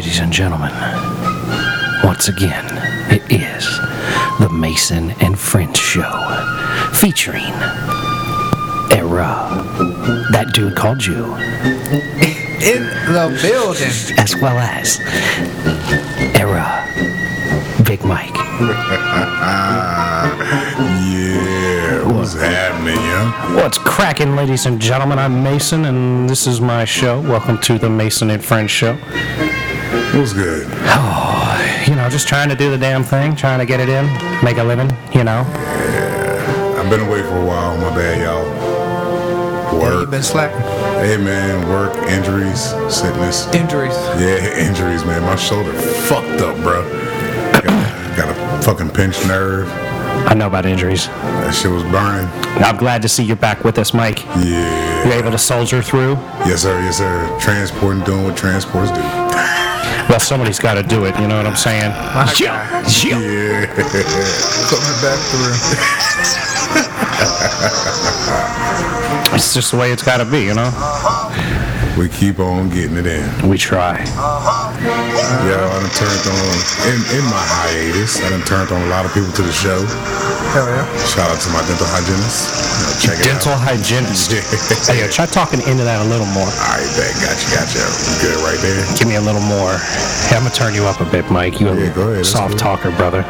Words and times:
ladies 0.00 0.20
and 0.20 0.32
gentlemen, 0.32 0.70
once 2.02 2.28
again, 2.28 2.64
it 3.12 3.20
is 3.30 3.66
the 4.40 4.48
Mason 4.50 5.10
and 5.20 5.38
Friends 5.38 5.78
Show 5.78 6.10
featuring 6.94 7.52
Era, 8.90 9.50
that 10.32 10.52
dude 10.54 10.74
called 10.74 11.04
you, 11.04 11.26
In 12.64 12.84
the 13.12 13.38
building. 13.42 14.18
as 14.18 14.34
well 14.36 14.56
as 14.58 14.98
Era, 16.34 16.86
Big 17.84 18.02
Mike. 18.02 18.34
Yeah, 21.10 22.06
what's 22.12 22.34
happening, 22.34 22.96
yo? 22.96 23.62
What's 23.62 23.78
cracking, 23.78 24.36
ladies 24.36 24.66
and 24.66 24.80
gentlemen? 24.80 25.18
I'm 25.18 25.42
Mason, 25.42 25.84
and 25.84 26.28
this 26.28 26.46
is 26.46 26.60
my 26.60 26.84
show. 26.84 27.20
Welcome 27.20 27.58
to 27.62 27.78
the 27.78 27.90
Mason 27.90 28.30
and 28.30 28.44
Friends 28.44 28.70
Show. 28.70 28.96
What's 30.14 30.32
good? 30.32 30.66
You 31.86 31.96
know, 31.96 32.08
just 32.08 32.28
trying 32.28 32.48
to 32.50 32.54
do 32.54 32.70
the 32.70 32.78
damn 32.78 33.02
thing, 33.02 33.34
trying 33.34 33.58
to 33.58 33.64
get 33.66 33.80
it 33.80 33.88
in, 33.88 34.04
make 34.44 34.58
a 34.58 34.62
living, 34.62 34.88
you 35.12 35.24
know. 35.24 35.42
Yeah, 35.42 36.76
I've 36.78 36.88
been 36.90 37.00
away 37.00 37.22
for 37.22 37.36
a 37.38 37.44
while. 37.44 37.76
My 37.78 37.88
bad, 37.96 38.20
y'all. 38.20 39.74
You 39.74 39.80
Work. 40.00 40.10
been 40.10 40.22
slacking. 40.22 40.60
Hey, 41.02 41.16
man, 41.16 41.68
work, 41.68 41.96
injuries, 42.08 42.60
sickness. 42.94 43.52
Injuries. 43.54 43.94
Yeah, 44.20 44.56
injuries, 44.68 45.04
man. 45.04 45.22
My 45.22 45.34
shoulder 45.36 45.72
fucked 45.72 46.40
up, 46.42 46.56
bro. 46.58 46.84
Got, 47.54 48.16
got 48.16 48.28
a 48.28 48.62
fucking 48.62 48.90
pinched 48.90 49.26
nerve. 49.26 49.66
I 50.28 50.34
know 50.34 50.46
about 50.46 50.66
injuries. 50.66 51.06
That 51.08 51.54
shit 51.54 51.70
was 51.72 51.82
burning. 51.84 52.28
I'm 52.62 52.76
glad 52.76 53.02
to 53.02 53.08
see 53.08 53.24
you're 53.24 53.36
back 53.36 53.64
with 53.64 53.78
us, 53.78 53.92
Mike. 53.94 54.24
Yeah. 54.36 55.04
You're 55.08 55.14
able 55.14 55.30
to 55.32 55.38
soldier 55.38 55.82
through. 55.82 56.12
Yes, 56.46 56.62
sir. 56.62 56.78
Yes, 56.80 56.98
sir. 56.98 57.38
Transporting, 57.40 58.04
doing 58.04 58.24
what 58.24 58.36
transports 58.36 58.90
do. 58.92 59.29
Well, 60.10 60.18
somebody's 60.18 60.58
got 60.58 60.74
to 60.74 60.82
do 60.82 61.04
it. 61.04 61.16
You 61.20 61.28
know 61.28 61.36
what 61.36 61.46
I'm 61.46 61.54
saying? 61.54 61.90
My 61.92 62.26
guy. 62.34 62.82
Yeah. 63.04 63.66
Coming 64.66 64.98
back 65.00 65.20
through. 65.30 65.54
It's 69.36 69.54
just 69.54 69.70
the 69.70 69.76
way 69.76 69.92
it's 69.92 70.02
got 70.02 70.16
to 70.16 70.24
be. 70.24 70.40
You 70.40 70.54
know. 70.54 70.68
We 72.00 72.08
keep 72.08 72.40
on 72.40 72.70
getting 72.72 72.96
it 72.96 73.04
in. 73.04 73.28
We 73.44 73.58
try. 73.60 74.00
Uh-huh. 74.00 74.72
Yeah, 75.44 75.60
I 75.60 75.76
done 75.84 75.92
turned 75.92 76.24
on, 76.32 76.56
in, 76.88 77.00
in 77.20 77.24
my 77.28 77.44
hiatus, 77.44 78.16
I 78.24 78.32
done 78.32 78.40
turned 78.48 78.72
on 78.72 78.80
a 78.80 78.88
lot 78.88 79.04
of 79.04 79.12
people 79.12 79.28
to 79.36 79.42
the 79.44 79.52
show. 79.52 79.84
Hell 80.56 80.64
yeah. 80.64 80.88
Shout 81.04 81.28
out 81.28 81.36
to 81.44 81.48
my 81.52 81.60
dental 81.68 81.84
hygienist. 81.92 82.56
You 82.56 82.80
know, 82.88 82.92
check 83.04 83.16
it 83.20 83.28
Dental 83.28 83.52
out. 83.52 83.60
hygienist. 83.68 84.32
Hey, 84.88 85.04
yo, 85.04 85.08
try 85.12 85.26
talking 85.26 85.60
into 85.68 85.84
that 85.84 86.00
a 86.00 86.08
little 86.08 86.26
more. 86.32 86.48
All 86.48 86.72
right, 86.72 86.88
bet. 86.96 87.12
Gotcha, 87.20 87.46
gotcha. 87.52 87.84
You 87.84 88.16
good 88.24 88.38
right 88.48 88.58
there? 88.64 88.80
Give 88.96 89.06
me 89.06 89.16
a 89.16 89.20
little 89.20 89.44
more. 89.44 89.76
Hey, 90.32 90.40
I'm 90.40 90.42
gonna 90.48 90.56
turn 90.56 90.72
you 90.74 90.88
up 90.88 91.00
a 91.04 91.06
bit, 91.06 91.28
Mike. 91.30 91.60
You 91.60 91.68
a 91.68 91.76
Yeah, 91.76 91.92
go 91.94 92.08
ahead, 92.16 92.24
soft 92.24 92.56
cool. 92.56 92.80
talker, 92.80 92.90
brother. 92.96 93.22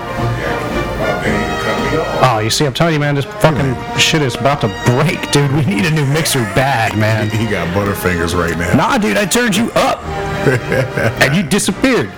Oh, 2.23 2.39
you 2.43 2.51
see, 2.51 2.67
I'm 2.67 2.75
telling 2.75 2.95
you, 2.95 3.01
man, 3.01 3.15
this 3.15 3.25
fucking 3.25 3.99
shit 3.99 4.21
is 4.23 4.35
about 4.37 4.61
to 4.61 4.69
break, 4.85 5.31
dude. 5.33 5.51
We 5.53 5.65
need 5.65 5.87
a 5.87 5.91
new 5.91 6.05
mixer 6.07 6.41
bad, 6.55 6.99
man. 6.99 7.31
He 7.31 7.47
got 7.47 7.67
butterfingers 7.75 8.39
right 8.39 8.57
now. 8.59 8.75
Nah, 8.75 8.99
dude, 8.99 9.17
I 9.17 9.25
turned 9.25 9.57
you 9.57 9.71
up, 9.75 10.03
and 11.23 11.35
you 11.35 11.43
disappeared. 11.43 12.11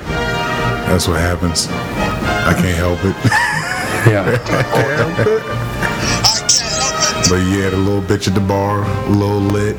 That's 0.88 1.06
what 1.06 1.20
happens. 1.20 1.68
I 1.70 2.52
can't 2.54 2.76
help 2.76 2.98
it. 3.04 3.16
Yeah. 4.02 4.26
But 7.30 7.38
yeah, 7.46 7.70
the 7.70 7.76
little 7.78 8.02
bitch 8.02 8.28
at 8.28 8.34
the 8.34 8.40
bar, 8.40 8.80
Lil 9.08 9.40
Lit, 9.40 9.76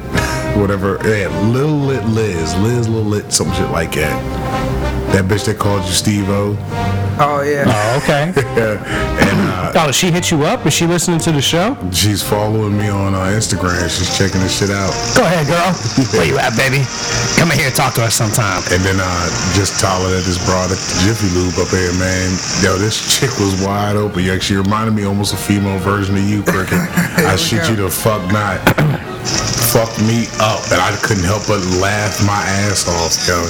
whatever. 0.57 0.97
Yeah, 1.03 1.27
little 1.49 1.75
Lit 1.77 2.03
Liz. 2.05 2.55
Liz 2.57 2.87
little 2.87 3.03
Lit, 3.03 3.31
some 3.31 3.51
shit 3.53 3.69
like 3.69 3.91
that. 3.93 5.13
That 5.13 5.25
bitch 5.25 5.45
that 5.45 5.59
called 5.59 5.83
you 5.85 5.91
Steve 5.91 6.29
O. 6.29 6.53
Oh 7.19 7.41
yeah. 7.41 7.65
Oh, 7.67 7.97
okay. 8.01 8.33
and 8.35 9.39
uh, 9.49 9.63
Oh, 9.75 9.91
she 9.91 10.11
hit 10.11 10.29
you 10.29 10.43
up? 10.43 10.65
Is 10.65 10.73
she 10.73 10.85
listening 10.85 11.19
to 11.19 11.31
the 11.31 11.41
show? 11.41 11.75
she's 11.91 12.21
following 12.21 12.77
me 12.77 12.89
on 12.89 13.13
uh, 13.15 13.33
Instagram. 13.33 13.89
She's 13.89 14.15
checking 14.17 14.41
this 14.41 14.59
shit 14.59 14.69
out. 14.69 14.93
Go 15.17 15.23
ahead, 15.25 15.47
girl. 15.47 15.73
Where 16.13 16.25
you 16.25 16.37
at, 16.37 16.55
baby? 16.55 16.85
Come 17.37 17.51
in 17.51 17.57
here 17.57 17.67
and 17.67 17.75
talk 17.75 17.93
to 17.95 18.03
us 18.03 18.15
sometime. 18.15 18.61
And 18.71 18.81
then 18.83 18.97
uh, 18.99 19.25
just 19.53 19.81
holler 19.81 20.13
at 20.15 20.23
this 20.25 20.37
broad 20.45 20.69
at 20.71 20.77
the 20.77 21.01
Jiffy 21.05 21.29
Lube 21.33 21.57
up 21.57 21.69
here, 21.69 21.93
man. 21.97 22.37
Yo, 22.61 22.77
this 22.77 23.01
chick 23.19 23.31
was 23.39 23.61
wide 23.65 23.95
open. 23.95 24.23
You 24.23 24.33
actually 24.33 24.57
reminded 24.57 24.93
me 24.93 25.05
almost 25.05 25.33
a 25.33 25.37
female 25.37 25.79
version 25.79 26.15
of 26.15 26.23
you, 26.23 26.43
Cricket. 26.43 26.77
I 27.25 27.35
shit 27.35 27.67
you 27.69 27.75
the 27.75 27.89
fuck 27.89 28.21
not. 28.31 28.61
Fucked 29.73 30.05
me 30.05 30.29
up, 30.37 30.61
and 30.69 30.79
I 30.79 30.95
couldn't 31.01 31.23
help 31.23 31.47
but 31.47 31.57
laugh 31.81 32.21
my 32.27 32.37
ass 32.69 32.85
off, 32.85 33.17
yo. 33.25 33.41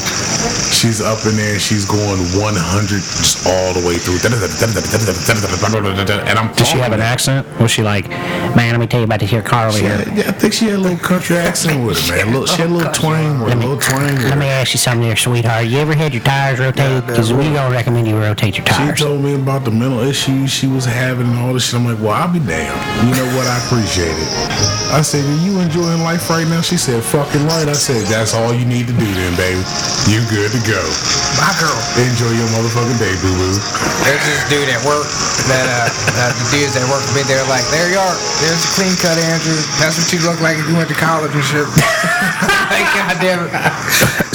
She's 0.72 1.02
up 1.02 1.20
in 1.28 1.36
there, 1.36 1.60
she's 1.60 1.84
going 1.84 2.24
100 2.40 3.04
just 3.20 3.46
all 3.46 3.74
the 3.74 3.86
way 3.86 4.00
through. 4.00 4.24
And 4.24 6.40
I'm 6.40 6.56
Did 6.56 6.66
she 6.66 6.78
have 6.78 6.94
an 6.94 7.02
accent? 7.02 7.46
Was 7.60 7.72
she 7.72 7.84
like, 7.84 8.08
man, 8.56 8.72
let 8.74 8.80
me 8.80 8.88
tell 8.88 9.00
you 9.00 9.06
about 9.06 9.20
this 9.20 9.30
here 9.30 9.42
car 9.42 9.68
over 9.68 9.78
here. 9.78 10.04
Yeah, 10.14 10.30
I 10.30 10.32
think 10.32 10.54
she 10.54 10.66
had 10.66 10.76
a 10.76 10.82
little 10.82 10.98
country 10.98 11.38
accent 11.38 11.86
with 11.86 12.00
her, 12.08 12.16
man. 12.16 12.34
Little, 12.34 12.46
she 12.48 12.62
had 12.62 12.70
a 12.70 12.74
little 12.74 12.94
twang, 12.94 13.40
with 13.42 13.54
a 13.54 13.56
little 13.56 13.78
twang. 13.78 14.16
Let 14.16 14.38
me 14.38 14.48
ask 14.48 14.74
you 14.74 14.80
something 14.80 15.08
there, 15.08 15.16
sweetheart. 15.16 15.68
You 15.68 15.80
ever 15.80 15.94
had 15.94 16.14
your 16.14 16.24
tires 16.24 16.60
rotated? 16.60 17.06
Because 17.08 17.34
we 17.34 17.46
don't 17.54 17.72
recommend 17.72 18.08
you 18.08 18.18
rotate 18.18 18.58
your 18.58 18.66
tires. 18.66 18.98
She 19.00 19.06
told 19.06 19.22
me 19.22 19.36
about 19.36 19.66
the 19.66 19.72
mental 19.72 20.00
issues 20.00 20.52
she 20.52 20.68
was 20.68 20.86
having 20.86 21.28
and 21.28 21.40
all 21.40 21.54
this 21.54 21.66
shit. 21.66 21.80
I'm 21.80 21.86
like, 21.86 22.00
well, 22.00 22.12
I'll 22.12 22.32
be 22.32 22.40
damned. 22.40 22.78
You 23.08 23.16
know 23.16 23.28
what? 23.36 23.48
I 23.48 23.58
appreciate 23.66 24.14
it. 24.14 24.30
I 24.94 25.02
said, 25.02 25.26
are 25.26 25.42
you 25.42 25.58
enjoying 25.58 26.06
life 26.06 26.30
right 26.30 26.46
now? 26.46 26.62
She 26.62 26.78
said, 26.78 27.02
fucking 27.02 27.42
right. 27.50 27.66
I 27.66 27.74
said, 27.74 28.06
that's 28.06 28.38
all 28.38 28.54
you 28.54 28.66
need 28.66 28.86
to 28.86 28.94
do 28.94 29.10
then, 29.18 29.34
baby. 29.34 29.58
You 30.06 30.22
good 30.30 30.54
to 30.54 30.62
go. 30.70 30.82
My 31.42 31.50
girl. 31.58 31.74
Enjoy 31.98 32.30
your 32.30 32.46
motherfucking 32.54 33.02
day, 33.02 33.14
boo 33.18 33.34
boo. 33.34 33.58
There's 34.06 34.22
this 34.22 34.44
dude 34.54 34.70
at 34.70 34.82
work 34.86 35.10
that 35.50 35.66
uh, 35.66 36.30
the 36.30 36.46
dudes 36.54 36.78
at 36.78 36.86
work 36.94 37.02
with 37.10 37.18
me, 37.18 37.24
they're 37.26 37.42
like, 37.50 37.66
there 37.74 37.90
you 37.90 37.98
are. 37.98 38.18
There's 38.44 38.66
a 38.66 38.68
clean 38.76 38.96
cut 38.98 39.18
Andrew. 39.18 39.56
That's 39.80 39.96
what 39.96 40.12
you 40.12 40.20
look 40.20 40.42
like 40.42 40.58
if 40.58 40.68
you 40.68 40.76
went 40.76 40.90
to 40.90 40.96
college 40.96 41.32
and 41.34 41.44
shit. 41.46 41.64
like, 41.64 42.92
God 42.92 43.16
damn 43.24 43.48
it. 43.48 43.52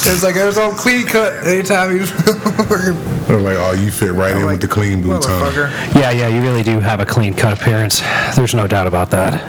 It's 0.09 0.23
like 0.23 0.35
there's 0.35 0.57
no 0.57 0.71
clean 0.71 1.07
cut 1.07 1.47
anytime 1.47 1.95
you 1.95 2.01
I'm 3.29 3.45
like, 3.45 3.59
oh, 3.59 3.77
you 3.79 3.91
fit 3.91 4.13
right 4.13 4.35
in 4.35 4.47
with 4.47 4.63
the 4.63 4.67
clean 4.67 5.03
boots, 5.03 5.27
huh? 5.29 5.71
Yeah, 5.95 6.11
yeah, 6.11 6.29
you 6.29 6.41
really 6.41 6.63
do 6.63 6.81
have 6.81 7.01
a 7.01 7.05
clean 7.05 7.35
cut 7.35 7.53
appearance. 7.53 8.01
There's 8.35 8.55
no 8.55 8.67
doubt 8.67 8.87
about 8.87 9.11
that. 9.11 9.45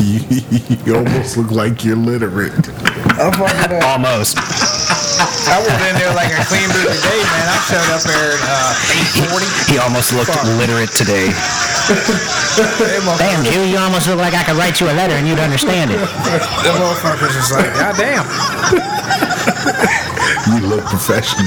you, 0.00 0.40
you 0.84 0.96
almost 0.96 1.36
look 1.36 1.52
like 1.52 1.84
you're 1.84 1.94
literate. 1.94 2.68
I'm 3.16 3.40
Almost. 3.84 4.36
I 5.48 5.58
was 5.62 5.72
in 5.88 5.94
there 5.98 6.12
like 6.14 6.32
a 6.34 6.42
clean 6.48 6.68
boot 6.72 6.88
today, 6.90 7.20
man. 7.22 7.46
I 7.48 7.58
showed 7.68 7.88
up 7.94 8.02
there 8.04 8.36
at 8.36 8.42
uh, 8.42 9.30
840. 9.30 9.46
He 9.70 9.78
almost 9.78 10.12
looked 10.12 10.34
literate 10.58 10.90
today. 10.92 11.30
Damn, 13.18 13.44
Jew, 13.44 13.64
you 13.66 13.78
almost 13.78 14.06
look 14.08 14.18
like 14.18 14.34
I 14.34 14.42
could 14.44 14.56
write 14.56 14.80
you 14.80 14.90
a 14.90 14.94
letter 14.94 15.14
and 15.14 15.26
you'd 15.26 15.38
understand 15.40 15.90
it. 15.90 15.98
that 15.98 16.74
motherfucker's 16.78 17.34
just 17.34 17.52
like, 17.52 17.72
God 17.74 17.96
damn. 17.96 18.26
You 20.48 20.66
look 20.66 20.84
professional. 20.84 21.46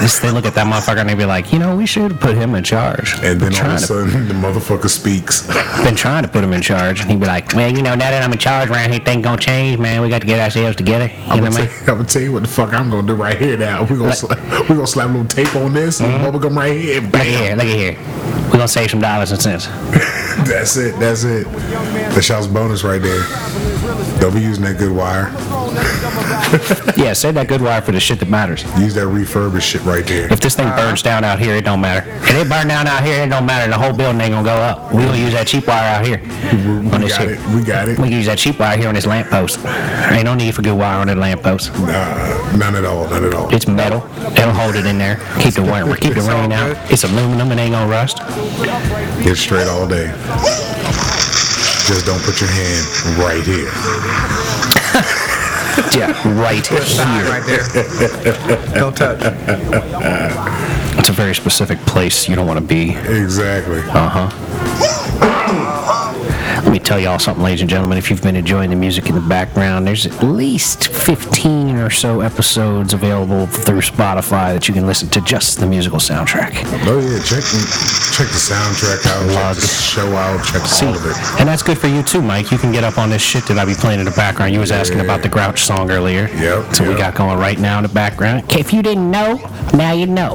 Least 0.00 0.20
they 0.20 0.30
look 0.30 0.44
at 0.44 0.54
that 0.54 0.66
motherfucker 0.66 0.98
and 0.98 1.08
they 1.08 1.14
be 1.14 1.24
like, 1.24 1.52
you 1.52 1.58
know, 1.58 1.74
we 1.74 1.86
should 1.86 2.20
put 2.20 2.36
him 2.36 2.54
in 2.54 2.62
charge. 2.62 3.14
And 3.22 3.40
then 3.40 3.54
all 3.54 3.70
of 3.70 3.76
a 3.76 3.78
to- 3.78 3.86
sudden, 3.86 4.28
the 4.28 4.34
motherfucker 4.34 4.90
speaks. 4.90 5.46
been 5.82 5.96
trying 5.96 6.22
to 6.22 6.28
put 6.28 6.44
him 6.44 6.52
in 6.52 6.60
charge, 6.60 7.00
and 7.00 7.10
he'd 7.10 7.18
be 7.20 7.26
like, 7.26 7.54
Well, 7.54 7.70
you 7.70 7.82
know, 7.82 7.94
now 7.94 8.10
that 8.10 8.22
I'm 8.22 8.30
in 8.32 8.38
charge 8.38 8.68
around 8.68 8.90
here, 8.90 9.00
things 9.00 9.24
gonna 9.24 9.40
change, 9.40 9.78
man. 9.78 10.02
We 10.02 10.10
got 10.10 10.20
to 10.20 10.26
get 10.26 10.38
ourselves 10.38 10.76
together. 10.76 11.06
You 11.06 11.12
I'm 11.22 11.38
know 11.38 11.50
gonna, 11.50 11.50
what 11.50 11.60
I 11.60 11.66
tell, 11.66 11.66
mean? 11.66 11.80
I'm 11.80 11.86
gonna 11.96 12.04
tell 12.04 12.22
you 12.22 12.32
what 12.32 12.42
the 12.42 12.48
fuck 12.48 12.74
I'm 12.74 12.90
gonna 12.90 13.06
do 13.06 13.14
right 13.14 13.38
here 13.38 13.56
now. 13.56 13.80
We're 13.82 13.96
gonna, 13.96 14.10
sla- 14.12 14.62
we 14.68 14.74
gonna 14.74 14.86
slap 14.86 15.08
a 15.08 15.12
little 15.12 15.26
tape 15.26 15.56
on 15.56 15.72
this 15.72 16.00
and 16.00 16.12
mm-hmm. 16.12 16.24
bubble 16.24 16.40
gum 16.40 16.58
right 16.58 16.78
here. 16.78 17.00
Look 17.00 17.14
at 17.14 17.26
here, 17.26 17.56
look 17.56 17.66
at 17.66 17.76
here. 17.76 17.96
We're 18.46 18.52
gonna 18.52 18.68
save 18.68 18.90
some 18.90 19.00
dollars 19.00 19.32
and 19.32 19.40
cents. 19.40 19.66
That's 20.46 20.76
it. 20.76 20.98
That's 21.00 21.24
it. 21.24 21.44
The 22.14 22.20
shot's 22.22 22.46
bonus 22.46 22.84
right 22.84 23.00
there. 23.00 23.22
Don't 24.20 24.34
be 24.34 24.40
using 24.40 24.64
that 24.64 24.78
good 24.78 24.92
wire. 24.92 25.30
yeah, 26.96 27.12
save 27.12 27.34
that 27.34 27.48
good 27.48 27.60
wire 27.60 27.82
for 27.82 27.92
the 27.92 28.00
shit 28.00 28.18
that 28.20 28.28
matters. 28.28 28.64
Use 28.78 28.94
that 28.94 29.06
refurbished 29.06 29.68
shit 29.68 29.82
right 29.82 30.04
there. 30.06 30.32
If 30.32 30.40
this 30.40 30.54
thing 30.56 30.68
burns 30.70 31.02
down 31.02 31.22
out 31.22 31.38
here, 31.38 31.54
it 31.54 31.64
don't 31.64 31.80
matter. 31.80 32.08
If 32.22 32.30
it 32.34 32.48
burn 32.48 32.68
down 32.68 32.86
out 32.86 33.04
here, 33.04 33.22
it 33.22 33.28
don't 33.28 33.44
matter. 33.46 33.70
The 33.70 33.78
whole 33.78 33.92
building 33.92 34.20
ain't 34.20 34.32
gonna 34.32 34.44
go 34.44 34.54
up. 34.54 34.92
We 34.92 35.04
gonna 35.04 35.18
use 35.18 35.32
that 35.34 35.46
cheap 35.46 35.66
wire 35.66 35.96
out 35.96 36.06
here. 36.06 36.20
We, 36.22 36.28
on 36.28 36.90
we 36.90 36.98
this 36.98 37.18
got 37.18 37.20
here. 37.28 37.32
it. 37.32 37.54
We 37.54 37.62
got 37.62 37.88
it. 37.88 37.98
We 37.98 38.04
can 38.08 38.12
use 38.12 38.26
that 38.26 38.38
cheap 38.38 38.58
wire 38.58 38.76
here 38.76 38.88
on 38.88 38.94
this 38.94 39.06
lamppost. 39.06 39.64
Ain't 39.66 40.24
no 40.24 40.34
need 40.34 40.54
for 40.54 40.62
good 40.62 40.78
wire 40.78 40.98
on 40.98 41.08
that 41.08 41.18
lamppost. 41.18 41.72
Nah, 41.74 42.56
none 42.56 42.74
at 42.74 42.84
all. 42.84 43.08
None 43.08 43.24
at 43.24 43.34
all. 43.34 43.54
It's 43.54 43.68
metal. 43.68 44.06
It'll 44.32 44.52
hold 44.52 44.76
it 44.76 44.86
in 44.86 44.98
there. 44.98 45.16
Keep 45.40 45.54
the 45.54 45.62
rain, 45.62 45.94
keep 45.96 46.14
the 46.14 46.22
rain 46.22 46.52
out. 46.52 46.76
It's 46.90 47.04
aluminum. 47.04 47.52
It 47.52 47.58
ain't 47.58 47.72
gonna 47.72 47.90
rust. 47.90 48.18
Get 49.22 49.36
straight 49.36 49.68
all 49.68 49.86
day. 49.86 50.12
Just 51.86 52.04
don't 52.04 52.20
put 52.22 52.40
your 52.40 52.50
hand 52.50 52.84
right 53.18 53.44
here. 53.44 53.70
Yeah, 55.92 56.10
right 56.40 56.66
here. 56.66 56.80
right 56.80 57.44
there. 57.44 58.74
Don't 58.74 58.96
touch. 58.96 59.20
It's 60.98 61.08
a 61.10 61.12
very 61.12 61.34
specific 61.34 61.78
place 61.80 62.26
you 62.28 62.34
don't 62.34 62.46
want 62.46 62.58
to 62.58 62.64
be. 62.64 62.96
Exactly. 62.96 63.80
Uh 63.80 64.08
huh. 64.08 64.75
Me 66.76 66.80
tell 66.80 67.00
y'all 67.00 67.18
something, 67.18 67.42
ladies 67.42 67.62
and 67.62 67.70
gentlemen. 67.70 67.96
If 67.96 68.10
you've 68.10 68.20
been 68.20 68.36
enjoying 68.36 68.68
the 68.68 68.76
music 68.76 69.08
in 69.08 69.14
the 69.14 69.20
background, 69.22 69.86
there's 69.86 70.04
at 70.04 70.22
least 70.22 70.88
15 70.88 71.76
or 71.76 71.88
so 71.88 72.20
episodes 72.20 72.92
available 72.92 73.46
through 73.46 73.80
Spotify 73.80 74.52
that 74.52 74.68
you 74.68 74.74
can 74.74 74.86
listen 74.86 75.08
to 75.08 75.22
just 75.22 75.58
the 75.58 75.66
musical 75.66 75.98
soundtrack. 75.98 76.52
Oh 76.86 77.00
yeah, 77.00 77.18
check 77.20 77.44
check 78.12 78.28
the 78.28 78.36
soundtrack 78.36 79.06
out, 79.06 79.54
check 79.54 79.56
the 79.56 79.66
show 79.66 80.06
out, 80.16 80.44
check 80.44 80.60
all 80.82 80.94
of 80.94 81.06
it. 81.06 81.40
And 81.40 81.48
that's 81.48 81.62
good 81.62 81.78
for 81.78 81.86
you 81.86 82.02
too, 82.02 82.20
Mike. 82.20 82.52
You 82.52 82.58
can 82.58 82.72
get 82.72 82.84
up 82.84 82.98
on 82.98 83.08
this 83.08 83.22
shit 83.22 83.46
that 83.46 83.56
I 83.58 83.64
be 83.64 83.72
playing 83.72 84.00
in 84.00 84.04
the 84.04 84.10
background. 84.10 84.52
You 84.52 84.60
was 84.60 84.70
asking 84.70 85.00
about 85.00 85.22
the 85.22 85.30
Grouch 85.30 85.62
song 85.62 85.90
earlier. 85.90 86.28
Yep, 86.28 86.74
So 86.74 86.86
we 86.86 86.94
got 86.94 87.14
going 87.14 87.38
right 87.38 87.58
now 87.58 87.78
in 87.78 87.84
the 87.84 87.94
background. 87.94 88.52
If 88.52 88.74
you 88.74 88.82
didn't 88.82 89.10
know, 89.10 89.36
now 89.72 89.94
you 89.94 90.06
know. 90.06 90.34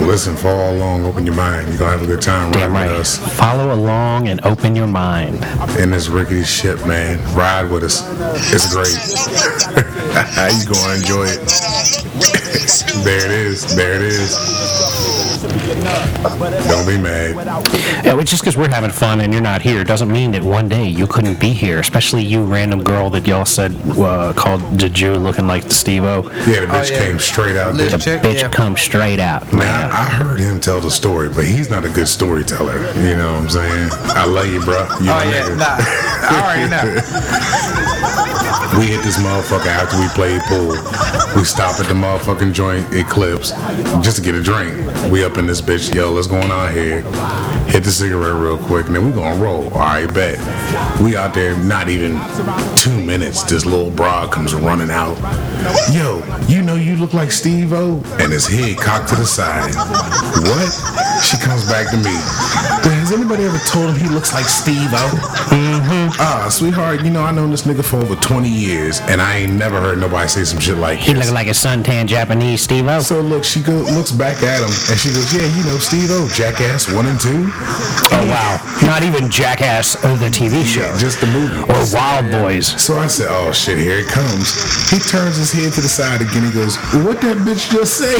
Listen, 0.00 0.36
follow 0.36 0.76
along, 0.76 1.04
open 1.04 1.24
your 1.24 1.36
mind. 1.36 1.68
You're 1.68 1.78
gonna 1.78 1.92
have 1.92 2.02
a 2.02 2.06
good 2.06 2.22
time 2.22 2.50
Damn 2.52 2.72
right. 2.72 2.90
with 2.90 3.00
us 3.00 3.18
Follow 3.36 3.72
along 3.72 4.28
and 4.28 4.44
open 4.44 4.74
your 4.74 4.86
mind. 4.86 4.95
In 4.96 5.90
this 5.90 6.08
rickety 6.08 6.42
ship, 6.42 6.78
man. 6.86 7.18
Ride 7.34 7.70
with 7.70 7.84
us. 7.84 8.02
It's 8.52 8.72
great. 8.72 8.88
you 10.54 10.64
gonna 10.66 10.94
enjoy 10.94 11.26
it. 11.26 11.40
there 13.04 13.26
it 13.26 13.30
is. 13.30 13.76
There 13.76 13.94
it 13.94 14.02
is. 14.02 15.25
Don't 15.42 16.86
be 16.86 16.98
mad. 16.98 17.34
Yeah, 18.04 18.14
well, 18.14 18.24
just 18.24 18.42
because 18.42 18.56
we're 18.56 18.68
having 18.68 18.90
fun 18.90 19.20
and 19.20 19.32
you're 19.32 19.42
not 19.42 19.62
here 19.62 19.84
doesn't 19.84 20.10
mean 20.10 20.32
that 20.32 20.42
one 20.42 20.68
day 20.68 20.86
you 20.88 21.06
couldn't 21.06 21.38
be 21.40 21.50
here. 21.50 21.78
Especially 21.78 22.22
you, 22.22 22.42
random 22.44 22.82
girl 22.82 23.10
that 23.10 23.26
y'all 23.26 23.44
said 23.44 23.74
uh, 23.98 24.32
called 24.34 24.60
the 24.78 24.88
Jew 24.88 25.14
looking 25.14 25.46
like 25.46 25.70
Steve-O. 25.70 26.22
Yeah, 26.46 26.60
the 26.60 26.66
bitch 26.66 26.90
yeah. 26.90 26.98
came 26.98 27.18
straight 27.18 27.56
out 27.56 27.74
Little 27.74 27.98
there. 27.98 28.18
chick, 28.18 28.22
Bitch, 28.22 28.40
yeah. 28.40 28.48
come 28.50 28.76
straight 28.76 29.18
out, 29.20 29.44
Man, 29.52 29.58
man. 29.58 29.90
I, 29.90 30.02
I 30.02 30.04
heard 30.04 30.40
him 30.40 30.60
tell 30.60 30.80
the 30.80 30.90
story, 30.90 31.28
but 31.28 31.44
he's 31.44 31.70
not 31.70 31.84
a 31.84 31.90
good 31.90 32.08
storyteller. 32.08 32.76
You 33.00 33.16
know 33.16 33.32
what 33.34 33.42
I'm 33.42 33.50
saying? 33.50 33.88
I 33.92 34.24
love 34.26 34.46
you, 34.46 34.60
bro. 34.64 34.78
You 34.78 34.86
Oh 34.88 35.04
my 35.04 35.24
yeah, 35.24 35.42
nigga. 35.42 35.58
nah. 35.58 35.76
I 36.28 36.40
already 36.42 36.70
know. 36.70 37.92
We 38.76 38.86
hit 38.88 39.02
this 39.02 39.16
motherfucker 39.16 39.66
after 39.66 39.98
we 39.98 40.06
played 40.08 40.42
pool. 40.42 40.76
We 41.34 41.44
stop 41.44 41.80
at 41.80 41.86
the 41.86 41.94
motherfucking 41.94 42.52
joint 42.52 42.92
Eclipse 42.92 43.52
just 44.04 44.16
to 44.16 44.22
get 44.22 44.34
a 44.34 44.42
drink. 44.42 44.74
We 45.10 45.24
up 45.24 45.38
in 45.38 45.46
this 45.46 45.62
bitch, 45.62 45.94
yo, 45.94 46.12
what's 46.12 46.26
going 46.26 46.50
on 46.50 46.74
here. 46.74 47.00
Hit 47.66 47.84
the 47.84 47.90
cigarette 47.90 48.34
real 48.34 48.58
quick, 48.58 48.86
and 48.86 48.94
then 48.94 49.06
we 49.06 49.12
gonna 49.12 49.42
roll. 49.42 49.72
All 49.72 49.80
right, 49.80 50.12
bet. 50.12 50.38
We 51.00 51.16
out 51.16 51.32
there, 51.32 51.56
not 51.56 51.88
even 51.88 52.20
two 52.76 53.00
minutes. 53.00 53.42
This 53.44 53.64
little 53.64 53.90
broad 53.90 54.30
comes 54.30 54.54
running 54.54 54.90
out. 54.90 55.16
Yo, 55.92 56.22
you 56.46 56.62
know 56.62 56.74
you 56.74 56.96
look 56.96 57.14
like 57.14 57.32
Steve 57.32 57.72
O, 57.72 58.02
and 58.20 58.30
his 58.30 58.46
head 58.46 58.76
cocked 58.76 59.08
to 59.08 59.16
the 59.16 59.24
side. 59.24 59.74
What? 59.74 61.22
She 61.24 61.38
comes 61.38 61.66
back 61.66 61.90
to 61.90 61.96
me. 61.96 62.14
Has 62.84 63.12
anybody 63.12 63.44
ever 63.44 63.58
told 63.58 63.88
him 63.90 63.96
he 63.96 64.08
looks 64.12 64.34
like 64.34 64.44
Steve 64.44 64.92
O? 64.92 65.08
Mm-hmm. 65.48 65.95
Ah, 66.18 66.48
sweetheart, 66.50 67.02
you 67.04 67.10
know 67.10 67.22
I 67.22 67.30
known 67.32 67.50
this 67.50 67.62
nigga 67.62 67.84
for 67.84 67.96
over 67.98 68.14
20 68.16 68.48
years, 68.48 69.00
and 69.02 69.20
I 69.20 69.38
ain't 69.38 69.52
never 69.54 69.80
heard 69.80 69.98
nobody 69.98 70.28
say 70.28 70.44
some 70.44 70.60
shit 70.60 70.76
like 70.78 70.98
He 70.98 71.12
this. 71.12 71.18
looking 71.24 71.34
like 71.34 71.46
a 71.48 71.50
suntan 71.50 72.06
Japanese 72.06 72.62
Steve-O. 72.62 73.00
So 73.00 73.20
look, 73.20 73.44
she 73.44 73.60
go 73.62 73.72
looks 73.72 74.12
back 74.12 74.42
at 74.42 74.60
him, 74.60 74.70
and 74.90 74.98
she 74.98 75.10
goes, 75.10 75.32
"Yeah, 75.34 75.46
you 75.56 75.64
know 75.64 75.78
Steve 75.78 76.08
O, 76.10 76.28
Jackass 76.34 76.88
one 76.92 77.06
and 77.06 77.20
two, 77.20 77.50
Oh 78.12 78.26
wow, 78.28 78.60
not 78.86 79.02
even 79.02 79.30
Jackass 79.30 79.94
of 80.04 80.20
the 80.20 80.28
TV 80.30 80.64
show 80.64 80.80
yeah, 80.80 80.98
just 80.98 81.20
the 81.20 81.26
movie." 81.26 81.60
or 81.72 81.84
Wild 81.92 82.30
Boys. 82.30 82.66
So 82.80 82.98
I 82.98 83.06
said, 83.08 83.28
"Oh 83.30 83.52
shit, 83.52 83.78
here 83.78 83.98
it 83.98 84.08
comes." 84.08 84.54
He 84.90 84.98
turns 84.98 85.36
his 85.36 85.52
head 85.52 85.72
to 85.74 85.80
the 85.80 85.88
side 85.88 86.20
again. 86.22 86.44
He 86.44 86.52
goes, 86.52 86.76
"What 87.04 87.20
that 87.22 87.36
bitch 87.38 87.70
just 87.70 87.96
say?" 87.98 88.16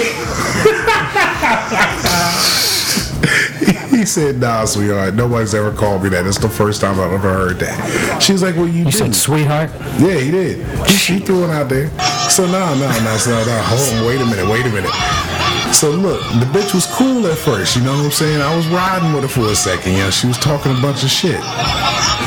he 3.91 4.05
said, 4.05 4.39
"Nah, 4.39 4.65
sweetheart, 4.65 5.15
nobody's 5.15 5.55
ever 5.55 5.73
called 5.73 6.03
me 6.03 6.09
that. 6.11 6.27
It's 6.27 6.39
the 6.39 6.49
first 6.49 6.81
time 6.81 6.99
I've 7.01 7.13
ever 7.13 7.33
heard 7.33 7.59
that." 7.61 8.23
She 8.23 8.33
was 8.33 8.43
like, 8.43 8.57
"Well, 8.57 8.69
you, 8.69 8.85
You 8.85 8.85
did." 8.87 8.95
said 8.95 9.15
sweetheart. 9.15 9.71
Yeah, 9.99 10.19
he 10.19 10.31
did. 10.31 10.89
She 10.91 11.19
threw 11.19 11.45
it 11.45 11.51
out 11.51 11.69
there. 11.69 11.89
So 12.31 12.47
no, 12.47 12.75
no, 12.75 12.89
no, 13.05 13.17
so 13.17 13.31
no. 13.31 13.63
Hold 13.63 13.99
on, 14.01 14.07
wait 14.07 14.21
a 14.21 14.27
minute, 14.27 14.49
wait 14.51 14.67
a 14.67 14.71
minute. 14.71 15.56
So 15.76 15.90
look, 15.90 16.23
the 16.40 16.46
bitch 16.58 16.73
was 16.73 16.87
cool 16.87 17.26
at 17.26 17.37
first, 17.37 17.76
you 17.76 17.82
know 17.82 17.93
what 17.93 18.06
I'm 18.06 18.11
saying? 18.11 18.40
I 18.40 18.56
was 18.56 18.67
riding 18.69 19.12
with 19.12 19.25
her 19.25 19.28
for 19.28 19.50
a 19.50 19.55
second, 19.55 19.93
you 19.93 19.99
know, 19.99 20.11
she 20.11 20.26
was 20.26 20.38
talking 20.38 20.73
a 20.73 20.81
bunch 20.81 21.05
of 21.05 21.11
shit. 21.11 21.38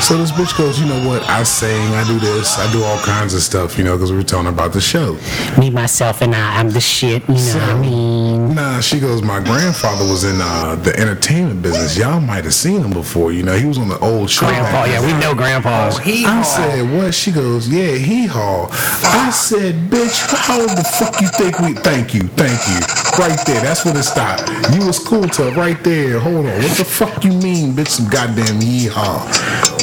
So 0.04 0.16
this 0.16 0.30
bitch 0.30 0.56
goes, 0.56 0.78
you 0.78 0.86
know 0.86 1.08
what, 1.08 1.24
I 1.28 1.42
sing, 1.42 1.92
I 1.94 2.06
do 2.06 2.20
this, 2.20 2.56
I 2.58 2.70
do 2.72 2.84
all 2.84 3.00
kinds 3.00 3.34
of 3.34 3.42
stuff, 3.42 3.76
you 3.76 3.82
know, 3.82 3.96
because 3.96 4.12
we 4.12 4.18
were 4.18 4.22
talking 4.22 4.48
about 4.48 4.72
the 4.72 4.80
show. 4.80 5.18
Me, 5.58 5.68
myself, 5.68 6.22
and 6.22 6.32
I. 6.32 6.60
I'm 6.60 6.70
the 6.70 6.80
shit. 6.80 7.22
You 7.28 7.34
know 7.34 7.40
what 7.40 7.62
I 7.62 7.80
mean? 7.80 8.54
Nah, 8.54 8.80
she 8.80 9.00
goes, 9.00 9.20
my 9.20 9.40
grandfather 9.40 10.04
was 10.04 10.22
in 10.24 10.40
uh, 10.40 10.76
the 10.76 10.96
entertainment 10.98 11.60
business. 11.60 11.98
Y'all 11.98 12.20
might 12.20 12.44
have 12.44 12.54
seen 12.54 12.82
him 12.82 12.92
before, 12.92 13.32
you 13.32 13.42
know, 13.42 13.56
he 13.56 13.66
was 13.66 13.78
on 13.78 13.88
the 13.88 13.98
old 13.98 14.30
show. 14.30 14.46
Grandpa. 14.46 14.84
Yeah, 14.84 15.04
we 15.04 15.12
know 15.20 15.34
grandpas. 15.34 15.98
He 15.98 16.24
I 16.24 16.42
said, 16.42 16.90
what? 16.96 17.14
She 17.14 17.32
goes, 17.32 17.68
yeah, 17.68 17.96
hee 17.96 18.26
haw. 18.26 18.68
I 18.70 19.30
said, 19.30 19.74
bitch, 19.90 20.24
how 20.36 20.60
the 20.66 20.84
fuck 20.98 21.20
you 21.20 21.28
think 21.28 21.58
we, 21.58 21.74
thank 21.74 22.14
you, 22.14 22.22
thank 22.38 22.60
you. 22.68 22.99
Right 23.20 23.38
there, 23.44 23.60
that's 23.60 23.84
when 23.84 23.94
it 23.98 24.04
stopped. 24.04 24.48
You 24.72 24.86
was 24.86 24.98
cool 24.98 25.28
till 25.28 25.52
right 25.52 25.76
there. 25.84 26.18
Hold 26.18 26.46
on, 26.46 26.56
what 26.56 26.78
the 26.78 26.86
fuck 26.86 27.22
you 27.22 27.32
mean, 27.32 27.74
bitch, 27.74 27.88
some 27.88 28.08
goddamn 28.08 28.60
yeehaw. 28.60 29.20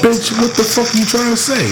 Bitch, 0.02 0.34
what 0.42 0.58
the 0.58 0.64
fuck 0.64 0.90
you 0.98 1.06
trying 1.06 1.30
to 1.30 1.38
say? 1.38 1.70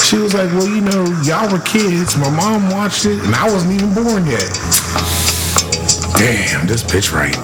She 0.00 0.16
was 0.16 0.32
like, 0.32 0.48
well, 0.52 0.66
you 0.66 0.80
know, 0.80 1.04
y'all 1.20 1.52
were 1.52 1.60
kids. 1.60 2.16
My 2.16 2.30
mom 2.30 2.70
watched 2.70 3.04
it, 3.04 3.22
and 3.22 3.34
I 3.34 3.44
wasn't 3.44 3.74
even 3.74 3.92
born 3.92 4.24
yet. 4.24 4.48
Damn, 6.16 6.66
this 6.66 6.82
bitch 6.82 7.12
right. 7.12 7.36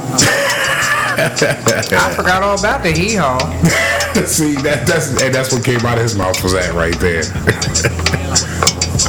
I 1.19 2.15
forgot 2.17 2.43
all 2.43 2.59
about 2.59 2.83
the 2.83 2.93
hee 2.93 3.17
haw. 3.17 3.39
See, 4.25 4.55
that, 4.63 4.87
that's 4.87 5.21
and 5.23 5.35
that's 5.35 5.53
what 5.53 5.63
came 5.63 5.85
out 5.85 5.99
of 5.99 6.05
his 6.05 6.17
mouth 6.17 6.43
was 6.43 6.55
that 6.55 6.73
right 6.73 6.99
there. 7.01 7.21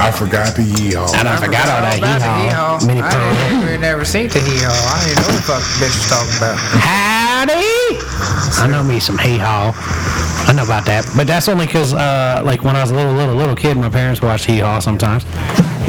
I 0.04 0.12
forgot 0.12 0.56
the 0.56 0.64
yeehaw. 0.64 1.16
And 1.16 1.28
I 1.30 1.38
forgot 1.38 1.64
all 1.70 1.82
that 1.82 1.98
about 1.98 2.20
the 2.20 2.28
hee 2.28 2.44
hee-haw. 2.44 2.86
Minnie 2.86 3.02
I 3.02 3.10
pearl. 3.10 3.56
ain't 3.56 3.64
even 3.64 3.82
never 3.82 4.04
seen 4.04 4.28
the 4.28 4.40
hee 4.40 4.60
haw. 4.60 4.76
I 4.76 5.00
didn't 5.08 5.24
know 5.24 5.32
what 5.32 5.40
the 5.40 5.48
fuck 5.48 5.64
the 5.64 5.80
bitch 5.80 5.96
was 5.96 6.10
talking 6.12 6.36
about. 6.44 6.58
Howdy! 6.84 8.04
I 8.60 8.68
know 8.70 8.84
me 8.84 9.00
some 9.00 9.18
hee 9.18 9.38
haw. 9.38 9.72
I 10.46 10.52
know 10.52 10.64
about 10.66 10.86
that, 10.88 11.08
but 11.16 11.26
that's 11.26 11.48
only 11.48 11.66
because, 11.68 11.94
uh, 11.94 12.42
like, 12.44 12.64
when 12.66 12.76
I 12.76 12.82
was 12.82 12.92
a 12.92 12.96
little, 12.96 13.14
little, 13.14 13.36
little 13.36 13.56
kid, 13.56 13.78
my 13.78 13.90
parents 13.90 14.22
watched 14.22 14.44
hee 14.46 14.60
haw 14.60 14.80
sometimes. 14.80 15.24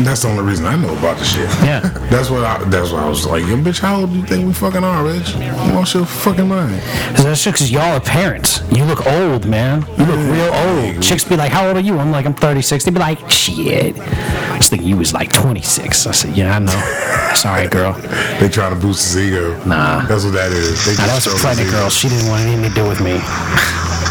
That's 0.00 0.22
the 0.22 0.28
only 0.28 0.42
reason 0.42 0.66
I 0.66 0.76
know 0.76 0.92
about 0.98 1.18
the 1.18 1.24
shit. 1.24 1.48
Yeah. 1.64 1.80
That's 2.10 2.28
what 2.30 2.42
I. 2.44 2.62
That's 2.64 2.90
what 2.90 3.02
I 3.02 3.08
was 3.08 3.26
like. 3.26 3.42
Yo, 3.42 3.56
bitch, 3.56 3.80
how 3.80 4.00
old 4.00 4.10
do 4.10 4.16
you 4.18 4.26
think 4.26 4.46
we 4.46 4.52
fucking 4.52 4.82
are, 4.82 5.04
bitch? 5.04 5.38
Lost 5.72 5.94
your 5.94 6.04
fucking 6.04 6.48
mind. 6.48 6.80
Cause 7.16 7.24
that's 7.24 7.42
just 7.42 7.56
because 7.56 7.70
y'all 7.70 7.96
are 7.96 8.00
parents. 8.00 8.60
You 8.72 8.84
look 8.84 9.06
old, 9.06 9.46
man. 9.46 9.82
You 9.98 10.04
look 10.04 10.18
real 10.18 10.52
old. 10.52 11.02
Chicks 11.02 11.24
be 11.24 11.36
like, 11.36 11.52
"How 11.52 11.66
old 11.68 11.76
are 11.76 11.80
you?" 11.80 11.98
I'm 11.98 12.10
like, 12.10 12.26
"I'm 12.26 12.34
36." 12.34 12.84
They 12.84 12.90
be 12.90 12.98
like, 12.98 13.30
"Shit." 13.30 13.96
I 13.98 14.56
was 14.56 14.68
thinking 14.68 14.88
you 14.88 14.96
was 14.96 15.12
like 15.12 15.32
26. 15.32 16.06
I 16.06 16.10
said, 16.12 16.36
"Yeah, 16.36 16.56
I 16.56 16.58
know." 16.58 17.34
Sorry, 17.34 17.68
girl. 17.68 17.94
They 18.40 18.48
trying 18.48 18.74
to 18.74 18.80
boost 18.80 19.14
his 19.14 19.28
ego. 19.28 19.56
Nah. 19.64 20.04
That's 20.06 20.24
what 20.24 20.34
that 20.34 20.52
is. 20.52 20.84
They 20.84 20.96
Now, 20.96 21.06
that 21.06 21.14
was 21.14 21.26
a 21.26 21.36
pregnant 21.40 21.70
girl. 21.70 21.88
She 21.88 22.08
didn't 22.08 22.28
want 22.28 22.42
anything 22.42 22.68
to 22.68 22.74
do 22.74 22.86
with 22.86 23.00
me. 23.00 23.20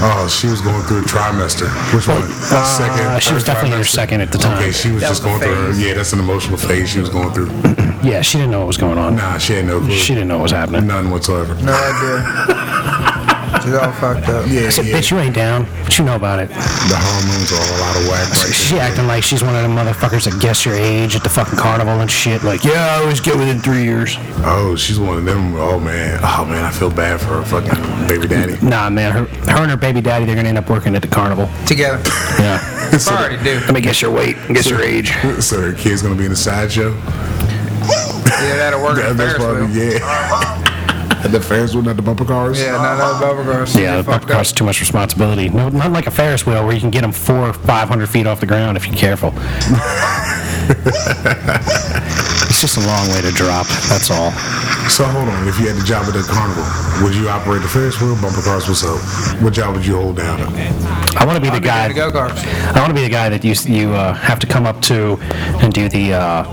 Oh, 0.05 0.27
she 0.27 0.47
was 0.47 0.59
going 0.59 0.83
through 0.83 0.99
a 0.99 1.03
trimester. 1.03 1.67
Which 1.95 2.07
one? 2.07 2.17
Uh, 2.51 3.19
she 3.19 3.33
was 3.33 3.43
third 3.43 3.53
definitely 3.53 3.71
in 3.71 3.77
her 3.77 3.83
second 3.85 4.19
at 4.19 4.31
the 4.33 4.37
time. 4.37 4.57
Okay, 4.57 4.71
she 4.71 4.91
was 4.91 5.01
That 5.01 5.07
just 5.09 5.23
was 5.23 5.31
going 5.31 5.41
through 5.41 5.73
her. 5.73 5.79
Yeah, 5.79 5.93
that's 5.93 6.11
an 6.11 6.19
emotional 6.19 6.57
phase 6.57 6.89
she 6.89 6.99
was 6.99 7.09
going 7.09 7.31
through. 7.33 7.49
Yeah, 8.03 8.21
she 8.21 8.37
didn't 8.37 8.51
know 8.51 8.59
what 8.59 8.67
was 8.67 8.75
going 8.75 8.97
on. 8.97 9.15
Nah, 9.15 9.37
she 9.37 9.53
had 9.53 9.63
no 9.65 9.79
clue. 9.79 9.91
She 9.93 10.13
didn't 10.13 10.27
know 10.27 10.35
what 10.35 10.43
was 10.43 10.51
happening. 10.51 10.85
None 10.85 11.09
whatsoever. 11.09 11.55
No 11.63 11.71
idea. 11.71 13.19
She's 13.63 13.73
all 13.73 13.91
fucked 13.93 14.27
up. 14.29 14.45
Yeah, 14.47 14.67
I 14.67 14.69
said, 14.69 14.85
yeah. 14.85 14.97
"Bitch, 14.97 15.11
you 15.11 15.17
ain't 15.19 15.33
down. 15.35 15.63
What 15.83 15.97
you 15.97 16.03
know 16.05 16.15
about 16.15 16.39
it?" 16.39 16.49
The 16.49 16.97
hormones 16.99 17.51
are 17.51 17.55
all 17.55 17.83
out 17.83 17.95
of 17.95 18.07
whack 18.09 18.29
right 18.29 18.53
She 18.53 18.73
there. 18.75 18.83
acting 18.83 19.07
like 19.07 19.23
she's 19.23 19.43
one 19.43 19.55
of 19.55 19.61
them 19.63 19.75
motherfuckers 19.75 20.25
that 20.29 20.41
guess 20.41 20.65
your 20.65 20.75
age 20.75 21.15
at 21.15 21.23
the 21.23 21.29
fucking 21.29 21.57
carnival 21.57 21.93
and 22.01 22.11
shit. 22.11 22.43
Like, 22.43 22.63
yeah, 22.63 22.95
I 22.97 23.01
always 23.01 23.21
get 23.21 23.37
within 23.37 23.59
three 23.59 23.83
years. 23.83 24.17
Oh, 24.43 24.75
she's 24.75 24.99
one 24.99 25.17
of 25.17 25.25
them. 25.25 25.55
Oh 25.55 25.79
man. 25.79 26.19
Oh 26.23 26.45
man, 26.45 26.65
I 26.65 26.71
feel 26.71 26.89
bad 26.89 27.21
for 27.21 27.41
her 27.41 27.43
fucking 27.45 28.07
baby 28.07 28.27
daddy. 28.27 28.57
Nah, 28.61 28.89
man, 28.89 29.11
her, 29.11 29.23
her 29.51 29.61
and 29.61 29.71
her 29.71 29.77
baby 29.77 30.01
daddy, 30.01 30.25
they're 30.25 30.35
gonna 30.35 30.49
end 30.49 30.57
up 30.57 30.69
working 30.69 30.95
at 30.95 31.01
the 31.01 31.07
carnival. 31.07 31.49
Together. 31.65 32.01
Yeah. 32.39 32.59
I 32.93 33.17
already 33.17 33.43
do. 33.43 33.59
Let 33.61 33.73
me 33.73 33.81
guess 33.81 34.01
your 34.01 34.11
weight, 34.11 34.35
guess 34.49 34.69
your 34.69 34.81
age. 34.81 35.11
So 35.39 35.61
her 35.61 35.73
kid's 35.73 36.01
gonna 36.01 36.15
be 36.15 36.25
in 36.25 36.31
the 36.31 36.35
sideshow. 36.35 36.93
Yeah, 38.43 38.57
that'll 38.57 38.83
work. 38.83 38.97
That- 38.97 39.15
that's 39.17 39.35
probably 39.35 39.67
wheel. 39.67 39.93
yeah. 39.93 39.99
Uh-huh. 40.03 40.62
the 41.31 41.39
Ferris 41.39 41.73
wheel, 41.73 41.83
not 41.83 41.95
the 41.95 42.01
bumper 42.01 42.25
cars. 42.25 42.59
Yeah, 42.59 42.71
no, 42.71 43.13
the 43.13 43.25
bumper 43.25 43.51
cars. 43.51 43.75
Yeah, 43.75 43.97
the 43.97 44.03
bumper 44.03 44.27
car's 44.27 44.51
too 44.51 44.65
much 44.65 44.79
responsibility. 44.79 45.49
No, 45.49 45.69
not 45.69 45.91
like 45.91 46.07
a 46.07 46.11
Ferris 46.11 46.45
wheel 46.45 46.65
where 46.65 46.73
you 46.73 46.81
can 46.81 46.89
get 46.89 47.01
them 47.01 47.11
four 47.11 47.49
or 47.49 47.53
five 47.53 47.87
hundred 47.87 48.07
feet 48.07 48.27
off 48.27 48.39
the 48.39 48.45
ground 48.45 48.77
if 48.77 48.85
you're 48.85 48.95
careful. 48.95 49.33
It's 52.53 52.61
just 52.61 52.77
a 52.77 52.85
long 52.85 53.09
way 53.09 53.19
to 53.21 53.31
drop. 53.31 53.65
That's 53.89 54.11
all. 54.11 54.29
So 54.87 55.03
hold 55.05 55.27
on, 55.27 55.47
if 55.47 55.59
you 55.59 55.65
had 55.67 55.75
the 55.75 55.83
job 55.83 56.05
at 56.05 56.13
the 56.13 56.21
carnival, 56.21 56.63
would 57.01 57.15
you 57.15 57.27
operate 57.27 57.63
the 57.63 57.67
Ferris 57.67 57.99
wheel, 57.99 58.13
bumper 58.21 58.43
cars, 58.43 58.67
what's 58.67 58.83
up? 58.83 59.01
What 59.41 59.53
job 59.53 59.75
would 59.75 59.83
you 59.83 59.95
hold 59.95 60.17
down? 60.17 60.39
I 61.17 61.25
want 61.25 61.35
to 61.35 61.41
be 61.41 61.49
the 61.49 61.59
guy. 61.59 61.91
The. 61.91 61.99
I 62.03 62.79
want 62.79 62.89
to 62.89 62.93
be 62.93 63.01
the 63.01 63.09
guy 63.09 63.29
that 63.29 63.43
you 63.43 63.55
you 63.65 63.93
uh, 63.93 64.13
have 64.13 64.37
to 64.37 64.45
come 64.45 64.67
up 64.67 64.81
to 64.83 65.17
and 65.63 65.73
do 65.73 65.89
the. 65.89 66.13
Uh, 66.13 66.43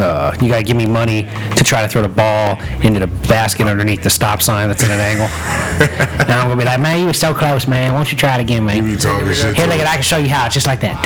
uh, 0.00 0.34
you 0.40 0.48
gotta 0.48 0.62
give 0.62 0.76
me 0.76 0.86
money 0.86 1.24
to 1.56 1.62
try 1.64 1.82
to 1.82 1.88
throw 1.88 2.00
the 2.00 2.08
ball 2.08 2.58
into 2.82 2.98
the 2.98 3.06
basket 3.28 3.66
underneath 3.66 4.02
the 4.02 4.10
stop 4.10 4.40
sign 4.40 4.68
that's 4.68 4.82
at 4.84 4.90
an 4.90 5.00
angle. 5.00 5.26
and 6.20 6.32
I'm 6.32 6.48
gonna 6.48 6.56
be 6.56 6.64
like, 6.64 6.80
man, 6.80 7.00
you 7.00 7.06
were 7.06 7.12
so 7.12 7.34
close, 7.34 7.68
man. 7.68 7.92
Won't 7.92 8.10
you 8.10 8.16
try 8.16 8.36
it 8.36 8.40
again, 8.40 8.62
You 8.62 8.82
man? 8.82 8.84
be 8.84 8.96
talking 8.96 9.26
shit. 9.32 9.54
Here, 9.54 9.66
to 9.66 9.70
look 9.70 9.74
him. 9.74 9.80
at 9.82 9.88
I 9.88 9.94
can 9.94 10.02
show 10.02 10.16
you 10.16 10.30
how. 10.30 10.46
It's 10.46 10.54
just 10.54 10.66
like 10.66 10.80
that. 10.80 11.04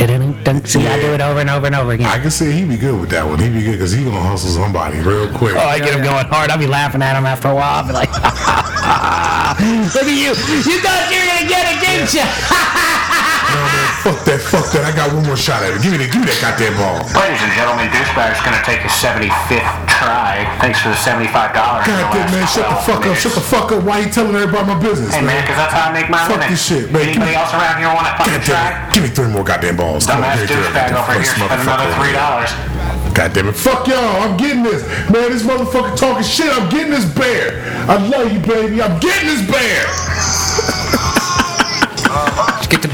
See, 0.69 0.87
I 0.87 1.01
do 1.01 1.13
it 1.15 1.21
over 1.21 1.41
and 1.41 1.51
over 1.51 1.67
and 1.67 1.75
over 1.75 1.93
again. 1.93 2.07
I 2.07 2.21
can 2.21 2.31
see 2.31 2.53
he'd 2.53 2.69
be 2.69 2.77
good 2.77 3.01
with 3.01 3.11
that 3.11 3.27
one. 3.27 3.41
He'd 3.41 3.53
be 3.53 3.63
good 3.63 3.73
because 3.73 3.93
he 3.93 4.05
gonna 4.05 4.21
counsel 4.37 4.53
somebody 4.53 5.01
real 5.01 5.33
quick. 5.33 5.57
Oh, 5.57 5.65
I 5.65 5.79
get 5.79 5.97
him 5.97 6.05
going 6.05 6.29
hard. 6.29 6.51
I'll 6.51 6.61
be 6.61 6.69
laughing 6.69 7.01
at 7.01 7.17
him 7.17 7.25
after 7.25 7.49
a 7.49 7.57
while. 7.57 7.81
I'll 7.81 7.89
be 7.89 7.97
like, 7.97 8.13
look 9.97 10.05
at 10.05 10.13
you. 10.13 10.37
You 10.37 10.77
thought 10.85 11.09
you 11.09 11.17
were 11.17 11.29
going 11.33 11.41
to 11.41 11.49
get 11.49 11.65
it, 11.73 11.81
didn't 11.81 12.13
you? 12.13 12.21
no, 13.57 13.65
man, 13.65 13.89
fuck 14.05 14.21
that, 14.29 14.41
fuck 14.45 14.69
that. 14.77 14.85
I 14.85 14.93
got 14.93 15.09
one 15.17 15.25
more 15.25 15.41
shot 15.41 15.65
at 15.65 15.73
it. 15.73 15.81
Give 15.81 15.89
me, 15.89 16.05
the, 16.05 16.09
give 16.13 16.21
me 16.21 16.29
that 16.29 16.37
goddamn 16.45 16.77
ball. 16.77 17.01
Ladies 17.17 17.41
and 17.41 17.53
gentlemen, 17.57 17.89
Douchebag's 17.89 18.45
going 18.45 18.61
to 18.61 18.65
take 18.69 18.85
his 18.85 18.93
75th 19.01 19.73
try. 19.89 20.45
Thanks 20.61 20.85
for 20.85 20.93
the 20.93 21.01
$75. 21.01 21.33
God 21.33 21.89
damn, 21.89 22.29
man, 22.29 22.45
shut 22.45 22.69
the 22.69 22.77
fuck 22.85 23.09
minutes. 23.09 23.25
up. 23.25 23.33
Shut 23.33 23.35
the 23.41 23.47
fuck 23.49 23.73
up. 23.73 23.89
Why 23.89 24.05
you 24.05 24.13
telling 24.13 24.37
everybody 24.37 24.69
my 24.69 24.77
business, 24.77 25.17
Hey, 25.17 25.25
man, 25.25 25.41
because 25.49 25.57
that's 25.57 25.73
how 25.73 25.89
I 25.89 25.97
make 25.97 26.13
my 26.13 26.21
fuck 26.29 26.45
living. 26.45 26.45
Fuck 26.45 26.53
this 26.53 26.61
shit, 26.61 26.93
man. 26.93 27.09
Anybody 27.09 27.33
else 27.33 27.57
around 27.57 27.81
here 27.81 27.89
want 27.89 28.05
to 28.05 28.15
fucking 28.21 28.45
try? 28.45 28.85
Give 28.93 29.01
me 29.01 29.09
three 29.09 29.33
more 29.33 29.49
goddamn 29.49 29.81
balls. 29.81 30.05
Dumbass 30.05 30.45
Douchebag 30.45 30.93
over 30.93 31.17
here 31.17 31.25
spent 31.25 31.57
another 31.57 31.89
$3. 31.97 32.77
God 33.17 33.33
damn 33.33 33.49
it. 33.49 33.57
Fuck 33.57 33.87
y'all. 33.89 33.97
I'm 33.97 34.37
getting 34.37 34.63
this. 34.63 34.83
Man, 35.09 35.31
this 35.31 35.43
motherfucker 35.43 35.97
talking 35.97 36.23
shit. 36.23 36.53
I'm 36.53 36.69
getting 36.69 36.91
this 36.91 37.07
bear. 37.15 37.63
I 37.89 37.97
love 38.09 38.31
you, 38.31 38.41
baby. 38.41 38.83
I'm 38.83 39.01
getting 39.01 39.27
this 39.27 39.51
bear. 39.51 40.36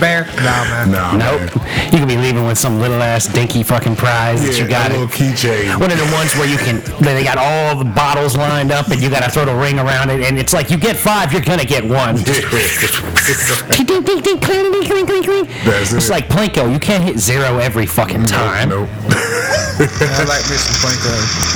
Just 0.03 0.27
get 0.27 0.27
the 0.27 0.37
bear. 0.37 0.45
Nah, 0.45 0.65
man. 0.65 0.91
Nah, 0.91 1.17
Nope. 1.17 1.55
man. 1.57 1.93
You 1.93 1.99
could 1.99 2.09
be 2.09 2.17
leaving 2.17 2.47
with 2.47 2.59
some 2.59 2.79
little 2.81 3.03
ass 3.03 3.27
dinky 3.27 3.63
fucking 3.63 3.97
prize 3.97 4.43
that 4.43 4.59
you 4.59 4.67
got 4.67 4.89
that 4.91 4.93
it. 4.93 4.99
little 4.99 5.09
keychain. 5.09 5.79
One 5.81 5.91
of 5.93 5.99
the 5.99 6.11
ones 6.13 6.35
where 6.37 6.49
you 6.49 6.57
can, 6.59 6.81
where 7.05 7.15
they 7.15 7.25
got 7.25 7.39
all 7.39 7.77
the 7.77 7.85
bottles 7.85 8.37
lined 8.37 8.73
up 8.73 8.89
and 8.89 9.01
you 9.01 9.09
got 9.11 9.23
to 9.25 9.31
throw 9.31 9.45
the 9.45 9.55
ring 9.55 9.79
around 9.79 10.11
it, 10.11 10.21
and 10.23 10.39
it's 10.39 10.53
like 10.53 10.71
you 10.71 10.77
get 10.77 10.97
five, 10.97 11.33
you're 11.33 11.43
gonna 11.43 11.65
get 11.65 11.85
one. 11.85 12.17
That's 14.63 15.93
It's 15.93 16.07
it. 16.07 16.11
like 16.11 16.29
Plinko. 16.29 16.73
You 16.73 16.79
can't 16.79 17.03
hit 17.05 17.19
zero 17.19 17.59
every 17.59 17.87
fucking 17.87 18.25
time. 18.27 18.69
Nope. 18.71 18.89
I 19.03 20.25
like 20.29 20.45
me 20.51 20.57
some 20.57 20.77
Plinko. 20.81 21.15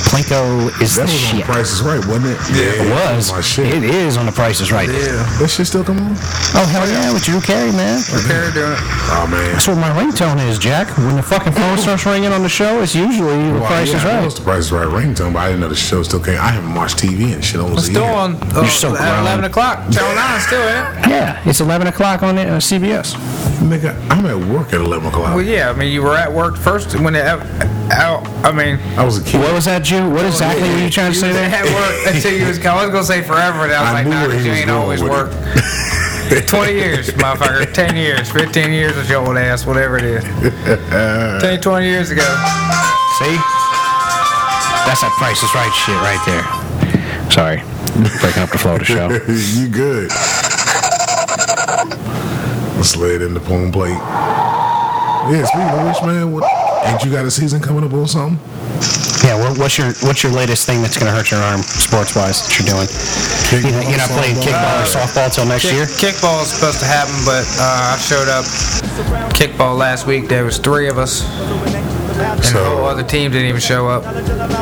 Plinko 0.09 0.81
is 0.81 0.95
That 0.95 1.07
the 1.07 1.13
was 1.13 1.23
on 1.31 1.37
shit. 1.37 1.45
Price 1.45 1.71
is 1.71 1.81
Right, 1.81 2.03
wasn't 2.05 2.25
it? 2.27 2.37
Yeah, 2.51 2.83
It 2.83 2.89
was. 3.15 3.29
Oh, 3.31 3.35
my 3.35 3.41
shit. 3.41 3.67
It 3.73 3.83
is 3.83 4.17
on 4.17 4.25
the 4.25 4.31
prices 4.31 4.71
right. 4.71 4.89
Yeah. 4.89 5.23
That 5.39 5.47
shit 5.49 5.67
still 5.67 5.83
come 5.83 5.97
on? 5.99 6.15
Oh 6.55 6.65
hell 6.71 6.87
yeah, 6.89 7.13
with 7.13 7.23
Drew 7.23 7.39
Carey, 7.41 7.71
man. 7.71 8.01
Carey 8.37 8.53
doing 8.53 8.71
it. 8.73 8.77
Oh 9.09 9.25
man. 9.31 9.53
That's 9.53 9.67
what 9.67 9.77
my 9.77 9.89
ringtone 9.89 10.37
is, 10.47 10.59
Jack. 10.59 10.95
When 10.97 11.15
the 11.15 11.23
fucking 11.23 11.53
phone 11.53 11.77
starts 11.85 12.05
ringing 12.05 12.31
on 12.31 12.43
the 12.43 12.49
show, 12.49 12.81
it's 12.81 12.93
usually 12.93 13.51
the 13.51 13.59
price 13.65 13.89
yeah, 13.89 13.97
is 13.97 14.03
right. 14.05 14.23
it's 14.25 14.35
the 14.37 14.43
Price 14.43 14.65
is 14.65 14.71
Right 14.71 14.87
ringtone, 14.87 15.33
but 15.33 15.39
I 15.39 15.47
didn't 15.47 15.61
know 15.61 15.69
the 15.69 15.75
show 15.75 16.03
still 16.03 16.19
came. 16.23 16.37
I 16.39 16.49
haven't 16.49 16.75
watched 16.75 16.97
TV 16.99 17.33
and 17.33 17.43
shit 17.43 17.59
almost 17.59 17.79
It's 17.79 17.87
a 17.89 17.91
still 17.93 18.03
year. 18.05 18.13
on 18.13 18.35
uh, 18.35 18.61
You're 18.61 18.69
so 18.69 18.95
at 18.95 19.21
11 19.21 19.45
o'clock. 19.45 19.89
Channel 19.91 20.15
9 20.15 20.39
still 20.41 20.61
in. 20.61 21.09
Yeah, 21.09 21.41
it's 21.49 21.61
11 21.61 21.87
o'clock 21.87 22.21
on 22.21 22.37
uh, 22.37 22.57
CBS. 22.57 23.15
Nigga, 23.57 23.95
I'm 24.11 24.25
at 24.27 24.37
work 24.53 24.67
at 24.73 24.81
11 24.81 25.07
o'clock. 25.07 25.33
Well, 25.35 25.41
yeah. 25.41 25.69
I 25.71 25.73
mean, 25.73 25.91
you 25.91 26.03
were 26.03 26.15
at 26.15 26.31
work 26.31 26.57
first 26.57 26.99
when 26.99 27.15
it 27.15 27.25
out. 27.25 27.41
I 28.45 28.51
mean, 28.51 28.77
I 28.97 29.03
was 29.03 29.17
a 29.17 29.23
kid. 29.23 29.39
What 29.41 29.53
was 29.53 29.65
that, 29.65 29.83
Jew? 29.83 30.09
What 30.11 30.25
exactly 30.25 30.69
were 30.69 30.77
you 30.77 30.89
trying 30.91 31.11
to 31.11 31.15
you 31.15 31.21
say 31.21 31.27
was 31.29 31.37
there? 31.37 31.49
at 31.49 31.65
work 31.65 32.13
until 32.15 32.33
you 32.37 32.45
was. 32.45 32.63
I 32.63 32.83
was 32.83 32.91
gonna 32.91 33.03
say 33.03 33.21
forever, 33.23 33.63
and 33.63 33.73
I 33.73 33.81
was 33.81 33.89
I 33.89 33.93
like, 33.93 34.03
knew 34.05 34.11
nah, 34.13 34.21
where 34.27 34.31
'cause 34.31 34.45
you 34.45 34.51
was 34.51 34.59
ain't 34.59 34.69
always 34.69 35.01
with 35.01 35.11
worked. 35.11 35.33
it. 35.37 36.03
20 36.47 36.73
years, 36.73 37.09
motherfucker. 37.11 37.71
10 37.73 37.95
years, 37.95 38.29
15 38.31 38.73
years 38.73 38.95
with 38.97 39.09
your 39.09 39.25
old 39.25 39.37
ass, 39.37 39.65
whatever 39.65 39.97
it 39.97 40.03
is. 40.03 40.23
10, 41.41 41.61
20 41.61 41.85
years 41.85 42.11
ago. 42.11 42.27
See? 43.19 43.37
That's 44.83 45.01
that 45.01 45.13
price 45.17 45.41
is 45.41 45.53
right 45.55 45.71
shit 45.71 45.95
right 46.03 46.19
there. 46.27 47.31
Sorry. 47.31 47.63
Breaking 48.19 48.43
up 48.43 48.49
the 48.49 48.57
flow 48.57 48.73
of 48.73 48.79
the 48.79 48.85
show. 48.85 49.07
you 49.59 49.69
good. 49.69 50.09
Let's 52.75 52.95
lay 52.97 53.15
it 53.15 53.21
in 53.21 53.33
the 53.33 53.39
phone 53.39 53.71
plate. 53.71 53.91
Yeah, 53.91 55.45
speaking 55.45 55.69
of 55.69 55.87
which, 55.87 56.01
man, 56.03 56.31
what, 56.33 56.43
ain't 56.85 57.03
you 57.03 57.11
got 57.11 57.25
a 57.25 57.31
season 57.31 57.61
coming 57.61 57.85
up 57.85 57.93
or 57.93 58.07
something? 58.07 58.39
Yeah, 59.27 59.35
what, 59.35 59.57
what's 59.59 59.77
your 59.77 59.91
what's 60.07 60.23
your 60.23 60.31
latest 60.31 60.65
thing 60.65 60.81
that's 60.81 60.95
going 60.95 61.11
to 61.11 61.15
hurt 61.15 61.31
your 61.31 61.41
arm 61.41 61.61
sports 61.61 62.15
wise 62.15 62.47
that 62.47 62.55
you're 62.55 62.71
doing? 62.71 62.87
You 63.51 63.75
you're 63.91 63.99
not 63.99 64.07
playing 64.15 64.37
kickball 64.39 64.79
or 64.79 64.87
softball 64.87 65.27
till 65.27 65.45
next 65.45 65.63
Kick, 65.67 65.73
year? 65.73 65.85
kickball 65.85 66.43
is 66.43 66.55
supposed 66.55 66.79
to 66.79 66.85
happen, 66.85 67.11
but 67.27 67.43
uh, 67.59 67.91
I 67.91 67.97
showed 67.99 68.29
up 68.31 68.45
kickball 69.35 69.77
last 69.77 70.07
week. 70.07 70.29
There 70.29 70.45
was 70.45 70.59
three 70.59 70.87
of 70.87 70.97
us, 70.97 71.27
and 72.37 72.45
the 72.45 72.47
So- 72.49 72.63
whole 72.77 72.85
other 72.85 73.03
team 73.03 73.31
didn't 73.31 73.47
even 73.47 73.61
show 73.61 73.87
up. 73.87 74.03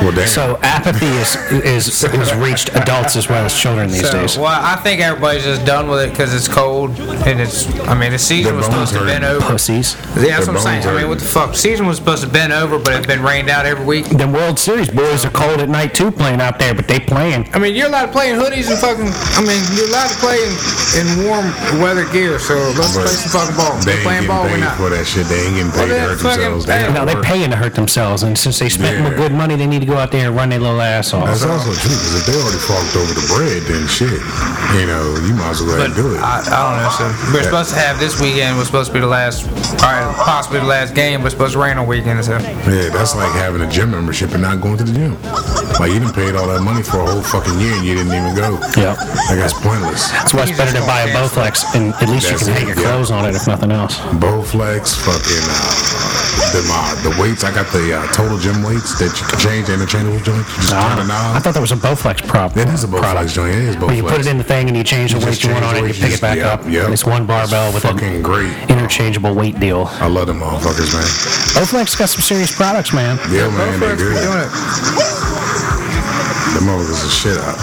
Well, 0.02 0.12
damn. 0.12 0.28
So 0.28 0.58
apathy 0.62 1.06
is 1.06 1.36
is 1.64 2.02
has 2.12 2.34
reached 2.36 2.70
adults 2.76 3.16
as 3.16 3.30
well 3.30 3.46
as 3.46 3.54
children 3.54 3.90
these 3.90 4.02
So, 4.10 4.12
days. 4.12 4.38
well, 4.38 4.48
I 4.48 4.76
think 4.78 5.02
everybody's 5.02 5.44
just 5.44 5.66
done 5.66 5.88
with 5.90 6.02
it 6.02 6.10
because 6.12 6.34
it's 6.34 6.48
cold 6.48 6.98
and 7.00 7.40
it's. 7.40 7.68
I 7.88 7.94
mean, 7.94 8.12
the 8.12 8.20
season 8.20 8.52
Their 8.52 8.58
was 8.58 8.66
supposed 8.66 8.94
to 8.94 9.00
have 9.00 9.08
been 9.08 9.24
over. 9.24 9.46
Pussies. 9.46 9.96
Yeah, 9.96 10.02
that's 10.06 10.16
Their 10.16 10.40
what 10.40 10.50
I'm 10.50 10.58
saying. 10.60 10.84
bones 10.84 10.86
I 10.96 11.00
mean, 11.02 11.10
what 11.10 11.20
the 11.20 11.26
fuck? 11.26 11.56
Season 11.56 11.86
was 11.86 11.98
supposed 11.98 12.22
to 12.22 12.28
have 12.28 12.34
been 12.34 12.52
over, 12.52 12.80
but 12.80 12.94
it's 12.94 13.08
been 13.08 13.22
rained 13.22 13.50
out 13.50 13.66
every 13.66 13.86
week. 13.86 14.06
The 14.10 14.28
World 14.28 14.58
Series 14.60 14.90
boys 14.90 15.26
are 15.26 15.32
cold 15.32 15.60
at 15.60 15.70
night 15.70 15.94
too, 15.94 16.12
playing 16.12 16.42
out 16.42 16.60
there, 16.60 16.74
but 16.74 16.88
they 16.88 17.00
playing. 17.00 17.50
I 17.54 17.60
mean, 17.60 17.76
you're 17.76 17.88
allowed 17.88 18.08
to 18.08 18.12
play 18.12 18.30
in 18.32 18.40
hoodies 18.40 18.70
and 18.70 18.80
fucking. 18.80 19.10
I 19.38 19.42
mean, 19.46 19.62
you're 19.76 19.88
allowed 19.88 20.10
to 20.10 20.18
play 20.18 20.38
in, 20.42 20.54
in 21.00 21.28
warm 21.28 21.46
weather 21.82 22.06
gear. 22.12 22.40
So 22.40 22.56
let's 22.78 22.96
But 22.96 23.06
play 23.06 23.16
some 23.16 23.32
fucking 23.32 23.56
ball. 23.56 23.74
They 23.84 23.94
We're 23.94 23.94
ain't 23.94 24.04
playing 24.04 24.22
getting 24.22 24.28
ball. 24.28 24.44
We're 24.44 24.50
paid 24.56 24.60
not. 24.62 24.78
for 24.78 24.90
that 24.90 25.06
shit. 25.06 25.26
They 25.28 25.46
ain't 25.46 25.56
getting 25.56 25.72
paid 25.72 25.78
Well, 25.78 25.88
to 25.88 26.00
hurt 26.00 26.20
themselves. 26.20 26.66
They 26.66 26.78
hey, 26.80 26.94
No, 26.94 27.06
they're 27.06 27.22
paying 27.24 27.50
to 27.52 27.56
hurt 27.58 27.65
themselves, 27.74 28.24
and 28.24 28.38
since 28.38 28.60
they 28.60 28.70
spent 28.70 29.00
Yeah. 29.00 29.10
good 29.18 29.32
money, 29.32 29.56
they 29.56 29.66
need 29.68 29.80
to 29.80 29.86
go 29.86 29.98
out 29.98 30.12
there 30.12 30.28
and 30.28 30.36
run 30.36 30.50
their 30.50 30.60
little 30.60 30.82
ass 30.82 31.14
off. 31.14 31.26
That's 31.26 31.44
also 31.44 31.74
true, 31.74 31.90
because 31.90 32.16
if 32.16 32.26
they 32.28 32.36
already 32.42 32.58
forked 32.60 32.96
over 32.96 33.14
the 33.14 33.26
bread, 33.34 33.64
then 33.64 33.88
shit, 33.88 34.22
you 34.80 34.86
know, 34.88 35.16
you 35.26 35.34
might 35.34 35.52
as 35.52 35.62
well 35.64 35.78
But 35.78 35.96
do 35.96 36.14
it. 36.16 36.20
I, 36.22 36.40
I 36.40 36.44
don't 36.44 36.84
know. 36.84 36.90
So 36.98 37.32
we're 37.34 37.40
Yeah. 37.40 37.46
supposed 37.46 37.70
to 37.72 37.80
have 37.80 38.00
this 38.00 38.20
weekend. 38.20 38.58
Was 38.58 38.68
supposed 38.68 38.90
to 38.90 38.94
be 38.94 39.00
the 39.00 39.08
last, 39.08 39.48
all 39.84 39.92
right, 39.92 40.16
possibly 40.18 40.60
the 40.60 40.66
last 40.66 40.94
game. 40.94 41.24
Was 41.24 41.34
supposed 41.34 41.54
to 41.54 41.60
rain 41.60 41.78
on 41.78 41.88
weekend. 41.88 42.24
So 42.26 42.38
Yeah, 42.38 42.90
that's 42.90 43.16
like 43.16 43.32
having 43.34 43.62
a 43.62 43.68
gym 43.70 43.92
membership 43.92 44.34
and 44.34 44.42
not 44.44 44.62
going 44.62 44.78
to 44.78 44.84
the 44.84 44.92
gym. 44.94 45.18
Like 45.80 45.92
you 45.92 46.00
done 46.00 46.14
paid 46.14 46.36
all 46.36 46.48
that 46.48 46.62
money 46.62 46.84
for 46.84 47.00
a 47.02 47.06
whole 47.06 47.22
fucking 47.22 47.60
year 47.60 47.74
and 47.74 47.86
you 47.86 47.96
didn't 47.96 48.14
even 48.14 48.36
go. 48.36 48.60
Yep. 48.78 48.98
Like 49.30 49.38
that's 49.40 49.54
pointless. 49.54 50.10
That's 50.12 50.34
why 50.34 50.44
it's 50.44 50.58
better 50.58 50.72
to 50.74 50.86
buy 50.86 51.02
a 51.02 51.14
Bowflex, 51.16 51.64
and 51.76 51.94
at 51.96 52.10
least 52.10 52.26
you 52.26 52.32
That's 52.38 52.44
can 52.46 52.54
hang 52.54 52.68
your 52.68 52.76
yeah. 52.78 52.84
clothes 52.92 53.12
on 53.12 53.26
it 53.26 53.36
if 53.36 53.48
nothing 53.48 53.72
else. 53.72 53.96
Bowflex, 54.20 54.96
fucking 54.96 55.46
uh, 55.50 56.35
the 56.52 56.62
uh, 56.70 56.96
the 57.04 57.12
weights. 57.22 57.44
I 57.44 57.54
got 57.54 57.72
the 57.72 57.96
uh, 57.98 58.06
total 58.12 58.38
gym 58.38 58.62
weights 58.64 58.98
that 59.00 59.14
you 59.20 59.26
can 59.28 59.40
change 59.40 59.70
interchangeable 59.70 60.20
joints. 60.20 60.50
You 60.58 60.62
just 60.68 60.74
turn 60.74 61.08
the 61.08 61.14
I 61.14 61.40
thought 61.40 61.54
that 61.54 61.62
was 61.62 61.72
a 61.72 61.76
Bowflex 61.80 62.28
prop. 62.28 62.56
It 62.58 62.68
is 62.70 62.84
a 62.84 62.88
Bowflex 62.88 63.00
product. 63.02 63.34
joint. 63.34 63.56
It 63.56 63.64
is 63.70 63.76
Bowflex. 63.76 63.88
Where 63.88 63.96
you 63.96 64.04
put 64.04 64.20
it 64.22 64.28
in 64.28 64.38
the 64.38 64.44
thing 64.44 64.68
and 64.68 64.76
you 64.78 64.84
change 64.84 65.14
the 65.14 65.20
You 65.20 65.26
weight 65.26 65.32
just 65.40 65.44
you 65.44 65.52
want 65.54 65.66
on 65.66 65.76
it, 65.76 65.78
and 65.80 65.88
you 65.88 65.94
weight, 65.94 66.02
pick 66.02 66.14
it 66.14 66.22
back 66.22 66.38
just- 66.38 66.52
up. 66.54 66.64
yep, 66.66 66.74
yep. 66.74 66.90
It's 66.92 67.06
one 67.06 67.26
barbell 67.26 67.74
with 67.74 67.84
fucking 67.84 68.16
an 68.20 68.22
great. 68.22 68.52
interchangeable 68.70 69.34
weight 69.34 69.60
deal. 69.60 69.88
I 70.02 70.08
love 70.08 70.28
them 70.28 70.40
motherfuckers, 70.40 70.92
man. 70.94 71.08
Bowflex 71.56 71.98
got 71.98 72.10
some 72.10 72.22
serious 72.22 72.54
products, 72.56 72.92
man. 72.94 73.18
Yeah, 73.32 73.50
man, 73.50 73.80
they 73.80 73.88
Bowflex 73.88 73.98
be 73.98 74.04
good. 74.04 74.24
doing 74.24 74.40
it. 74.46 74.52
The 76.56 76.62
motherfuckers 76.62 77.06
are 77.06 77.10
shit 77.10 77.38
out. 77.40 77.58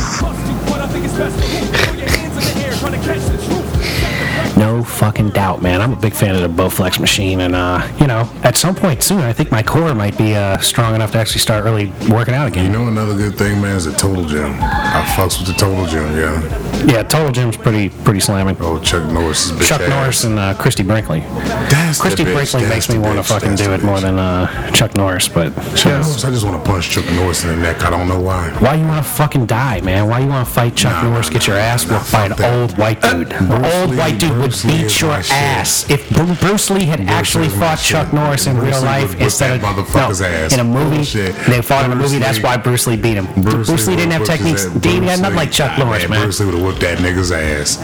Fucking 4.85 5.31
doubt, 5.31 5.63
man. 5.63 5.81
I'm 5.81 5.93
a 5.93 5.97
big 5.97 6.15
fan 6.15 6.35
of 6.35 6.43
the 6.43 6.63
Bowflex 6.63 6.99
machine, 7.01 7.41
and 7.41 7.55
uh, 7.55 7.87
you 7.99 8.07
know, 8.07 8.31
at 8.43 8.57
some 8.57 8.75
point 8.75 9.03
soon, 9.03 9.21
I 9.21 9.33
think 9.33 9.51
my 9.51 9.63
core 9.63 9.95
might 9.95 10.17
be 10.17 10.35
uh, 10.35 10.59
strong 10.59 10.95
enough 10.95 11.13
to 11.13 11.19
actually 11.19 11.41
start 11.41 11.65
really 11.65 11.93
working 12.09 12.35
out 12.35 12.49
again. 12.49 12.67
You 12.67 12.73
know 12.73 12.89
another 12.89 13.15
good 13.15 13.37
thing, 13.37 13.61
man, 13.61 13.77
is 13.77 13.85
the 13.85 13.93
Total 13.93 14.25
Gym. 14.25 14.55
I 14.61 15.05
fucks 15.17 15.39
with 15.39 15.49
the 15.49 15.55
Total 15.55 15.87
Gym, 15.87 16.17
yeah. 16.17 16.72
Yeah, 16.87 17.03
Total 17.03 17.31
Gym's 17.31 17.57
pretty 17.57 17.89
pretty 17.91 18.21
slamming. 18.21 18.57
Oh, 18.61 18.79
Chuck 18.81 19.05
Norris's 19.13 19.53
bitch 19.53 19.69
Chuck 19.69 19.81
ass. 19.83 19.89
Norris 19.89 20.25
and 20.25 20.39
uh, 20.39 20.55
Christie 20.55 20.83
Brinkley. 20.83 21.21
That's 21.21 22.01
Christie 22.01 22.25
Brinkley 22.25 22.63
makes 22.67 22.89
me 22.89 22.99
want 22.99 23.19
to 23.19 23.23
fucking 23.23 23.55
do 23.55 23.73
it 23.73 23.83
more 23.83 24.01
than 24.01 24.19
uh, 24.19 24.71
Chuck 24.73 24.97
Norris, 24.97 25.29
but 25.29 25.55
Chuck 25.77 25.93
Norris, 26.03 26.25
I 26.25 26.31
just 26.31 26.45
want 26.45 26.63
to 26.63 26.71
punch 26.71 26.91
Chuck 26.91 27.05
Norris 27.13 27.45
in 27.45 27.51
the 27.51 27.57
neck. 27.57 27.83
I 27.85 27.91
don't 27.91 28.09
know 28.09 28.21
why. 28.21 28.51
why 28.61 28.75
you 28.75 28.87
want 28.87 29.05
to 29.05 29.11
fucking 29.13 29.47
die, 29.47 29.81
man? 29.83 30.09
Why 30.09 30.21
you 30.21 30.29
want 30.29 30.47
to 30.47 30.53
fight 30.53 30.75
Chuck 30.77 31.03
Nah, 31.03 31.11
Norris, 31.11 31.31
get 31.31 31.47
your 31.47 31.57
ass 31.57 31.87
nah, 31.87 31.99
whooped 31.99 32.13
by 32.13 32.25
an 32.27 32.33
that. 32.37 32.53
old 32.61 32.79
white 32.79 33.01
dude? 33.01 33.33
An 33.33 33.65
old 33.65 33.91
Lee- 33.91 33.97
white 33.99 34.19
dude 34.19 34.31
would 34.33 34.41
Bruce 34.51 34.65
Lee 34.65 34.73
beat 34.79 34.87
is 34.87 35.01
your 35.01 35.11
my 35.11 35.23
shit. 35.23 35.33
ass. 35.37 35.91
If 35.91 36.11
Bruce 36.41 36.71
Lee 36.71 36.85
had 36.85 37.01
actually 37.03 37.49
fought 37.49 37.79
Chuck 37.79 38.07
shit. 38.07 38.15
Norris 38.15 38.47
in 38.47 38.57
Bruce 38.57 38.75
real 38.77 38.85
life 38.85 39.21
instead 39.21 39.57
of 39.57 39.63
no, 39.63 39.99
ass. 40.09 40.53
in 40.53 40.61
a 40.61 40.65
movie, 40.65 41.05
they 41.51 41.63
fought 41.63 41.85
in 41.85 41.93
a 41.93 41.97
movie. 41.97 42.19
That's 42.19 42.43
why 42.43 42.57
Bruce 42.57 42.87
Lee 42.87 42.97
beat 42.97 43.15
him. 43.17 43.27
Bruce, 43.43 43.87
Lee 43.87 43.97
didn't 43.97 44.13
have 44.13 44.25
techniques. 44.25 44.67
ass. 44.67 44.73
He 44.85 44.95
had 44.97 45.03
Bruce 45.03 45.21
nothing 45.21 45.37
like 45.37 45.53
Chuck 45.53 45.79
Norris, 45.79 46.09
man. 46.09 46.33
That 46.81 46.99
nigga's 46.99 47.31
ass. 47.31 47.79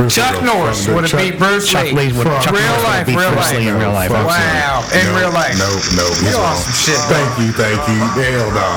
Bruce 0.00 0.14
Chuck 0.16 0.40
Norris 0.42 0.88
would 0.88 1.04
have 1.04 1.20
beat 1.20 1.36
Bruce 1.38 1.68
Chuck 1.68 1.84
Lee. 1.92 2.08
Lee 2.08 2.12
would- 2.16 2.24
Chuck 2.24 2.56
real 2.56 2.64
Norris 2.64 2.80
would 2.80 2.88
life, 2.88 3.06
beat 3.06 3.16
real 3.20 3.32
Bruce 3.36 3.44
life. 3.52 3.58
Lee 3.60 3.68
in 3.68 3.76
real 3.76 3.92
life, 3.92 4.10
Wow, 4.10 4.24
no. 4.24 4.96
in 4.96 5.06
No, 5.12 5.18
real 5.20 5.30
life. 5.36 5.54
No, 5.60 5.68
no, 6.00 6.06
he's 6.16 6.32
You 6.32 6.38
lost 6.40 6.64
some 6.64 6.78
shit, 6.80 7.00
bro. 7.04 7.20
Thank 7.20 7.30
you, 7.36 7.50
thank 7.52 7.80
you. 7.84 8.00
Hell 8.16 8.48
no. 8.56 8.68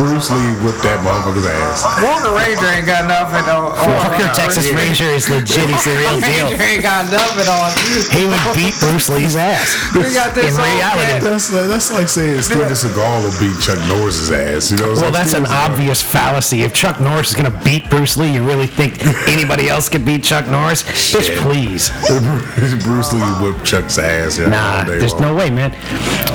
Bruce 0.00 0.30
Lee 0.32 0.52
whipped 0.64 0.80
that 0.88 1.04
motherfucker's 1.04 1.44
ass. 1.44 1.84
Walker 2.00 2.32
Ranger 2.32 2.64
ain't 2.72 2.86
got 2.88 3.04
nothing 3.04 3.44
on. 3.52 3.76
on 3.76 3.90
Walker 3.92 4.24
on- 4.24 4.34
Texas 4.34 4.72
Ranger 4.72 5.12
is 5.12 5.28
legit. 5.28 5.68
He's 5.68 5.84
the 5.84 5.92
real 5.92 6.16
deal. 6.24 6.48
Ranger 6.48 6.62
ain't 6.64 6.82
got 6.82 7.04
nothing 7.12 7.48
on. 7.52 7.68
He 8.16 8.24
would 8.24 8.40
beat 8.56 8.72
Bruce 8.80 9.08
Lee's 9.12 9.36
ass. 9.36 9.76
We 9.92 10.08
got 10.16 10.32
this 10.34 10.56
In 10.56 10.62
reality. 10.62 11.20
That's 11.20 11.52
like, 11.52 11.68
that's 11.68 11.92
like 11.92 12.08
saying 12.08 12.40
Steven 12.42 12.72
Seagal 12.72 13.16
will 13.28 13.36
beat 13.36 13.60
Chuck 13.60 13.76
Norris's 13.92 14.32
ass. 14.32 14.70
You 14.72 14.78
know 14.80 14.96
Well, 14.96 14.96
saying? 14.96 15.12
that's 15.12 15.34
an 15.34 15.46
obvious 15.46 16.00
fallacy. 16.00 16.62
If 16.62 16.72
Chuck 16.72 16.98
Norris 17.00 17.30
is 17.30 17.34
going 17.36 17.50
to 17.52 17.58
beat 17.64 17.90
Bruce 17.90 18.16
Lee, 18.16 18.32
you 18.32 18.42
really 18.42 18.66
think 18.66 19.04
anybody 19.28 19.68
else 19.68 19.88
could 19.90 20.04
beat 20.06 20.24
Chuck 20.24 20.46
Norris? 20.48 20.61
Bitch, 20.62 21.36
please. 21.42 21.90
Bruce 22.84 23.12
Lee 23.12 23.20
whipped 23.42 23.64
Chuck's 23.64 23.98
ass. 23.98 24.38
Yeah, 24.38 24.46
Nah, 24.48 24.84
there's 24.84 25.12
long. 25.14 25.22
no 25.22 25.34
way, 25.34 25.50
man. 25.50 25.70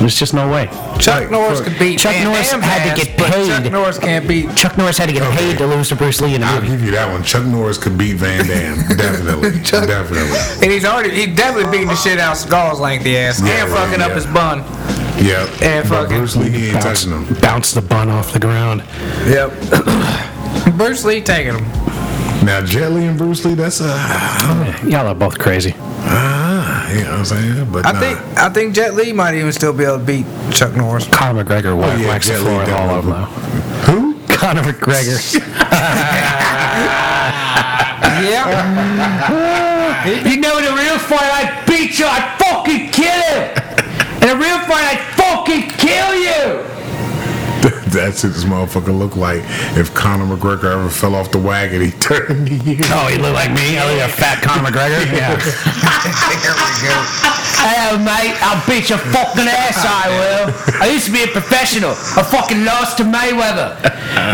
There's 0.00 0.14
just 0.14 0.34
no 0.34 0.48
way. 0.50 0.66
Chuck 0.98 1.22
Like, 1.22 1.30
Norris 1.30 1.60
fuck. 1.60 1.68
could 1.68 1.78
beat 1.78 1.98
Chuck 1.98 2.12
Van 2.14 2.24
Norris 2.24 2.50
Damme's 2.50 2.64
had 2.64 2.96
to 2.96 3.04
get 3.04 3.16
but 3.18 3.28
Chuck 3.46 3.62
paid. 3.62 3.72
Norris 3.72 3.98
can't 3.98 4.28
beat. 4.28 4.54
Chuck 4.56 4.76
Norris 4.78 4.98
had 4.98 5.06
to 5.08 5.12
get 5.14 5.32
paid 5.38 5.58
to 5.58 5.66
lose 5.66 5.88
to 5.90 5.96
Bruce 5.96 6.20
Lee 6.20 6.34
in 6.34 6.42
a 6.42 6.46
I'll 6.46 6.60
give 6.60 6.82
you 6.84 6.90
that 6.92 7.10
one. 7.10 7.22
Chuck 7.22 7.44
Norris 7.46 7.78
could 7.78 7.96
beat 7.98 8.14
Van 8.16 8.46
Damme. 8.46 8.78
Definitely. 8.96 9.60
Chuck- 9.62 9.86
Definitely. 9.88 10.38
And 10.62 10.72
he's 10.72 10.84
already, 10.84 11.10
he 11.10 11.26
definitely 11.32 11.70
beating 11.70 11.88
the 11.88 11.96
shit 11.96 12.18
out 12.18 12.32
of 12.36 12.38
Seagal's 12.50 12.80
lengthy 12.80 13.16
ass 13.16 13.40
Yeah, 13.40 13.64
and 13.64 13.70
right, 13.72 13.80
fucking 13.88 14.00
up 14.02 14.12
his 14.12 14.26
bun. 14.26 14.58
Yep. 15.24 15.62
And 15.62 15.88
But 15.88 16.02
fucking- 16.02 16.16
Bruce 16.18 16.36
Lee, 16.36 16.50
he 16.50 16.64
ain't 16.66 16.74
Bounce, 16.74 16.84
touching 17.04 17.10
him. 17.26 17.34
bounce 17.40 17.72
the 17.72 17.82
bun 17.82 18.08
off 18.10 18.32
the 18.32 18.38
ground. 18.40 18.82
Yep. 19.26 19.52
Bruce 20.76 21.04
Lee 21.04 21.20
taking 21.20 21.54
him. 21.54 21.64
Now, 22.44 22.64
Jet 22.64 22.92
Li 22.92 23.04
and 23.06 23.18
Bruce 23.18 23.44
Lee, 23.44 23.54
that's 23.54 23.80
a. 23.80 23.86
Y'all 24.86 25.06
are 25.06 25.14
both 25.14 25.38
crazy. 25.38 25.74
Ah, 25.78 26.88
you 26.90 27.02
know 27.04 27.10
what 27.10 27.18
I'm 27.18 27.24
saying? 27.24 27.72
But 27.72 27.84
I 27.86 27.92
nah. 27.92 28.00
think 28.00 28.18
I 28.38 28.48
think 28.48 28.74
Jet 28.74 28.94
Li 28.94 29.12
might 29.12 29.34
even 29.34 29.52
still 29.52 29.72
be 29.72 29.84
able 29.84 29.98
to 29.98 30.04
beat 30.04 30.24
Chuck 30.52 30.74
Norris. 30.74 31.06
Conor 31.08 31.44
McGregor 31.44 31.72
Oh, 31.72 31.76
whack, 31.76 31.98
yeah, 32.00 32.06
whacks 32.08 32.26
the 32.26 32.32
Jet 32.34 32.40
Li 32.40 32.44
floor 32.46 32.62
all 32.78 32.90
over 32.98 33.10
definitely. 33.10 33.60
though. 33.84 33.92
Who? 33.92 34.14
Conor 34.36 34.62
McGregor. 34.62 35.18
Yeah. 38.18 40.08
you 40.26 40.40
know, 40.40 40.58
in 40.58 40.64
a 40.64 40.74
real 40.74 40.98
fight, 40.98 41.30
I'd 41.38 41.64
beat 41.68 41.98
you. 42.00 42.06
I'd 42.06 42.36
fucking 42.38 42.90
kill 42.90 43.14
you. 43.30 43.42
In 44.22 44.36
a 44.36 44.38
real 44.40 44.58
fight, 44.66 44.90
I'd 44.90 45.02
fucking 45.14 45.68
kill 45.78 46.14
you. 46.16 46.64
That's 47.90 48.22
what 48.24 48.34
this 48.34 48.44
motherfucker 48.44 48.96
look 48.96 49.16
like. 49.16 49.42
If 49.76 49.94
Conor 49.94 50.24
McGregor 50.36 50.72
ever 50.72 50.88
fell 50.90 51.14
off 51.14 51.30
the 51.30 51.38
wagon, 51.38 51.80
he 51.80 51.90
turned 52.00 52.46
to 52.48 52.54
you. 52.54 52.78
Oh, 52.92 53.08
he 53.08 53.18
look 53.18 53.34
like 53.34 53.50
me? 53.52 53.78
I 53.78 53.88
look 53.88 54.00
like 54.00 54.10
a 54.10 54.12
fat 54.12 54.42
Conor 54.42 54.68
McGregor? 54.70 55.00
Yeah. 55.18 55.34
there 56.44 56.52
we 56.52 56.70
go. 56.84 56.94
Hello, 57.58 57.98
mate. 57.98 58.38
I'll 58.38 58.60
beat 58.70 58.88
your 58.88 59.02
fucking 59.10 59.48
ass, 59.50 59.82
I 59.82 60.06
will. 60.14 60.46
I 60.78 60.86
used 60.92 61.06
to 61.06 61.12
be 61.12 61.24
a 61.24 61.26
professional. 61.26 61.90
I 62.14 62.22
fucking 62.22 62.64
lost 62.64 62.98
to 62.98 63.04
Mayweather. 63.04 63.74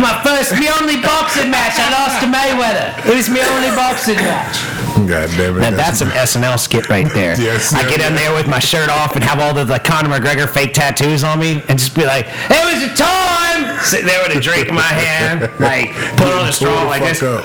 My 0.03 0.21
first, 0.21 0.53
my 0.53 0.69
only 0.81 1.01
boxing 1.01 1.49
match, 1.51 1.79
I 1.81 1.89
lost 1.95 2.21
to 2.21 2.29
Mayweather. 2.29 2.93
It 3.09 3.17
was 3.17 3.31
my 3.31 3.41
only 3.41 3.73
boxing 3.73 4.17
match. 4.21 4.61
God 5.09 5.29
damn 5.37 5.57
it. 5.57 5.61
Now, 5.61 5.71
that's 5.71 6.01
an 6.01 6.09
SNL 6.09 6.59
skit 6.59 6.89
right 6.89 7.11
there. 7.13 7.41
Yes, 7.41 7.73
I 7.73 7.83
get 7.89 8.01
in 8.01 8.15
there 8.15 8.35
with 8.35 8.47
my 8.47 8.59
shirt 8.59 8.89
off 8.89 9.15
and 9.17 9.25
have 9.25 9.41
all 9.41 9.55
the, 9.55 9.65
the 9.65 9.79
Conor 9.79 10.09
McGregor 10.09 10.49
fake 10.49 10.73
tattoos 10.75 11.25
on 11.25 11.39
me 11.41 11.63
and 11.69 11.79
just 11.79 11.95
be 11.95 12.05
like, 12.05 12.27
it 12.51 12.63
was 12.65 12.83
a 12.85 12.93
time! 12.95 13.54
Sitting 13.85 14.07
there 14.07 14.21
with 14.27 14.37
a 14.37 14.41
drink 14.41 14.69
in 14.69 14.75
my 14.75 14.83
hand, 14.83 15.41
like, 15.61 15.91
put 16.17 16.29
on 16.33 16.49
a 16.49 16.53
straw 16.53 16.85
like 16.85 17.03
this. 17.03 17.23
up. 17.23 17.45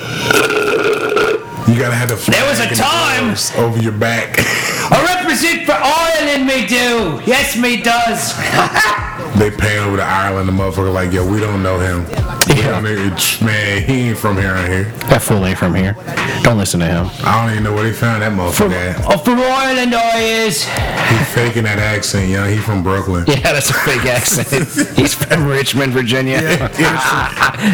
You 1.67 1.77
gotta 1.77 1.93
have 1.95 2.09
the 2.09 2.15
There 2.31 2.43
was 2.49 2.59
a 2.59 2.63
flag 2.67 3.19
and 3.19 3.31
the 3.35 3.35
time. 3.35 3.63
over 3.63 3.79
your 3.79 3.91
back. 3.91 4.35
I 4.91 5.17
represent 5.19 5.65
for 5.67 5.73
Ireland, 5.77 6.47
me 6.47 6.65
do. 6.65 7.21
Yes, 7.29 7.55
me 7.57 7.81
does. 7.81 8.35
they 9.37 9.51
pan 9.51 9.87
over 9.87 9.97
to 9.97 10.03
Ireland. 10.03 10.49
The 10.49 10.53
motherfucker 10.53 10.91
like, 10.91 11.11
yo, 11.13 11.29
we 11.29 11.39
don't 11.39 11.61
know 11.61 11.77
him. 11.79 12.05
We 12.49 12.55
Yeah. 12.55 12.71
don't 12.71 12.83
know- 12.83 13.45
Man, 13.45 13.83
he 13.83 14.09
ain't 14.09 14.17
from 14.17 14.37
here. 14.37 14.53
Right 14.53 14.69
here. 14.69 14.93
That 15.09 15.21
fool 15.21 15.45
ain't 15.45 15.57
from 15.57 15.75
here. 15.75 15.95
Don't 16.43 16.57
listen 16.57 16.79
to 16.79 16.85
him. 16.87 17.09
I 17.23 17.41
don't 17.41 17.51
even 17.51 17.63
know 17.63 17.73
where 17.73 17.83
they 17.83 17.93
found 17.93 18.21
that 18.23 18.31
motherfucker 18.31 18.73
at. 18.73 19.05
Oh, 19.07 19.17
from 19.17 19.39
Ireland, 19.39 19.93
I 19.95 20.19
is. 20.19 20.63
He 20.65 21.15
faking 21.35 21.63
that 21.63 21.77
accent, 21.79 22.29
yo. 22.29 22.45
He 22.47 22.57
from 22.57 22.81
Brooklyn. 22.83 23.25
Yeah, 23.27 23.53
that's 23.53 23.69
a 23.69 23.73
fake 23.73 24.05
accent. 24.05 24.47
He's 24.97 25.13
from 25.13 25.45
Richmond, 25.47 25.93
Virginia. 25.93 26.41
Yeah, 26.41 26.67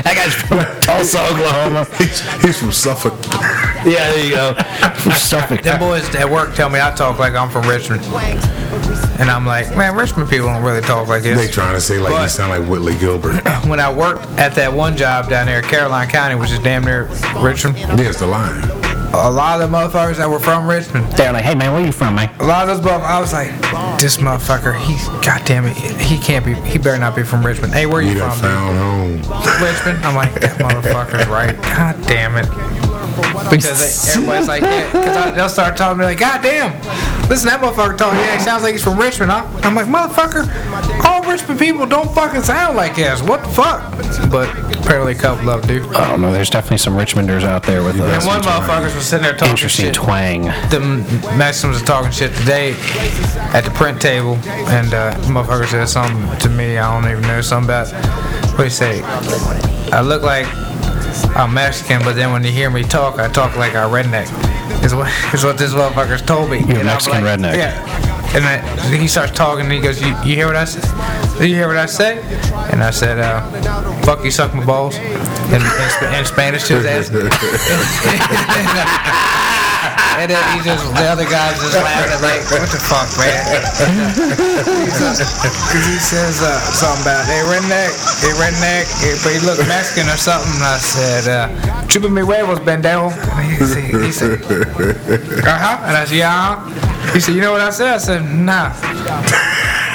that 0.04 0.14
guy's 0.16 0.34
from 0.34 0.60
Tulsa, 0.82 1.22
Oklahoma. 1.22 1.86
He's, 1.98 2.20
he's 2.42 2.60
from 2.60 2.72
Suffolk. 2.72 3.14
Yeah, 3.86 4.12
there 4.12 4.26
you 4.26 4.32
go. 4.36 4.54
From 4.96 5.12
Suffolk. 5.14 5.62
Them 5.62 5.80
boys 5.80 6.14
at 6.16 6.30
work 6.30 6.54
tell 6.56 6.70
me 6.70 6.80
I 6.82 6.92
talk 6.92 7.18
like 7.20 7.34
I'm 7.34 7.50
from 7.50 7.68
Richmond. 7.68 8.04
And 9.18 9.32
I'm 9.32 9.46
like, 9.46 9.76
man, 9.78 9.96
Richmond 9.96 10.30
people 10.30 10.48
don't 10.48 10.64
really 10.64 10.82
talk 10.82 11.08
like 11.08 11.24
this. 11.24 11.38
They 11.38 11.48
trying 11.52 11.74
to 11.76 11.82
say 11.82 12.00
like 12.00 12.20
you 12.22 12.28
sound 12.28 12.52
like 12.60 12.70
Whitley 12.70 12.98
Gilbert. 12.98 13.42
When 13.66 13.80
I 13.80 13.92
worked 13.92 14.24
at 14.38 14.54
that 14.56 14.65
one 14.74 14.96
job 14.98 15.30
down 15.30 15.46
there 15.48 15.60
in 15.60 15.66
Caroline 15.66 16.08
County, 16.10 16.36
which 16.36 16.52
is 16.52 16.60
damn 16.60 16.84
near 16.84 17.06
Richmond, 17.38 17.78
There's 17.98 18.18
the 18.18 18.28
line. 18.28 18.64
a 19.14 19.30
lot 19.32 19.62
of 19.62 19.70
the 19.72 19.78
motherfuckers 19.78 20.18
that 20.18 20.30
were 20.30 20.40
from 20.40 20.68
Richmond, 20.68 21.08
They're 21.14 21.32
like, 21.34 21.44
hey 21.46 21.56
man, 21.56 21.72
where 21.74 21.86
you 21.86 21.92
from, 21.92 22.16
man? 22.16 22.30
a 22.40 22.46
lot 22.46 22.68
of 22.68 22.76
those 22.78 22.86
motherfuckers, 22.86 23.04
I 23.06 23.20
was 23.22 23.34
like, 23.34 24.00
this 24.00 24.18
motherfucker, 24.18 24.78
he's, 24.80 25.08
goddamn 25.26 25.66
it, 25.66 25.78
he 26.02 26.18
can't 26.18 26.44
be, 26.46 26.54
he 26.54 26.78
better 26.78 26.98
not 27.00 27.16
be 27.16 27.24
from 27.24 27.46
Richmond. 27.46 27.74
Hey, 27.74 27.86
where 27.86 28.02
you 28.02 28.12
You 28.12 28.20
from? 28.20 28.30
dude? 28.32 28.40
found 28.42 28.78
home. 28.78 29.64
Richmond. 29.64 30.06
I'm 30.06 30.16
like, 30.16 30.34
that 30.42 30.58
motherfucker's 30.60 31.28
right. 31.28 31.56
God 31.62 31.96
damn 32.08 32.36
it. 32.38 32.46
Because 33.50 34.16
everybody's 34.16 34.48
like, 34.48 34.62
yeah, 34.62 34.92
because 34.92 35.36
they'll 35.36 35.50
start 35.50 35.78
talking 35.78 35.98
to 35.98 36.04
me 36.04 36.06
like, 36.06 36.20
God 36.20 36.42
damn, 36.42 36.74
listen, 37.30 37.48
that 37.48 37.62
motherfucker 37.62 37.98
talking, 37.98 38.20
yeah, 38.20 38.38
he 38.38 38.44
sounds 38.44 38.64
like 38.64 38.74
he's 38.74 38.84
from 38.84 38.98
Richmond, 38.98 39.32
huh? 39.32 39.48
I'm 39.64 39.76
like, 39.76 39.88
motherfucker, 39.88 41.06
all 41.06 41.24
Richmond 41.24 41.60
people 41.60 41.86
don't 41.86 42.14
fucking 42.14 42.44
sound 42.44 42.76
like 42.76 42.98
us. 43.00 43.22
What 43.22 43.42
the 43.44 43.50
fuck? 43.50 43.92
But 44.30 44.50
apparently 44.78 45.14
a 45.14 45.18
couple 45.18 45.50
of 45.50 45.66
them 45.66 45.84
do. 45.84 45.90
I 45.90 46.10
don't 46.10 46.22
know. 46.22 46.32
There's 46.32 46.50
definitely 46.50 46.78
some 46.78 46.94
Richmonders 46.94 47.44
out 47.44 47.64
there 47.64 47.84
with 47.84 48.00
us. 48.00 48.24
And 48.24 48.24
uh, 48.24 48.28
one 48.28 48.42
motherfucker 48.42 48.96
was 48.96 49.06
sitting 49.06 49.24
there 49.24 49.34
talking 49.34 49.52
interesting 49.52 49.86
shit. 49.86 49.96
twang. 49.96 50.44
the 50.70 50.80
Maxims 51.38 51.82
are 51.82 51.86
talking 51.86 52.12
shit 52.12 52.34
today 52.36 52.76
at 53.54 53.62
the 53.62 53.72
print 53.72 54.02
table, 54.02 54.36
and 54.46 54.94
uh, 54.94 55.14
motherfucker 55.24 55.68
said 55.68 55.86
something 55.86 56.38
to 56.40 56.50
me. 56.50 56.78
I 56.78 57.02
don't 57.02 57.10
even 57.10 57.24
know 57.24 57.42
something 57.42 57.70
about. 57.70 57.92
What 58.56 58.64
he 58.66 58.70
say? 58.70 59.02
I 59.92 60.02
look 60.02 60.22
like 60.22 60.46
I'm 61.36 61.54
Mexican, 61.54 62.02
but 62.04 62.16
then 62.16 62.32
when 62.32 62.44
you 62.44 62.52
hear 62.52 62.70
me 62.70 62.84
talk, 62.84 63.20
I 63.20 63.28
talk 63.28 63.56
like 63.56 63.74
a 63.74 63.88
redneck. 63.88 64.28
Is 64.84 64.94
what 64.96 65.08
is 65.34 65.44
what 65.44 65.58
this 65.58 65.74
motherfucker's 65.74 66.22
told 66.22 66.50
me. 66.50 66.60
You're 66.60 66.78
a 66.78 66.80
And 66.80 66.86
Mexican 66.86 67.24
like, 67.24 67.40
redneck. 67.40 67.56
Yeah. 67.58 68.14
And 68.36 68.44
I, 68.44 68.58
then 68.90 69.00
he 69.00 69.08
starts 69.08 69.32
talking, 69.32 69.64
and 69.66 69.74
he 69.74 69.80
goes, 69.80 70.02
"You, 70.02 70.10
you 70.26 70.36
hear 70.36 70.48
what 70.48 70.58
I 70.58 70.66
said? 70.66 70.84
You 71.40 71.56
hear 71.56 71.68
what 71.68 71.78
I 71.78 71.86
say?" 71.86 72.20
And 72.72 72.84
I 72.84 72.92
said, 72.92 73.20
uh, 73.20 73.42
"Fuck 74.02 74.26
you, 74.26 74.32
suck 74.32 74.54
my 74.54 74.66
balls." 74.66 74.98
In, 74.98 75.62
in, 75.62 76.14
in 76.14 76.26
Spanish 76.26 76.68
to 76.68 76.76
his 76.76 76.86
ass. 76.86 77.10
And 80.26 80.32
then 80.32 80.40
he 80.56 80.64
just, 80.64 80.88
the 80.96 81.06
other 81.12 81.26
guys 81.28 81.60
just 81.60 81.76
laughing 81.84 82.22
like, 82.24 82.48
what 82.48 82.64
the 82.72 82.80
fuck, 82.80 83.12
man? 83.20 83.36
Because 84.96 85.20
he 85.92 86.00
says 86.00 86.42
uh, 86.42 86.58
something 86.72 87.04
about, 87.04 87.26
hey, 87.26 87.44
redneck, 87.44 87.92
hey, 88.24 88.32
redneck, 88.40 88.88
hey, 89.04 89.16
but 89.24 89.34
he 89.36 89.40
looked 89.46 89.68
Mexican 89.68 90.08
or 90.08 90.16
something. 90.18 90.56
I 90.62 90.78
said, 90.78 91.28
uh, 91.28 91.50
chupa 91.88 92.10
mi 92.12 92.22
huevos, 92.22 92.60
pendejo. 92.60 93.12
And 93.12 93.46
He 93.52 93.66
said, 93.66 93.84
he 93.92 94.12
said 94.12 94.42
uh-huh. 94.42 95.84
And 95.84 95.98
I 95.98 96.06
said, 96.06 96.18
yeah. 96.18 97.12
He 97.14 97.20
said, 97.20 97.36
you 97.36 97.42
know 97.42 97.52
what 97.52 97.62
I 97.62 97.70
said? 97.72 97.94
I 97.94 97.98
said, 97.98 98.24
nah. 98.24 98.72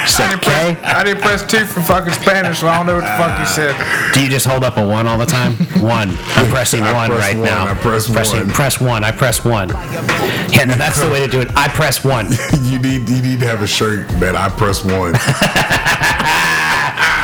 I 0.03 0.27
didn't, 0.29 0.41
press, 0.41 0.77
I 0.83 1.03
didn't 1.03 1.21
press 1.21 1.45
two 1.45 1.65
for 1.65 1.81
fucking 1.81 2.13
Spanish, 2.13 2.59
so 2.59 2.67
I 2.67 2.77
don't 2.77 2.85
know 2.87 2.95
what 2.95 3.01
the 3.01 3.17
fuck 3.17 3.39
you 3.39 3.45
said. 3.45 4.13
Do 4.13 4.23
you 4.23 4.29
just 4.29 4.45
hold 4.47 4.63
up 4.63 4.77
a 4.77 4.85
one 4.85 5.07
all 5.07 5.17
the 5.17 5.25
time? 5.25 5.53
One. 5.81 6.09
I'm 6.35 6.49
pressing 6.51 6.83
I 6.83 6.93
one 6.93 7.09
press 7.09 7.21
right 7.21 7.35
one, 7.37 7.45
now. 7.45 7.67
I 7.67 7.73
press 7.73 8.09
Pressing, 8.09 8.39
one. 8.39 8.49
Press 8.49 8.79
one. 8.79 9.03
I 9.03 9.11
press 9.11 9.43
one. 9.43 9.69
Yeah, 9.69 10.65
no, 10.65 10.75
that's 10.75 10.99
the 11.01 11.09
way 11.09 11.19
to 11.25 11.27
do 11.31 11.41
it. 11.41 11.49
I 11.55 11.67
press 11.69 12.03
one. 12.03 12.27
you 12.63 12.77
need 12.77 13.09
you 13.09 13.21
need 13.21 13.39
to 13.39 13.47
have 13.47 13.61
a 13.63 13.67
shirt 13.67 14.07
that 14.19 14.35
I 14.35 14.49
press 14.49 14.83
one. 14.85 15.13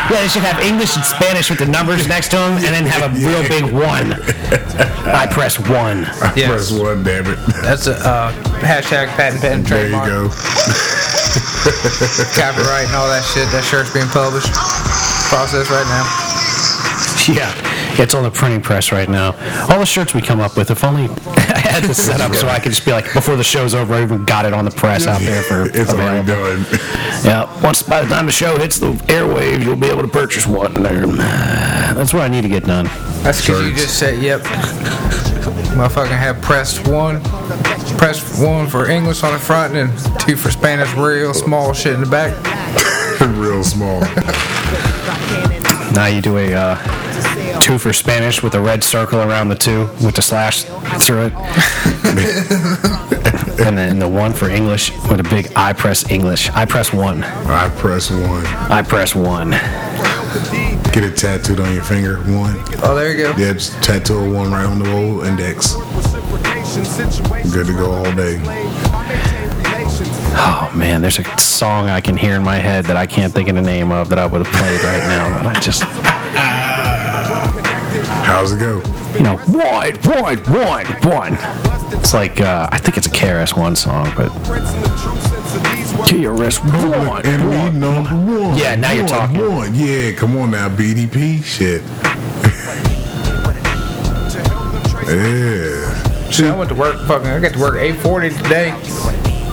Yeah, 0.09 0.21
they 0.21 0.29
should 0.29 0.43
have 0.43 0.63
English 0.63 0.95
and 0.95 1.03
Spanish 1.03 1.49
with 1.49 1.59
the 1.59 1.65
numbers 1.65 2.07
next 2.07 2.29
to 2.29 2.37
them, 2.37 2.53
and 2.53 2.63
then 2.63 2.85
have 2.85 3.11
a 3.11 3.19
real 3.19 3.43
big 3.49 3.65
one. 3.73 4.13
I 5.05 5.27
press 5.29 5.59
one. 5.59 6.05
I 6.05 6.31
Yes. 6.33 6.47
press 6.47 6.71
one, 6.71 7.03
damn 7.03 7.27
it. 7.27 7.37
That's 7.61 7.87
a 7.87 7.95
uh, 8.07 8.31
hashtag 8.61 9.07
patent 9.17 9.41
pen 9.41 9.63
There 9.63 9.87
you 9.87 9.91
go. 9.91 10.29
Copyright 12.35 12.87
and 12.87 12.95
all 12.95 13.07
that 13.09 13.23
shit. 13.33 13.49
That 13.51 13.63
shirt's 13.63 13.91
being 13.93 14.07
published. 14.07 14.51
Process 15.29 15.69
right 15.69 15.85
now. 15.91 16.05
Yeah, 17.27 17.51
it's 18.01 18.15
on 18.15 18.23
the 18.23 18.31
printing 18.31 18.61
press 18.61 18.93
right 18.93 19.09
now. 19.09 19.33
All 19.69 19.79
the 19.79 19.85
shirts 19.85 20.13
we 20.13 20.21
come 20.21 20.39
up 20.39 20.55
with, 20.55 20.71
if 20.71 20.83
only 20.85 21.09
I 21.27 21.57
had 21.59 21.83
this 21.83 22.05
set 22.05 22.21
up 22.21 22.33
so 22.33 22.47
I 22.47 22.59
could 22.59 22.71
just 22.71 22.85
be 22.85 22.91
like, 22.91 23.11
before 23.13 23.35
the 23.35 23.43
show's 23.43 23.73
over, 23.75 23.93
I 23.95 24.01
even 24.01 24.23
got 24.23 24.45
it 24.45 24.53
on 24.53 24.63
the 24.63 24.71
press 24.71 25.07
out 25.07 25.19
there 25.19 25.43
for 25.43 25.65
It's 25.65 25.91
already 25.93 26.19
available. 26.19 26.63
done. 26.63 26.79
Yeah, 27.25 27.61
once 27.61 27.81
by 27.83 28.01
the 28.01 28.07
time 28.07 28.27
the 28.27 28.31
show 28.31 28.57
hits 28.57 28.79
the 28.79 28.93
airwaves, 29.11 29.61
you'll 29.65 29.75
be 29.75 29.87
able 29.87 30.03
to 30.03 30.07
purchase 30.07 30.47
one 30.47 30.73
there. 30.75 31.05
That's 31.05 32.13
what 32.13 32.23
I 32.23 32.29
need 32.29 32.43
to 32.43 32.49
get 32.49 32.63
done. 32.63 32.85
That's 33.23 33.41
because 33.41 33.67
you 33.67 33.73
just 33.73 33.99
said, 33.99 34.21
yep. 34.23 34.41
Motherfucking 35.75 36.17
had 36.17 36.41
press 36.41 36.79
one, 36.87 37.21
press 37.97 38.41
one 38.41 38.67
for 38.67 38.89
English 38.89 39.23
on 39.23 39.33
the 39.33 39.39
front 39.39 39.75
and 39.75 39.91
two 40.21 40.35
for 40.35 40.51
Spanish, 40.51 40.93
real 40.95 41.33
small 41.33 41.73
shit 41.73 41.93
in 41.93 42.01
the 42.01 42.09
back. 42.09 42.35
Real 43.19 43.63
small. 43.63 44.01
Now 45.93 46.05
you 46.05 46.21
do 46.21 46.37
a 46.37 46.53
uh, 46.53 47.59
two 47.59 47.79
for 47.79 47.91
Spanish 47.91 48.43
with 48.43 48.53
a 48.53 48.61
red 48.61 48.83
circle 48.83 49.19
around 49.19 49.49
the 49.49 49.55
two 49.55 49.89
with 50.03 50.13
the 50.15 50.21
slash 50.21 50.63
through 51.01 51.27
it. 51.27 51.33
and 53.65 53.75
then 53.75 53.97
the 53.97 54.07
one 54.07 54.31
for 54.33 54.47
English 54.47 54.91
with 55.09 55.19
a 55.19 55.23
big 55.23 55.51
I 55.55 55.73
press 55.73 56.09
English. 56.11 56.51
I 56.51 56.65
press 56.65 56.93
one. 56.93 57.23
I 57.23 57.69
press 57.69 58.11
one. 58.11 58.45
I 58.45 58.83
press 58.83 59.15
one. 59.15 59.53
Get 60.97 61.11
it 61.11 61.15
tattooed 61.15 61.59
on 61.59 61.71
your 61.75 61.83
finger. 61.83 62.17
One. 62.21 62.55
Oh, 62.81 62.95
there 62.95 63.11
you 63.11 63.17
go. 63.17 63.29
Yeah, 63.37 63.53
just 63.53 63.73
tattoo 63.83 64.17
a 64.17 64.33
one 64.33 64.51
right 64.51 64.65
on 64.65 64.79
the 64.79 64.91
old 64.91 65.27
index. 65.27 65.75
Good 67.53 67.67
to 67.67 67.73
go 67.73 67.91
all 67.91 68.11
day. 68.15 68.41
Oh 70.39 70.71
man, 70.75 71.03
there's 71.03 71.19
a 71.19 71.23
song 71.37 71.91
I 71.91 72.01
can 72.01 72.17
hear 72.17 72.33
in 72.33 72.41
my 72.43 72.55
head 72.55 72.85
that 72.85 72.97
I 72.97 73.05
can't 73.05 73.31
think 73.31 73.47
of 73.47 73.53
the 73.53 73.61
name 73.61 73.91
of 73.91 74.09
that 74.09 74.17
I 74.17 74.25
would 74.25 74.43
have 74.43 74.51
played 74.55 74.81
right 74.81 75.03
now. 75.07 75.43
But 75.43 75.57
I 75.57 75.59
just, 75.59 75.83
How's 78.25 78.53
it 78.53 78.59
go? 78.59 78.81
you 79.13 79.21
know, 79.21 79.37
one, 79.37 79.93
one, 79.97 80.39
one, 80.51 80.85
one. 81.03 81.37
It's 81.93 82.15
like 82.15 82.41
uh, 82.41 82.69
I 82.71 82.79
think 82.79 82.97
it's 82.97 83.05
a 83.05 83.11
KRS 83.11 83.55
One 83.55 83.75
song, 83.75 84.11
but 84.17 84.29
KRS 86.05 87.07
One. 87.07 87.25
And 87.25 87.49
we 87.49 87.79
number 87.79 88.15
one. 88.15 88.57
Yeah, 88.57 88.75
now 88.75 88.91
you're 88.91 89.03
One, 89.03 89.11
talking. 89.11 89.55
One. 89.55 89.75
Yeah, 89.75 90.11
come 90.13 90.37
on 90.37 90.51
now, 90.51 90.69
BDP. 90.69 91.43
Shit. 91.43 91.81
yeah. 95.07 96.29
Shit, 96.31 96.45
I 96.45 96.55
went 96.55 96.69
to 96.69 96.75
work. 96.75 96.97
Fucking, 97.07 97.27
I 97.27 97.39
got 97.39 97.53
to 97.53 97.59
work 97.59 97.75
8:40 97.75 98.37
today. 98.43 98.69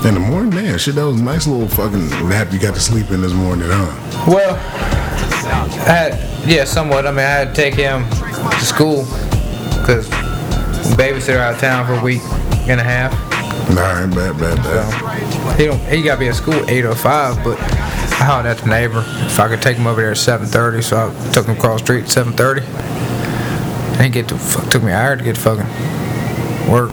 In 0.09 0.14
the 0.14 0.20
morning, 0.20 0.54
man, 0.54 0.78
shit, 0.78 0.96
that 0.96 1.07
was 1.07 1.18
a 1.18 1.22
nice 1.24 1.46
little 1.46 1.66
fucking 1.66 2.11
nap 2.28 2.52
you 2.52 2.59
got 2.59 2.74
to 2.74 2.80
sleep 2.80 3.11
in 3.11 3.22
this 3.22 3.33
morning, 3.33 3.66
huh? 3.70 4.30
Well, 4.30 4.54
I 4.54 5.90
had, 5.90 6.46
yeah, 6.46 6.64
somewhat. 6.64 7.07
I 7.07 7.11
mean, 7.11 7.20
I 7.20 7.22
had 7.22 7.48
to 7.48 7.54
take 7.54 7.74
him 7.74 8.04
to 8.11 8.64
school 8.64 9.04
because 9.80 10.07
babysitter 10.96 11.38
out 11.38 11.54
of 11.54 11.61
town 11.61 11.87
for 11.87 11.94
a 11.94 12.02
week 12.02 12.20
and 12.68 12.80
a 12.80 12.85
half. 12.85 13.12
All 13.70 13.76
right, 13.76 14.07
bad, 14.14 14.38
bad, 14.38 14.62
So 14.62 14.70
bad. 14.72 15.13
He 15.57 15.66
don't. 15.66 15.78
He 15.88 16.02
got 16.02 16.14
to 16.14 16.20
be 16.20 16.28
at 16.28 16.35
school 16.35 16.54
at 16.54 16.66
8:05, 16.68 17.44
but 17.44 17.59
I 17.61 18.24
hollered 18.24 18.46
at 18.46 18.59
the 18.59 18.66
neighbor 18.68 19.04
if 19.07 19.38
I 19.38 19.48
could 19.48 19.62
take 19.62 19.76
him 19.76 19.87
over 19.87 20.00
there 20.00 20.11
at 20.12 20.16
7:30. 20.16 20.83
So 20.83 20.96
I 21.11 21.33
took 21.33 21.46
him 21.46 21.57
across 21.57 21.80
the 21.80 21.85
street 21.87 22.04
at 22.04 22.11
7:30. 22.11 22.62
And 23.94 24.02
he 24.02 24.09
get 24.11 24.28
to 24.28 24.37
fuck, 24.38 24.68
took 24.70 24.83
me 24.83 24.90
an 24.92 24.98
hour 24.98 25.16
to 25.16 25.22
get 25.24 25.37
to 25.37 25.40
fucking 25.40 26.70
work. 26.70 26.90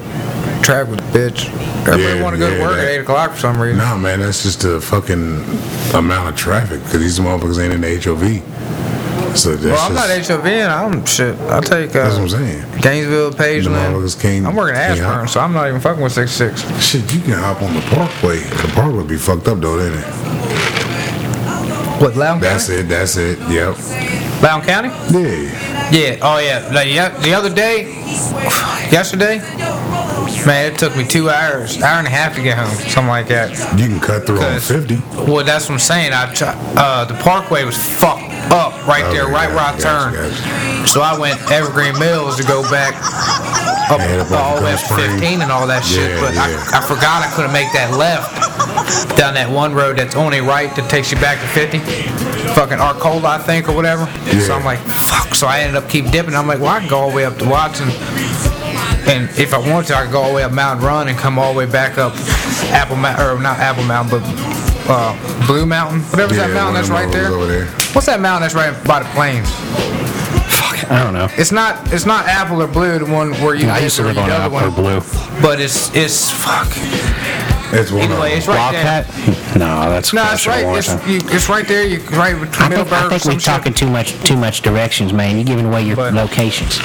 Traffic 0.62 0.92
was 0.92 1.00
a 1.00 1.12
bitch. 1.18 1.48
Everybody 1.88 2.04
Yeah, 2.04 2.22
want 2.24 2.36
to 2.36 2.40
go 2.40 2.48
yeah, 2.50 2.56
to 2.58 2.62
work 2.62 2.76
that- 2.76 2.84
at 2.86 2.90
8 2.92 2.98
o'clock 3.00 3.32
for 3.34 3.40
some 3.40 3.60
reason. 3.60 3.80
Nah, 3.80 3.98
man, 3.98 4.20
that's 4.20 4.44
just 4.44 4.62
the 4.62 4.80
fucking 4.80 5.44
amount 5.96 6.30
of 6.30 6.36
traffic 6.36 6.84
because 6.84 7.00
these 7.00 7.20
motherfuckers 7.20 7.60
ain't 7.64 7.74
in 7.74 7.82
the 7.82 7.88
HOV. 7.90 8.44
So 9.36 9.56
that's 9.56 9.64
Well, 9.64 9.78
I'm 9.88 9.94
not 9.94 10.08
just, 10.10 10.30
HOV. 10.30 10.46
and 10.46 10.72
I'm 10.72 11.06
shit. 11.06 11.40
I 11.42 11.62
take 11.62 11.90
uh, 11.92 12.04
That's 12.04 12.16
what 12.16 12.24
I'm 12.24 12.30
saying. 12.30 12.82
Gainesville, 12.82 13.32
Pageland. 13.32 13.94
motherfuckers 13.94 14.46
I'm 14.46 14.56
working 14.56 14.76
at 14.78 14.92
Ashburn, 14.98 15.28
so 15.28 15.40
I'm 15.40 15.54
not 15.54 15.68
even 15.68 15.80
fucking 15.80 16.04
with 16.04 16.12
66. 16.12 16.84
Shit, 16.84 17.14
you 17.14 17.22
can 17.22 17.34
hop 17.34 17.62
on 17.62 17.74
the 17.74 17.82
parkway. 17.82 18.40
The 18.40 18.72
parkway 18.76 19.04
be 19.06 19.18
fucked 19.18 19.48
up 19.48 19.60
though, 19.60 19.80
isn't 19.80 19.98
it? 19.98 20.06
What, 22.02 22.16
Loudoun 22.16 22.42
That's 22.42 22.68
County? 22.68 22.80
it. 22.82 22.84
That's 22.90 23.16
it. 23.18 23.40
Yep. 23.50 23.78
Loudoun 24.42 24.62
County? 24.66 24.90
Yeah. 25.18 25.92
Yeah. 25.92 26.18
Oh, 26.22 26.40
yeah. 26.40 26.70
Like, 26.74 26.90
yeah. 26.90 27.10
The 27.20 27.34
other 27.34 27.54
day, 27.54 27.94
yesterday, 28.92 29.38
man, 30.46 30.74
it 30.74 30.80
took 30.80 30.96
me 30.98 31.06
two 31.06 31.30
hours, 31.30 31.80
hour 31.82 32.00
and 32.00 32.08
a 32.08 32.10
half 32.10 32.36
to 32.36 32.42
get 32.42 32.58
home, 32.58 32.74
something 32.90 33.08
like 33.08 33.28
that. 33.28 33.52
You 33.80 33.88
can 33.88 34.00
cut 34.00 34.26
through 34.26 34.38
on 34.42 34.54
'Cause- 34.54 34.68
50. 34.68 35.02
Well, 35.32 35.46
that's 35.46 35.66
what 35.70 35.74
I'm 35.76 35.80
saying. 35.80 36.12
I 36.14 36.24
uh, 36.76 37.06
the 37.06 37.14
Parkway 37.16 37.64
was 37.66 37.78
fucked 37.78 38.31
up 38.52 38.76
right 38.88 39.04
there, 39.12 39.24
Okay, 39.24 39.34
right 39.34 39.50
where 39.50 39.60
I 39.60 39.72
gotcha, 39.80 40.12
turned. 40.12 40.16
gotcha, 40.16 40.88
So 40.88 41.02
I 41.02 41.18
went 41.18 41.40
Evergreen 41.52 41.98
Mills 42.00 42.38
to 42.38 42.44
go 42.44 42.62
back 42.70 42.94
up 43.90 44.00
up 44.00 44.32
all 44.32 44.56
the 44.58 44.64
way 44.64 44.74
up 44.74 44.80
Gulf 44.80 44.88
to 44.88 44.94
Springs. 44.94 45.14
15 45.20 45.42
and 45.42 45.52
all 45.52 45.68
that 45.68 45.84
shit. 45.84 46.20
But 46.20 46.34
yeah. 46.36 46.48
I, 46.72 46.80
I 46.80 46.82
forgot 46.88 47.24
I 47.24 47.32
couldn't 47.36 47.52
make 47.52 47.72
that 47.74 47.92
left 47.98 48.32
down 49.18 49.34
that 49.36 49.50
one 49.50 49.74
road 49.74 49.98
that's 49.98 50.16
only 50.16 50.40
right 50.40 50.74
that 50.76 50.90
takes 50.90 51.12
you 51.12 51.18
back 51.20 51.40
to 51.40 51.48
50. 51.48 51.80
Fucking 52.56 52.80
Arcola, 52.80 53.36
I 53.36 53.38
think, 53.38 53.70
or 53.70 53.76
whatever. 53.76 54.06
So 54.42 54.54
I'm 54.54 54.64
like, 54.66 54.80
fuck. 54.80 55.34
So 55.36 55.48
I 55.48 55.60
ended 55.62 55.82
up 55.82 55.90
keep 55.90 56.10
dipping. 56.12 56.36
I'm 56.36 56.48
like, 56.48 56.60
well, 56.60 56.70
I 56.70 56.80
can 56.80 56.90
go 56.90 57.00
all 57.00 57.10
the 57.10 57.16
way 57.16 57.26
up 57.26 57.38
to 57.38 57.48
Watson. 57.48 57.88
And 59.08 59.30
if 59.40 59.54
I 59.54 59.58
want 59.60 59.88
to, 59.88 59.96
I 59.96 60.04
can 60.04 60.12
go 60.12 60.22
all 60.22 60.30
the 60.30 60.36
way 60.36 60.44
up 60.44 60.52
Mountain 60.52 60.86
Run 60.86 61.08
and 61.08 61.18
come 61.18 61.40
all 61.40 61.54
the 61.54 61.58
way 61.60 61.66
back 61.66 61.98
up 61.98 62.14
Apple 62.72 62.96
Mountain, 62.96 63.26
or 63.26 63.40
not 63.42 63.60
Apple 63.60 63.84
Mountain, 63.84 64.20
but 64.20 64.71
uh, 64.88 65.48
Blue 65.48 65.66
Mountain. 65.66 66.02
Whatever's 66.12 66.38
that 66.38 66.52
mountain 66.52 66.76
that's 66.76 66.90
right 66.90 67.12
there. 67.12 67.28
over 67.28 67.46
there. 67.46 67.66
What's 67.94 68.08
that 68.08 68.20
mountain 68.20 68.42
that's 68.44 68.56
right 68.56 68.74
by 68.86 69.00
the 69.04 69.10
plains? 69.10 69.50
Fuck, 70.54 70.92
I 70.92 71.04
don't 71.04 71.14
know. 71.14 71.28
It's 71.32 71.52
not. 71.52 71.92
It's 71.94 72.06
not 72.06 72.26
Apple 72.28 72.62
or 72.62 72.68
Blue, 72.68 73.00
the 73.00 73.06
one 73.06 73.32
where 73.42 73.56
you. 73.56 73.68
I 73.70 73.80
used 73.80 73.96
to 73.98 74.04
live, 74.04 74.16
live 74.16 74.24
on 74.26 74.30
the 74.30 74.36
other 74.36 74.56
Apple 74.56 74.86
or. 74.86 75.02
Blue. 75.02 75.42
But 75.42 75.60
it's 75.62 75.94
it's 75.96 76.30
fuck. 76.32 76.68
It's 77.74 77.90
one 77.90 78.02
Anyway, 78.02 78.32
of 78.34 78.38
it's 78.40 78.46
them. 78.48 78.56
right 78.56 78.72
there. 78.74 78.84
Wildcat? 79.06 79.58
No, 79.58 79.90
that's 79.90 80.12
No, 80.14 80.30
it's 80.34 80.46
right. 80.46 80.66
It's, 80.78 80.90
you, 81.08 81.20
it's 81.34 81.48
right 81.48 81.66
there. 81.66 81.86
You 81.88 82.00
right 82.10 82.34
between 82.38 82.74
I 82.74 82.76
think, 82.84 82.92
I 82.92 83.08
think 83.10 83.24
we're 83.26 83.32
shit. 83.34 83.42
talking 83.44 83.74
too 83.74 83.90
much 83.90 84.12
too 84.24 84.36
much 84.36 84.62
directions, 84.62 85.14
man. 85.14 85.36
You're 85.38 85.46
giving 85.46 85.66
away 85.68 85.84
your 85.84 85.96
But- 85.96 86.14
locations. 86.14 86.80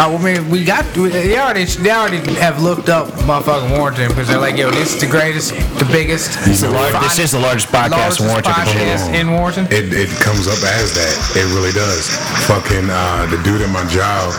I 0.00 0.08
mean, 0.16 0.48
we 0.48 0.64
got. 0.64 0.86
They 0.94 1.36
already. 1.36 1.64
They 1.64 1.90
already 1.90 2.18
have 2.40 2.62
looked 2.62 2.88
up 2.88 3.08
motherfucking 3.28 3.76
Warrenton 3.76 4.08
because 4.08 4.28
they're 4.28 4.40
like, 4.40 4.56
yo, 4.56 4.70
this 4.70 4.94
is 4.94 5.00
the 5.00 5.06
greatest, 5.06 5.52
the 5.78 5.84
biggest. 5.92 6.38
This 6.40 6.48
is 6.56 6.60
the 6.62 6.70
lar- 6.70 6.92
this 7.02 7.18
is 7.18 7.32
the 7.32 7.38
largest 7.38 7.68
podcast 7.68 7.84
in 7.84 7.90
largest 7.92 8.20
Warrenton. 8.20 8.52
podcast 8.52 9.12
in 9.12 9.30
Warrenton. 9.32 9.66
It, 9.66 9.92
it 9.92 10.08
comes 10.24 10.48
up 10.48 10.56
as 10.64 10.94
that. 10.96 11.12
It 11.36 11.44
really 11.52 11.72
does. 11.72 12.08
Fucking 12.48 12.88
uh, 12.88 13.26
the 13.28 13.36
dude 13.44 13.60
at 13.60 13.68
my 13.68 13.84
job 13.92 14.32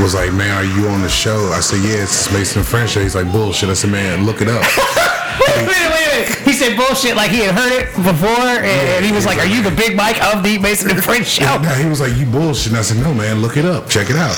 was 0.00 0.14
like, 0.14 0.32
"Man, 0.32 0.56
are 0.56 0.64
you 0.64 0.88
on 0.88 1.02
the 1.02 1.10
show?" 1.12 1.52
I 1.52 1.60
said, 1.60 1.84
"Yeah, 1.84 2.02
it's 2.04 2.32
Mason 2.32 2.62
Friends." 2.62 2.94
He's 2.94 3.14
like, 3.14 3.30
"Bullshit." 3.30 3.68
I 3.68 3.74
said, 3.74 3.90
"Man, 3.90 4.24
look 4.24 4.40
it 4.40 4.48
up." 4.48 4.64
Wait 5.40 5.48
a 5.56 5.64
minute, 5.64 5.68
wait 5.68 6.06
a 6.06 6.10
minute. 6.12 6.28
He 6.41 6.41
said 6.62 6.76
bullshit 6.78 7.16
like 7.16 7.30
he 7.34 7.42
had 7.42 7.54
heard 7.54 7.74
it 7.74 7.90
before, 8.06 8.46
and, 8.62 8.86
and 8.94 9.04
he 9.04 9.10
was 9.10 9.26
like, 9.26 9.38
"Are 9.38 9.46
you 9.46 9.62
the 9.62 9.74
big 9.74 9.96
Mike 9.96 10.22
of 10.22 10.42
the 10.42 10.58
Mason 10.58 10.90
and 10.90 11.02
Friends 11.02 11.26
show?" 11.26 11.58
No, 11.58 11.74
he 11.74 11.88
was 11.88 12.00
like, 12.00 12.14
"You 12.14 12.26
bullshit." 12.26 12.70
And 12.70 12.78
I 12.78 12.82
said, 12.82 13.02
"No, 13.02 13.12
man, 13.12 13.42
look 13.42 13.56
it 13.56 13.64
up. 13.64 13.88
Check 13.88 14.10
it 14.10 14.16
out." 14.16 14.36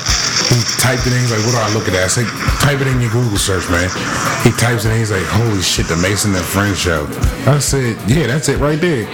He 0.49 0.57
typed 0.81 1.07
it 1.07 1.13
in. 1.13 1.21
He's 1.21 1.33
like, 1.33 1.45
"What 1.45 1.53
do 1.53 1.61
I 1.61 1.71
look 1.77 1.87
at?" 1.89 1.95
I 1.95 2.09
said, 2.09 2.25
"Type 2.65 2.81
it 2.81 2.89
in 2.89 3.01
your 3.01 3.13
Google 3.13 3.37
search, 3.37 3.69
man." 3.69 3.91
He 4.41 4.51
types 4.57 4.85
it 4.85 4.91
in. 4.91 4.99
He's 4.99 5.13
like, 5.13 5.27
"Holy 5.37 5.61
shit, 5.61 5.87
the 5.87 5.97
Mason 5.97 6.35
and 6.35 6.45
Friends 6.45 6.79
show." 6.79 7.05
I 7.45 7.59
said, 7.59 8.01
"Yeah, 8.09 8.27
that's 8.27 8.49
it 8.49 8.59
right 8.59 8.81
there." 8.81 9.05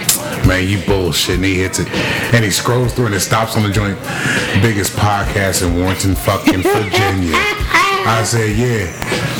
Man, 0.47 0.67
you 0.67 0.79
bullshit. 0.87 1.35
And 1.35 1.45
he 1.45 1.59
hits 1.59 1.79
it, 1.79 1.91
and 2.31 2.45
he 2.45 2.51
scrolls 2.51 2.93
through 2.93 3.07
and 3.07 3.15
it 3.15 3.19
stops 3.19 3.57
on 3.57 3.63
the 3.63 3.71
joint. 3.71 3.99
Biggest 4.63 4.95
podcast 4.95 5.67
in 5.67 5.75
Warrenton, 5.75 6.15
fucking 6.15 6.63
Virginia. 6.63 7.35
I 8.07 8.23
said, 8.23 8.55
"Yeah, 8.55 8.87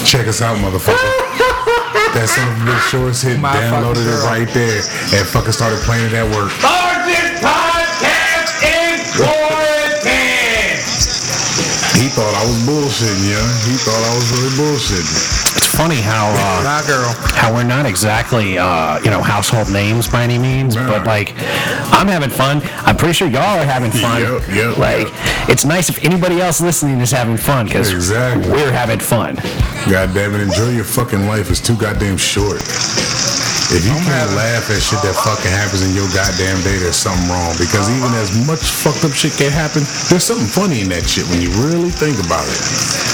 check 0.04 0.28
us 0.28 0.42
out, 0.42 0.58
motherfucker." 0.58 1.31
That 2.12 2.28
son 2.28 2.44
of 2.44 2.60
a 2.60 2.72
bitch 2.72 2.92
shorts 2.92 3.22
hit, 3.22 3.40
My 3.40 3.56
downloaded 3.56 4.04
it 4.04 4.20
right 4.28 4.48
there, 4.54 4.84
and 5.16 5.24
fucking 5.28 5.54
started 5.54 5.80
playing 5.88 6.08
it 6.08 6.14
at 6.14 6.28
work. 6.28 6.52
Largest 6.60 7.40
podcast 7.40 8.52
in 8.68 9.00
Warrenton. 9.16 10.76
He 11.96 12.12
thought 12.12 12.36
I 12.36 12.44
was 12.44 12.60
bullshitting, 12.68 13.32
yeah. 13.32 13.48
He 13.64 13.80
thought 13.80 14.04
I 14.04 14.12
was 14.16 14.28
really 14.36 14.52
bullshitting. 14.60 15.41
It's 15.56 15.68
funny 15.76 16.00
how 16.02 16.32
uh, 16.36 16.88
girl. 16.88 17.14
how 17.36 17.54
we're 17.54 17.64
not 17.64 17.86
exactly 17.86 18.58
uh, 18.58 19.00
you 19.04 19.10
know 19.10 19.22
household 19.22 19.72
names 19.72 20.08
by 20.08 20.24
any 20.24 20.38
means, 20.38 20.76
Nah. 20.76 20.88
but 20.88 21.06
like 21.06 21.34
I'm 21.94 22.08
having 22.08 22.30
fun. 22.30 22.62
I'm 22.86 22.96
pretty 22.98 23.14
sure 23.14 23.28
y'all 23.28 23.60
are 23.60 23.66
having 23.66 23.92
fun. 23.92 24.22
Yep, 24.22 24.42
yep, 24.50 24.78
like 24.78 25.08
yep. 25.08 25.50
it's 25.50 25.66
nice 25.66 25.90
if 25.90 26.04
anybody 26.04 26.40
else 26.42 26.62
listening 26.62 27.00
is 27.02 27.12
having 27.12 27.38
fun 27.38 27.66
because 27.66 27.92
Exactly. 27.92 28.50
we're 28.52 28.72
having 28.72 29.00
fun. 29.00 29.36
God 29.90 30.14
damn 30.14 30.36
it, 30.36 30.42
enjoy 30.42 30.70
your 30.70 30.84
fucking 30.86 31.26
life. 31.28 31.50
It's 31.50 31.62
too 31.62 31.76
goddamn 31.76 32.18
short. 32.18 32.62
If 33.72 33.88
you 33.88 33.96
can't 34.04 34.36
laugh 34.36 34.68
at 34.68 34.84
shit 34.84 35.00
that 35.00 35.16
fucking 35.16 35.48
happens 35.48 35.80
in 35.88 35.96
your 35.96 36.04
goddamn 36.12 36.60
day, 36.60 36.76
there's 36.76 37.00
something 37.00 37.24
wrong. 37.32 37.56
Because 37.56 37.88
uh, 37.88 37.96
even 37.96 38.12
as 38.20 38.28
uh, 38.36 38.44
much 38.44 38.60
fucked 38.60 39.08
up 39.08 39.16
shit 39.16 39.32
can 39.40 39.48
happen, 39.48 39.88
there's 40.12 40.28
something 40.28 40.46
funny 40.46 40.84
in 40.84 40.90
that 40.92 41.08
shit 41.08 41.24
when 41.32 41.40
you 41.40 41.48
really 41.56 41.88
think 41.88 42.20
about 42.20 42.44
it. 42.52 42.60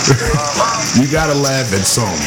you 0.97 1.05
gotta 1.05 1.37
laugh 1.37 1.69
at 1.77 1.85
something. 1.85 2.17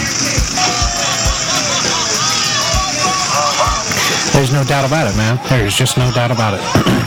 There's 4.30 4.52
no 4.54 4.62
doubt 4.62 4.86
about 4.86 5.10
it, 5.10 5.16
man. 5.16 5.42
There's 5.50 5.74
just 5.74 5.98
no 5.98 6.10
doubt 6.12 6.30
about 6.30 6.54
it. 6.54 6.62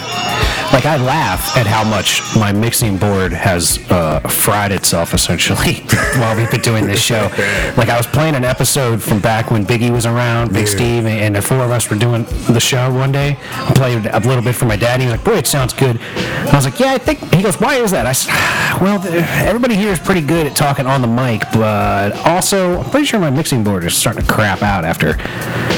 like 0.73 0.85
I 0.87 0.97
laugh 0.97 1.55
at 1.55 1.67
how 1.67 1.83
much 1.83 2.21
my 2.35 2.51
mixing 2.51 2.97
board 2.97 3.31
has 3.31 3.79
uh, 3.91 4.19
fried 4.21 4.71
itself 4.71 5.13
essentially 5.13 5.75
while 6.17 6.35
we've 6.35 6.49
been 6.49 6.61
doing 6.61 6.87
this 6.87 6.99
show. 6.99 7.29
Like 7.77 7.89
I 7.89 7.95
was 7.97 8.07
playing 8.07 8.33
an 8.33 8.43
episode 8.43 9.01
from 9.01 9.19
back 9.19 9.51
when 9.51 9.65
Biggie 9.65 9.91
was 9.91 10.07
around, 10.07 10.51
Big 10.51 10.65
Yeah. 10.65 10.71
Steve, 10.73 11.05
and, 11.05 11.19
and 11.19 11.35
the 11.35 11.43
four 11.43 11.59
of 11.59 11.69
us 11.69 11.89
were 11.91 11.95
doing 11.95 12.25
the 12.49 12.59
show 12.59 12.91
one 12.91 13.11
day. 13.11 13.37
I 13.51 13.71
played 13.75 14.05
a 14.07 14.19
little 14.21 14.43
bit 14.43 14.55
for 14.55 14.65
my 14.65 14.75
dad. 14.75 14.99
He 14.99 15.05
was 15.05 15.15
like, 15.15 15.23
"Boy, 15.23 15.37
it 15.37 15.45
sounds 15.47 15.73
good." 15.73 15.99
I 16.01 16.51
was 16.55 16.65
like, 16.65 16.79
"Yeah, 16.79 16.93
I 16.93 16.97
think." 16.97 17.19
He 17.33 17.43
goes, 17.43 17.59
"Why 17.59 17.75
is 17.75 17.91
that?" 17.91 18.07
I 18.07 18.13
said, 18.13 18.33
"Well, 18.81 18.99
everybody 19.47 19.75
here 19.75 19.91
is 19.91 19.99
pretty 19.99 20.21
good 20.21 20.47
at 20.47 20.55
talking 20.55 20.87
on 20.87 21.01
the 21.03 21.07
mic, 21.07 21.43
but 21.53 22.15
also 22.25 22.79
I'm 22.81 22.89
pretty 22.89 23.05
sure 23.05 23.19
my 23.19 23.29
mixing 23.29 23.63
board 23.63 23.83
is 23.83 23.95
starting 23.95 24.25
to 24.25 24.27
crap 24.31 24.63
out 24.63 24.85
after, 24.85 25.17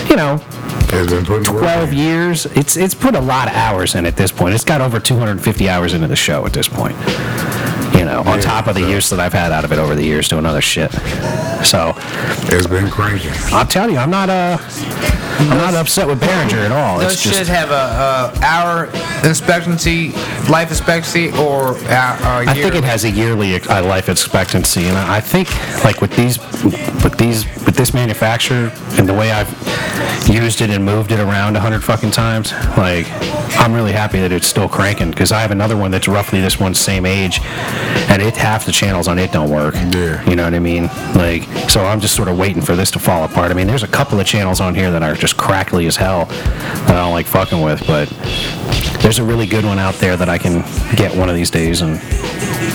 you 0.10 0.16
know, 0.16 0.40
Has 0.96 1.08
been 1.08 1.26
putting 1.26 1.44
12 1.44 1.90
in. 1.92 1.98
years. 1.98 2.46
It's 2.48 2.78
it's 2.78 2.96
put 2.96 3.16
a 3.16 3.20
lot 3.20 3.50
of 3.50 3.54
hours 3.54 3.96
in 3.96 4.06
at 4.06 4.16
this 4.16 4.32
point. 4.32 4.56
It's 4.56 4.64
got 4.64 4.80
over 4.80 4.98
250 4.98 5.68
hours 5.68 5.94
into 5.94 6.08
the 6.08 6.16
show 6.16 6.46
at 6.46 6.54
this 6.54 6.70
point. 6.70 6.96
You 8.06 8.12
know, 8.12 8.20
on 8.20 8.38
Yeah, 8.38 8.42
top 8.42 8.68
of 8.68 8.76
the 8.76 8.82
so- 8.82 8.88
use 8.88 9.10
that 9.10 9.20
I've 9.20 9.34
had 9.34 9.52
out 9.52 9.66
of 9.66 9.72
it 9.72 9.80
over 9.80 9.96
the 9.96 10.04
years 10.04 10.28
doing 10.28 10.46
other 10.46 10.62
shit. 10.62 10.92
So 11.66 11.96
It's 12.44 12.68
been 12.68 12.88
cranking. 12.92 13.32
I'll 13.52 13.66
tell 13.66 13.90
you, 13.90 13.98
I'm 13.98 14.12
not 14.12 14.30
uh, 14.30 14.60
I'm 15.40 15.50
not 15.58 15.74
upset 15.74 16.08
with 16.08 16.22
Behringer 16.22 16.66
at 16.66 16.72
all. 16.72 17.00
Those 17.00 17.14
It's 17.14 17.24
just 17.24 17.36
should 17.36 17.48
have 17.48 17.72
a, 17.72 18.38
a 18.38 18.46
hour 18.46 18.90
expectancy, 19.28 20.12
life 20.52 20.70
expectancy, 20.70 21.32
or 21.32 21.72
a, 21.72 21.82
a 21.82 22.44
year. 22.44 22.50
I 22.50 22.54
think 22.54 22.76
it 22.76 22.84
has 22.84 23.06
a 23.06 23.10
yearly 23.10 23.56
uh, 23.56 23.84
life 23.84 24.08
expectancy, 24.08 24.86
and 24.86 24.96
I 24.98 25.18
I 25.18 25.20
think 25.20 25.50
like 25.84 26.00
with 26.02 26.16
these, 26.16 26.38
with 27.04 27.18
these, 27.18 27.46
with 27.66 27.76
this 27.76 27.94
manufacturer 27.94 28.72
and 29.00 29.10
the 29.10 29.14
way 29.16 29.32
I've 29.32 29.50
used 30.30 30.62
it 30.62 30.70
and 30.70 30.86
moved 30.86 31.12
it 31.12 31.20
around 31.20 31.56
a 31.56 31.60
hundred 31.60 31.84
fucking 31.84 32.12
times, 32.12 32.54
like 32.78 33.08
I'm 33.60 33.74
really 33.74 33.94
happy 33.94 34.20
that 34.20 34.32
it's 34.32 34.48
still 34.48 34.70
cranking 34.70 35.10
because 35.10 35.32
I 35.32 35.42
have 35.42 35.52
another 35.52 35.76
one 35.76 35.90
that's 35.92 36.08
roughly 36.08 36.40
this 36.40 36.60
one's 36.60 36.80
same 36.80 37.06
age, 37.06 37.40
and 38.10 38.22
it 38.22 38.36
half 38.36 38.66
the 38.66 38.72
channels 38.72 39.08
on 39.08 39.20
it 39.20 39.32
don't 39.32 39.50
work. 39.50 39.76
Yeah. 39.76 40.28
You 40.30 40.36
know 40.36 40.44
what 40.44 40.54
I 40.54 40.60
mean? 40.60 40.88
Like, 41.16 41.44
so 41.70 41.84
I'm 41.86 42.00
just 42.00 42.16
sort 42.16 42.28
of 42.28 42.38
waiting 42.38 42.62
for 42.62 42.76
this 42.76 42.92
to 42.92 43.00
fall 43.00 43.24
apart. 43.24 43.52
I 43.52 43.54
mean, 43.54 43.68
there's 43.68 43.84
a 43.84 43.88
couple 43.88 44.20
of 44.20 44.26
channels 44.26 44.62
on 44.62 44.76
here 44.76 44.92
that 44.92 45.04
are 45.04 45.16
just 45.16 45.38
crackly 45.38 45.88
as 45.88 45.96
hell 45.96 46.26
that 46.26 46.92
I 46.92 46.94
don't 46.96 47.12
like 47.12 47.26
fucking 47.26 47.62
with, 47.62 47.86
but 47.88 48.10
there's 49.02 49.20
a 49.20 49.24
really 49.24 49.46
good 49.46 49.66
one 49.66 49.80
out 49.80 49.96
there 49.96 50.18
that 50.18 50.30
I 50.30 50.38
can 50.38 50.62
get 50.96 51.16
one 51.16 51.30
of 51.30 51.36
these 51.36 51.52
days, 51.52 51.82
and 51.82 52.00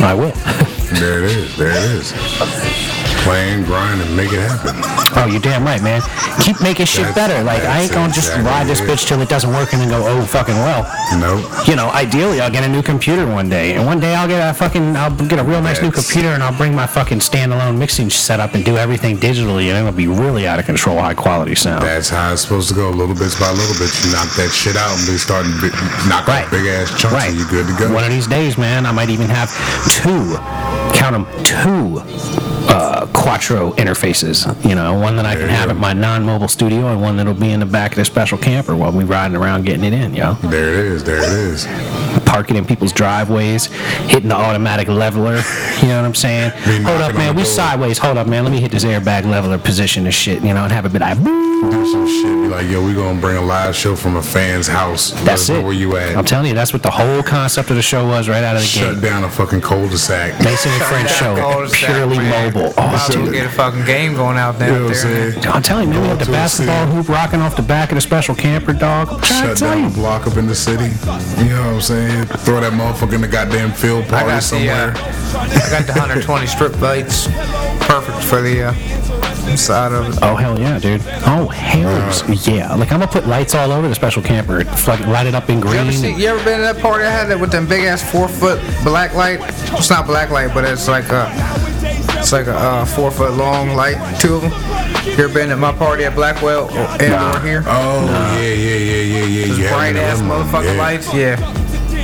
I 0.02 0.14
will. 0.14 0.32
There 0.90 1.22
it 1.22 1.30
is. 1.30 1.56
There 1.56 1.70
it 1.70 1.84
is. 1.92 2.89
Plan, 3.24 3.64
grind, 3.64 4.00
and 4.00 4.16
make 4.16 4.32
it 4.32 4.40
happen. 4.40 4.74
oh, 5.16 5.26
you're 5.30 5.40
damn 5.40 5.62
right, 5.62 5.82
man. 5.82 6.00
Keep 6.40 6.60
making 6.62 6.86
shit 6.86 7.04
That's- 7.04 7.14
better. 7.14 7.44
Like, 7.44 7.62
I 7.64 7.80
ain't 7.82 7.92
gonna 7.92 8.12
just 8.12 8.32
ride 8.38 8.66
this 8.66 8.80
it. 8.80 8.88
bitch 8.88 9.06
till 9.06 9.20
it 9.20 9.28
doesn't 9.28 9.52
work 9.52 9.72
and 9.72 9.82
then 9.82 9.88
go, 9.90 10.02
oh, 10.06 10.22
fucking 10.24 10.56
well. 10.56 10.88
Nope. 11.18 11.44
You 11.68 11.76
know, 11.76 11.90
ideally, 11.90 12.40
I'll 12.40 12.50
get 12.50 12.64
a 12.64 12.68
new 12.68 12.82
computer 12.82 13.26
one 13.26 13.48
day, 13.50 13.74
and 13.74 13.84
one 13.84 14.00
day 14.00 14.14
I'll 14.14 14.26
get 14.26 14.40
a 14.48 14.54
fucking, 14.54 14.96
I'll 14.96 15.14
get 15.14 15.38
a 15.38 15.44
real 15.44 15.60
nice 15.60 15.82
new 15.82 15.90
computer, 15.90 16.28
and 16.28 16.42
I'll 16.42 16.56
bring 16.56 16.74
my 16.74 16.86
fucking 16.86 17.18
standalone 17.18 17.76
mixing 17.78 18.08
setup 18.10 18.54
and 18.54 18.64
do 18.64 18.78
everything 18.78 19.18
digitally, 19.18 19.68
and 19.68 19.76
it'll 19.78 19.92
be 19.92 20.06
really 20.08 20.46
out 20.48 20.58
of 20.58 20.64
control, 20.64 20.98
high 20.98 21.14
quality 21.14 21.54
sound. 21.54 21.82
That's 21.84 22.08
how 22.08 22.32
it's 22.32 22.42
supposed 22.42 22.68
to 22.70 22.74
go. 22.74 22.88
Little 22.90 23.14
bits 23.14 23.38
by 23.38 23.50
little 23.50 23.74
bit. 23.78 23.92
You 24.04 24.12
knock 24.12 24.28
that 24.36 24.50
shit 24.50 24.76
out 24.76 24.98
and 24.98 25.06
they 25.06 25.18
start 25.18 25.44
big, 25.60 25.72
knock 26.08 26.26
Right. 26.26 26.50
big 26.50 26.66
ass 26.66 26.88
chunks 26.98 27.14
Right. 27.14 27.28
and 27.30 27.38
you're 27.38 27.48
good 27.48 27.66
to 27.66 27.74
go. 27.74 27.92
One 27.92 28.02
of 28.04 28.10
these 28.10 28.26
days, 28.26 28.56
man, 28.56 28.86
I 28.86 28.92
might 28.92 29.10
even 29.10 29.28
have 29.28 29.50
two, 29.90 30.36
count 30.96 31.12
them, 31.12 31.26
two 31.44 32.00
Quattro 33.30 33.70
interfaces. 33.74 34.44
You 34.68 34.74
know, 34.74 34.98
one 34.98 35.14
that 35.14 35.24
I 35.24 35.36
can 35.36 35.48
have 35.48 35.66
go. 35.66 35.70
at 35.70 35.76
my 35.76 35.92
non-mobile 35.92 36.48
studio, 36.48 36.88
and 36.88 37.00
one 37.00 37.16
that'll 37.16 37.32
be 37.32 37.52
in 37.52 37.60
the 37.60 37.66
back 37.66 37.92
of 37.92 37.96
the 37.98 38.04
special 38.04 38.36
camper 38.36 38.74
while 38.74 38.90
we're 38.90 39.04
riding 39.06 39.36
around 39.36 39.64
getting 39.66 39.84
it 39.84 39.92
in. 39.92 40.14
Yo, 40.16 40.32
There 40.42 40.68
it 40.70 40.74
is. 40.86 41.04
There 41.04 41.18
it 41.18 41.30
is. 41.30 41.64
parking 42.26 42.56
in 42.56 42.64
people's 42.64 42.92
driveways, 42.92 43.66
hitting 44.10 44.30
the 44.30 44.34
automatic 44.34 44.88
leveler. 44.88 45.36
You 45.80 45.86
know 45.88 46.00
what 46.00 46.06
I'm 46.06 46.14
saying? 46.16 46.50
Be 46.66 46.82
Hold 46.82 47.02
up, 47.02 47.14
man. 47.14 47.36
We 47.36 47.42
door. 47.44 47.52
sideways. 47.52 47.98
Hold 47.98 48.18
up, 48.18 48.26
man. 48.26 48.42
Let 48.42 48.50
me 48.52 48.60
hit 48.60 48.72
this 48.72 48.84
airbag 48.84 49.24
leveler 49.26 49.58
position 49.58 50.06
and 50.06 50.14
shit. 50.14 50.42
You 50.42 50.52
know, 50.52 50.64
and 50.64 50.72
have 50.72 50.84
a 50.84 50.88
bit 50.90 51.00
of. 51.00 51.22
Do 51.22 51.86
some 51.92 52.06
shit. 52.08 52.24
Be 52.24 52.48
like, 52.48 52.66
yo, 52.68 52.84
we 52.84 52.94
gonna 52.94 53.20
bring 53.20 53.36
a 53.36 53.42
live 53.42 53.76
show 53.76 53.94
from 53.94 54.16
a 54.16 54.22
fan's 54.22 54.66
house. 54.66 55.12
Let 55.12 55.24
That's 55.24 55.48
it. 55.50 55.62
Where 55.62 55.72
you 55.74 55.94
at? 55.98 56.16
I'm 56.16 56.24
telling 56.24 56.46
you, 56.48 56.54
that's 56.54 56.72
what 56.72 56.82
the 56.82 56.90
whole 56.90 57.22
concept 57.22 57.70
of 57.70 57.76
the 57.76 57.82
show 57.82 58.08
was 58.08 58.28
right 58.28 58.42
out 58.42 58.56
of 58.56 58.62
the 58.62 58.66
Shut 58.66 58.82
gate. 58.82 58.94
Shut 58.94 59.02
down 59.04 59.24
a 59.24 59.30
fucking 59.30 59.60
cul-de-sac. 59.60 60.42
Mason 60.42 60.72
and 60.72 60.82
Friends 60.84 61.10
show, 61.14 61.34
purely 61.86 62.16
man. 62.18 62.52
mobile. 62.54 62.72
Might 62.76 62.78
Oh, 62.78 62.94
as 62.94 63.06
well 63.22 63.32
dude. 63.32 63.34
get 63.34 63.46
a 63.46 63.50
fucking 63.50 63.84
game 63.84 64.14
going 64.14 64.36
out 64.36 64.54
You 64.54 64.58
there. 64.60 64.68
know 64.72 64.84
what 64.86 64.96
I'm 64.96 65.10
there. 65.12 65.32
saying? 65.32 65.46
I'm 65.48 65.62
telling 65.62 65.88
you, 65.88 65.94
man, 65.94 66.02
we 66.02 66.08
have 66.08 66.18
the 66.18 66.24
Go 66.26 66.32
to 66.32 66.36
a 66.38 66.40
basketball 66.42 66.86
hoop 66.86 67.08
rocking 67.08 67.40
off 67.40 67.56
the 67.56 67.62
back 67.62 67.90
of 67.90 67.94
the 67.96 68.00
special 68.00 68.34
camper, 68.34 68.72
dog. 68.72 69.08
Shut 69.24 69.56
to 69.56 69.60
tell 69.64 69.74
down 69.74 69.90
a 69.90 69.94
block 69.94 70.26
up 70.26 70.36
in 70.36 70.46
the 70.46 70.54
city. 70.54 70.84
You 71.42 71.50
know 71.50 71.62
what 71.66 71.74
I'm 71.74 71.80
saying? 71.80 72.24
Throw 72.26 72.60
that 72.60 72.72
motherfucker 72.72 73.14
in 73.14 73.20
the 73.20 73.28
goddamn 73.28 73.72
field 73.72 74.04
I 74.04 74.08
party 74.08 74.26
got 74.26 74.36
the 74.36 74.40
somewhere. 74.42 74.92
uh, 74.96 75.60
I 75.66 75.70
got 75.70 75.86
the 75.86 75.92
120 75.92 76.46
strip 76.46 76.80
lights, 76.80 77.26
perfect 77.86 78.22
for 78.24 78.40
the 78.42 78.68
uh, 78.68 79.50
inside 79.50 79.92
of 79.92 80.08
it. 80.12 80.18
Oh 80.22 80.34
hell 80.36 80.58
yeah, 80.58 80.78
dude! 80.78 81.02
Oh 81.26 81.48
hell 81.48 81.90
yeah! 82.44 82.74
Like 82.74 82.92
I'm 82.92 83.00
gonna 83.00 83.06
put 83.10 83.26
lights 83.26 83.54
all 83.54 83.72
over 83.72 83.88
the 83.88 83.94
special 83.94 84.22
camper, 84.22 84.64
fucking 84.64 85.08
light 85.08 85.26
it 85.26 85.34
up 85.34 85.48
in 85.50 85.60
You 85.60 85.68
ever, 85.68 85.92
see, 85.92 86.00
green. 86.08 86.18
you 86.20 86.26
ever 86.28 86.44
been 86.44 86.58
to 86.58 86.62
that 86.72 86.78
party 86.80 87.04
I 87.04 87.10
had 87.10 87.26
that 87.28 87.38
with 87.40 87.50
them 87.50 87.66
big 87.68 87.84
ass 87.84 88.02
four 88.10 88.28
foot 88.28 88.60
black 88.84 89.14
light? 89.14 89.40
It's 89.72 89.90
not 89.90 90.06
black 90.06 90.30
light, 90.30 90.52
but 90.54 90.64
it's 90.64 90.88
like 90.88 91.04
a 91.10 91.26
it's 92.20 92.32
like 92.32 92.46
a 92.46 92.54
uh, 92.54 92.84
four 92.84 93.10
foot 93.10 93.32
long 93.32 93.70
light, 93.74 93.96
two 94.20 94.34
of 94.36 94.42
them. 94.42 94.52
You 95.06 95.24
ever 95.24 95.32
been 95.34 95.50
at 95.50 95.58
my 95.58 95.72
party 95.72 96.04
at 96.04 96.14
Blackwell 96.14 96.64
or 96.70 97.02
indoor 97.02 97.40
here? 97.40 97.62
Oh 97.66 98.04
yeah, 98.36 98.40
yeah, 98.40 98.76
yeah, 98.76 99.02
yeah, 99.02 99.24
yeah. 99.24 99.46
Those 99.48 99.58
You 99.58 99.64
had 99.66 99.74
bright 99.74 99.94
me 99.94 100.00
ass 100.00 100.20
motherfucking 100.20 100.74
yeah. 100.74 100.78
lights, 100.82 101.14
yeah. 101.14 101.56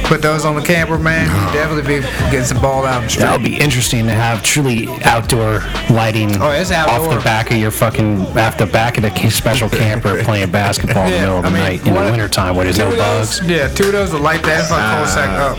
Put 0.09 0.22
those 0.22 0.44
on 0.44 0.55
the 0.55 0.62
camper, 0.62 0.98
man. 0.98 1.26
You 1.26 1.52
definitely 1.52 1.96
be 1.96 2.00
getting 2.31 2.44
some 2.44 2.61
ball 2.61 2.87
out 2.87 2.98
in 2.98 3.05
the 3.05 3.11
street. 3.11 3.22
That 3.24 3.33
would 3.40 3.44
be 3.44 3.57
interesting 3.59 4.07
to 4.07 4.12
have 4.12 4.40
truly 4.42 4.87
outdoor 5.05 5.61
lighting 5.90 6.31
Oh, 6.40 6.50
it's 6.52 6.70
outdoor. 6.70 7.09
off 7.09 7.18
the 7.18 7.24
back 7.24 7.50
of 7.50 7.57
your 7.57 7.72
fucking 7.72 8.20
off 8.38 8.57
the 8.57 8.66
back 8.66 8.98
of 8.98 9.02
the 9.02 9.31
special 9.31 9.68
camper 9.68 10.22
playing 10.24 10.52
basketball 10.52 11.07
in 11.07 11.12
the 11.12 11.18
middle 11.18 11.37
of 11.38 11.42
the 11.42 11.48
I 11.48 11.52
mean, 11.52 11.61
night 11.62 11.79
in 11.87 11.94
the 11.94 12.00
what- 12.00 12.11
wintertime 12.11 12.55
where 12.55 12.64
there's 12.64 12.79
no 12.79 12.90
bugs. 12.94 13.40
yeah, 13.46 13.66
two 13.68 13.87
of 13.87 13.92
those 13.92 14.12
will 14.12 14.20
light 14.20 14.42
that 14.44 14.68
fucking 14.68 14.85
cul-de-sac 14.85 15.29
up. 15.40 15.57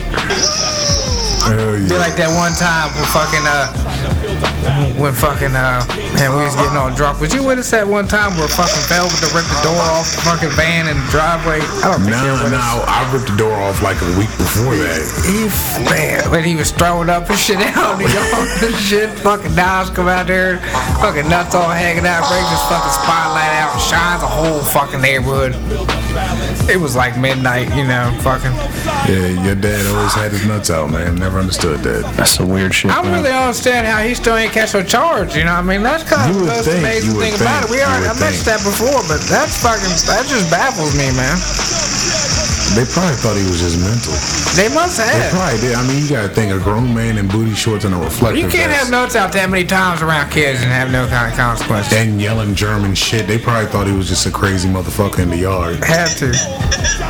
Hell 1.47 1.73
Be 1.87 1.95
like 1.97 2.15
that 2.19 2.27
one 2.35 2.51
time 2.59 2.91
when 2.95 3.03
fucking 3.15 3.43
uh 3.47 3.71
the 4.39 4.56
when 4.99 5.13
fucking 5.13 5.55
uh 5.55 5.81
man 6.17 6.35
we 6.35 6.43
was 6.43 6.55
getting 6.55 6.77
all 6.77 6.91
drunk. 6.93 7.19
Was 7.21 7.33
you 7.33 7.43
with 7.43 7.59
us 7.59 7.71
that 7.71 7.87
one 7.87 8.07
time 8.07 8.35
where 8.37 8.47
fucking 8.47 8.85
Velvet 8.91 9.17
to 9.23 9.29
rip 9.35 9.45
the 9.47 9.61
door 9.63 9.79
off 9.93 10.09
the 10.11 10.21
fucking 10.27 10.53
van 10.57 10.87
in 10.87 10.97
the 10.97 11.07
driveway? 11.11 11.61
I 11.83 11.91
don't 11.93 12.03
think 12.03 12.15
you 12.17 12.31
Nah, 12.31 12.37
were 12.37 12.43
with 12.51 12.53
us. 12.57 12.85
I 12.87 12.99
ripped 13.13 13.29
the 13.31 13.37
door 13.37 13.53
off 13.53 13.81
like 13.81 13.97
a 14.01 14.09
week 14.17 14.31
before 14.37 14.75
that. 14.75 15.01
He 15.25 15.47
man, 15.87 16.29
when 16.31 16.43
he 16.43 16.55
was 16.55 16.71
throwing 16.71 17.09
up 17.09 17.29
and 17.29 17.37
shit 17.39 17.57
out 17.77 17.99
in 17.99 18.07
the 18.07 18.13
yard 18.13 18.49
and 18.63 18.75
shit, 18.83 19.09
fucking 19.23 19.55
knives 19.55 19.89
come 19.89 20.07
out 20.07 20.27
there, 20.27 20.59
fucking 20.99 21.27
nuts 21.29 21.55
all 21.55 21.69
hanging 21.69 22.05
out, 22.05 22.27
brings 22.27 22.49
his 22.49 22.63
fucking 22.67 22.91
spotlight 22.95 23.53
out 23.57 23.71
and 23.73 23.81
shines 23.83 24.21
a 24.23 24.29
whole 24.29 24.61
fucking 24.61 25.01
neighborhood. 25.01 25.55
It 26.69 26.79
was 26.79 26.95
like 26.95 27.17
midnight, 27.17 27.69
you 27.75 27.85
know, 27.85 28.11
fucking. 28.21 28.51
Yeah, 29.07 29.45
your 29.45 29.55
dad 29.55 29.85
always 29.95 30.13
had 30.13 30.31
his 30.31 30.45
nuts 30.45 30.69
out, 30.69 30.89
man. 30.89 31.15
Never 31.15 31.39
understood 31.39 31.79
that. 31.81 32.13
That's 32.17 32.31
some 32.31 32.49
weird 32.49 32.73
shit. 32.73 32.91
I 32.91 32.95
don't 32.95 33.11
man. 33.11 33.23
really 33.23 33.33
understand 33.35 33.87
how 33.87 34.01
he 34.01 34.13
still 34.15 34.35
ain't 34.35 34.51
catch 34.57 34.73
no 34.73 34.81
charge. 34.81 35.35
You 35.35 35.43
know, 35.43 35.53
what 35.53 35.69
I 35.69 35.69
mean, 35.69 35.83
that's 35.83 36.03
kind 36.03 36.31
of 36.31 36.39
the 36.39 36.45
most 36.45 36.65
think, 36.65 36.79
amazing 36.79 37.13
thing 37.13 37.33
about 37.35 37.65
it. 37.65 37.69
We 37.69 37.81
are, 37.81 37.93
I 37.93 38.13
mentioned 38.17 38.49
that 38.49 38.65
before, 38.65 39.05
but 39.05 39.21
that's 39.29 39.61
fucking 39.61 39.93
that 40.09 40.25
just 40.25 40.49
baffles 40.49 40.97
me, 40.97 41.13
man. 41.13 41.37
They 42.77 42.85
probably 42.93 43.17
thought 43.17 43.33
he 43.33 43.41
was 43.49 43.57
just 43.57 43.81
mental. 43.81 44.13
They 44.53 44.69
must 44.69 45.01
have. 45.01 45.09
They 45.09 45.33
probably 45.33 45.57
did. 45.65 45.73
I 45.73 45.81
mean, 45.89 45.97
you 45.97 46.13
gotta 46.13 46.29
think 46.29 46.53
a 46.53 46.61
grown 46.61 46.93
man 46.93 47.17
in 47.17 47.25
booty 47.25 47.57
shorts 47.57 47.89
and 47.89 47.95
a 47.95 47.97
reflective 47.97 48.37
You 48.37 48.45
can't 48.53 48.69
vest 48.69 48.85
have 48.85 48.91
notes 48.93 49.17
out 49.17 49.33
that 49.33 49.49
many 49.49 49.65
times 49.65 50.05
around 50.05 50.29
kids 50.29 50.61
and 50.61 50.69
have 50.69 50.93
no 50.93 51.09
kind 51.09 51.33
of 51.33 51.33
consequences. 51.33 51.89
and 51.97 52.21
yelling 52.21 52.53
German 52.53 52.93
shit. 52.93 53.25
They 53.25 53.41
probably 53.41 53.65
thought 53.65 53.89
he 53.89 53.97
was 53.97 54.05
just 54.07 54.29
a 54.29 54.31
crazy 54.31 54.69
motherfucker 54.69 55.25
in 55.25 55.33
the 55.33 55.41
yard. 55.41 55.81
Have 55.89 56.13
to. 56.21 56.29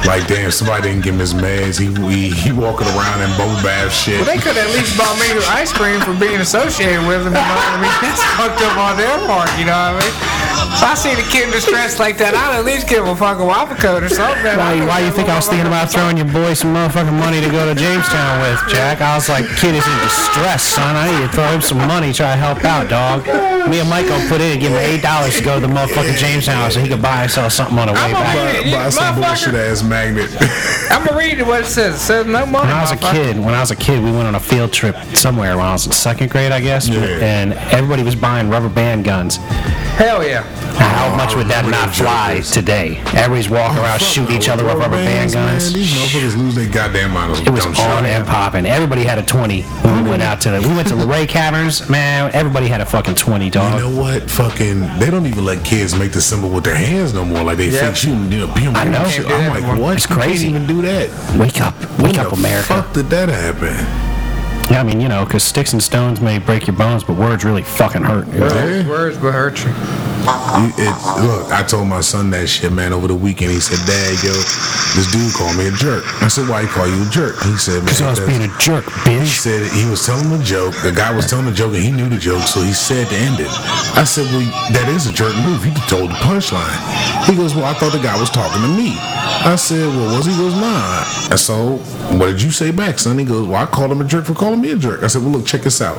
Like, 0.07 0.23
damn, 0.31 0.55
somebody 0.55 0.87
didn't 0.87 1.03
give 1.03 1.15
him 1.15 1.19
his 1.19 1.35
meds. 1.35 1.75
He 1.75 1.91
he, 2.07 2.31
he 2.31 2.55
walking 2.55 2.87
around 2.95 3.19
in 3.19 3.27
bubble 3.35 3.59
bath 3.59 3.91
shit. 3.91 4.23
Well, 4.23 4.31
they 4.31 4.39
could 4.39 4.55
at 4.55 4.71
least 4.71 4.95
bought 4.95 5.19
me 5.19 5.27
the 5.35 5.43
ice 5.51 5.75
cream 5.75 5.99
for 5.99 6.15
being 6.15 6.39
associated 6.39 7.03
with 7.11 7.27
them. 7.27 7.35
You 7.35 7.43
know 7.43 7.75
I 7.75 7.83
mean? 7.83 7.91
That's 8.07 8.23
fucked 8.39 8.63
up 8.63 8.79
on 8.79 8.95
their 8.95 9.19
part. 9.27 9.51
You 9.59 9.67
know 9.67 9.75
what 9.75 9.99
I 9.99 10.07
mean? 10.07 10.47
If 10.77 10.83
I 10.83 10.93
see 10.93 11.15
the 11.15 11.25
kid 11.31 11.49
in 11.49 11.51
distress 11.51 11.97
like 11.97 12.17
that, 12.19 12.35
I'd 12.35 12.59
at 12.59 12.65
least 12.65 12.87
give 12.87 13.01
him 13.01 13.09
a 13.09 13.15
fucking 13.15 13.45
waffle 13.45 13.77
cone 13.77 14.03
or 14.03 14.09
something. 14.09 14.57
Why, 14.57 14.77
why 14.85 14.99
you 15.01 15.11
think 15.11 15.27
I 15.27 15.35
was 15.35 15.45
thinking 15.57 15.73
about 15.73 15.89
throwing 15.91 16.17
your 16.17 16.27
boy 16.29 16.53
some 16.53 16.73
motherfucking 16.73 17.17
money 17.17 17.41
to 17.41 17.49
go 17.49 17.65
to 17.65 17.73
Jamestown 17.73 18.41
with, 18.41 18.61
Jack? 18.69 19.01
I 19.01 19.15
was 19.15 19.27
like, 19.27 19.45
kid 19.57 19.73
is 19.73 19.85
in 19.85 19.97
distress, 20.05 20.63
son. 20.63 20.95
I 20.95 21.09
need 21.09 21.25
to 21.27 21.33
throw 21.33 21.47
him 21.49 21.61
some 21.61 21.79
money, 21.79 22.13
try 22.13 22.31
to 22.33 22.37
help 22.37 22.63
out, 22.63 22.89
dog. 22.89 23.25
Me 23.69 23.79
and 23.79 23.89
Mike 23.89 24.07
gonna 24.07 24.27
put 24.29 24.39
in 24.39 24.51
and 24.53 24.61
give 24.61 24.71
him 24.71 24.77
eight 24.77 25.01
dollars 25.01 25.35
to 25.37 25.43
go 25.43 25.59
to 25.59 25.65
the 25.65 25.73
motherfucking 25.73 26.17
Jamestown 26.17 26.71
so 26.71 26.79
he 26.79 26.87
could 26.87 27.01
buy 27.01 27.21
himself 27.21 27.51
something 27.51 27.77
on 27.77 27.87
the 27.87 27.93
way 27.93 27.99
I'm 27.99 28.11
back. 28.13 28.55
okay. 28.59 28.71
Buy, 28.71 28.83
buy 28.85 28.89
some 28.89 29.15
bullshit 29.15 29.55
ass 29.55 29.83
magnet. 29.83 30.29
I'm 30.91 31.05
gonna 31.05 31.17
read 31.17 31.41
what 31.41 31.61
it 31.61 31.65
says. 31.65 31.95
It 31.95 31.99
says 31.99 32.25
no 32.27 32.45
money. 32.45 32.67
When 32.67 32.75
I 32.77 32.81
was 32.81 32.91
a 32.91 32.97
kid, 32.97 33.37
when 33.39 33.53
I 33.53 33.59
was 33.59 33.71
a 33.71 33.75
kid, 33.75 34.03
we 34.03 34.11
went 34.11 34.27
on 34.27 34.35
a 34.35 34.39
field 34.39 34.71
trip 34.71 34.95
somewhere 35.15 35.57
when 35.57 35.65
I 35.65 35.71
was 35.73 35.85
in 35.87 35.91
second 35.91 36.29
grade, 36.29 36.51
I 36.51 36.61
guess, 36.61 36.87
Yeah. 36.87 36.99
and 37.01 37.53
everybody 37.73 38.03
was 38.03 38.15
buying 38.15 38.49
rubber 38.49 38.69
band 38.69 39.05
guns. 39.05 39.39
Hell 39.97 40.23
yeah. 40.25 40.43
How 40.77 41.15
much 41.15 41.35
would 41.35 41.47
that 41.47 41.65
not 41.65 41.89
fly 41.95 42.41
today? 42.41 42.97
Everybody's 43.17 43.49
walking 43.49 43.79
around 43.79 43.99
Fuck 43.99 44.07
shooting 44.09 44.35
each 44.37 44.47
other 44.47 44.63
with 44.63 44.75
rubber 44.75 44.95
band 44.97 45.33
bands, 45.33 45.35
man, 45.35 45.53
guns. 45.53 45.73
These 45.73 45.91
motherfuckers 45.93 46.37
lose 46.37 46.53
their 46.55 46.69
goddamn 46.69 47.11
minds. 47.13 47.39
It 47.39 47.49
was 47.49 47.65
on 47.65 48.05
and 48.05 48.25
popping. 48.27 48.67
Everybody 48.67 49.03
had 49.03 49.17
a 49.17 49.23
20 49.23 49.61
when 49.63 50.03
we 50.03 50.09
went 50.11 50.21
out 50.21 50.39
to 50.41 50.51
the, 50.51 50.61
we 50.61 50.67
went 50.75 50.87
to 50.89 50.95
Luray 50.95 51.25
Caverns. 51.25 51.89
Man, 51.89 52.29
everybody 52.35 52.67
had 52.67 52.81
a 52.81 52.85
fucking 52.85 53.15
20, 53.15 53.49
dog. 53.49 53.73
You 53.81 53.89
know 53.89 53.99
what? 54.01 54.29
Fucking, 54.29 54.81
they 54.99 55.09
don't 55.09 55.25
even 55.25 55.45
let 55.45 55.65
kids 55.65 55.95
make 55.97 56.11
the 56.11 56.21
symbol 56.21 56.49
with 56.49 56.63
their 56.63 56.75
hands 56.75 57.15
no 57.15 57.25
more. 57.25 57.43
Like 57.43 57.57
they 57.57 57.69
Yeah. 57.69 57.87
fake 57.87 57.95
shooting, 57.95 58.31
you 58.31 58.45
know, 58.45 58.53
pew, 58.53 58.69
I 58.69 58.83
know. 58.83 59.07
Shit. 59.09 59.25
I'm 59.25 59.49
like, 59.49 59.79
what? 59.81 59.95
It's 59.95 60.03
You 60.03 60.07
can't 60.15 60.21
crazy. 60.21 60.49
even 60.49 60.67
do 60.67 60.83
that. 60.83 61.09
Wake 61.39 61.59
up. 61.59 61.73
Wake 61.99 62.13
When 62.13 62.19
up, 62.19 62.29
the 62.29 62.35
America. 62.37 62.67
Fuck 62.67 62.93
did 62.93 63.09
that 63.09 63.29
happen? 63.29 64.16
Yeah, 64.69 64.81
I 64.81 64.83
mean, 64.83 64.99
you 64.99 65.07
know, 65.07 65.23
because 65.23 65.43
sticks 65.43 65.71
and 65.71 65.81
stones 65.81 66.19
may 66.19 66.39
break 66.39 66.67
your 66.67 66.75
bones, 66.75 67.03
but 67.03 67.15
words 67.15 67.45
really 67.45 67.63
fucking 67.63 68.03
hurt. 68.03 68.27
know? 68.39 68.85
Words 68.89 69.17
will 69.19 69.31
hurt 69.31 69.63
you. 69.63 69.71
You- 70.27 70.73
It, 70.77 70.93
look, 71.23 71.51
I 71.51 71.63
told 71.63 71.87
my 71.87 72.01
son 72.01 72.29
that 72.31 72.47
shit, 72.47 72.71
man, 72.71 72.91
over 72.93 73.07
the 73.07 73.15
weekend. 73.15 73.51
He 73.51 73.59
said, 73.59 73.79
Dad, 73.87 74.13
yo, 74.23 74.33
this 74.95 75.07
dude 75.11 75.33
called 75.33 75.55
me 75.57 75.67
a 75.67 75.71
jerk. 75.71 76.03
I 76.21 76.27
said, 76.27 76.47
Why 76.49 76.61
he 76.63 76.67
call 76.67 76.87
you 76.87 77.03
a 77.07 77.09
jerk? 77.09 77.39
He 77.43 77.55
said, 77.57 77.83
Man, 77.83 77.85
Because 77.85 78.01
I 78.01 78.09
was 78.11 78.19
being 78.21 78.41
a 78.43 78.51
jerk, 78.59 78.85
bitch. 79.05 79.21
He 79.21 79.25
said 79.27 79.71
he 79.71 79.89
was 79.89 80.05
telling 80.05 80.31
a 80.33 80.43
joke. 80.43 80.73
The 80.83 80.91
guy 80.91 81.15
was 81.15 81.27
telling 81.29 81.47
a 81.47 81.53
joke, 81.53 81.73
and 81.73 81.83
he 81.83 81.91
knew 81.91 82.09
the 82.09 82.17
joke, 82.17 82.43
so 82.43 82.61
he 82.61 82.73
said 82.73 83.07
to 83.09 83.15
end 83.15 83.39
it. 83.39 83.49
I 83.95 84.03
said, 84.03 84.25
"Well, 84.33 84.41
that 84.73 84.89
is 84.89 85.07
a 85.07 85.13
jerk 85.13 85.35
move. 85.45 85.65
You 85.65 85.73
told 85.87 86.09
the 86.11 86.15
punchline." 86.21 86.77
He 87.25 87.35
goes, 87.35 87.55
"Well, 87.55 87.65
I 87.65 87.73
thought 87.73 87.91
the 87.93 87.99
guy 87.99 88.19
was 88.19 88.29
talking 88.29 88.61
to 88.61 88.67
me." 88.67 88.95
I 88.99 89.55
said, 89.55 89.85
"Well, 89.87 90.15
was 90.17 90.25
he?" 90.25 90.33
He 90.33 90.37
goes, 90.37 90.53
"Nah." 90.55 91.03
And 91.31 91.39
so, 91.39 91.77
what 92.17 92.27
did 92.27 92.41
you 92.41 92.51
say 92.51 92.71
back, 92.71 92.99
son? 92.99 93.17
He 93.17 93.25
goes, 93.25 93.47
"Well, 93.47 93.61
I 93.61 93.65
called 93.65 93.91
him 93.91 94.01
a 94.01 94.05
jerk 94.05 94.25
for 94.25 94.33
calling 94.33 94.61
me 94.61 94.71
a 94.71 94.77
jerk." 94.77 95.03
I 95.03 95.07
said, 95.07 95.21
"Well, 95.23 95.31
look, 95.31 95.45
check 95.45 95.61
this 95.61 95.81
out. 95.81 95.97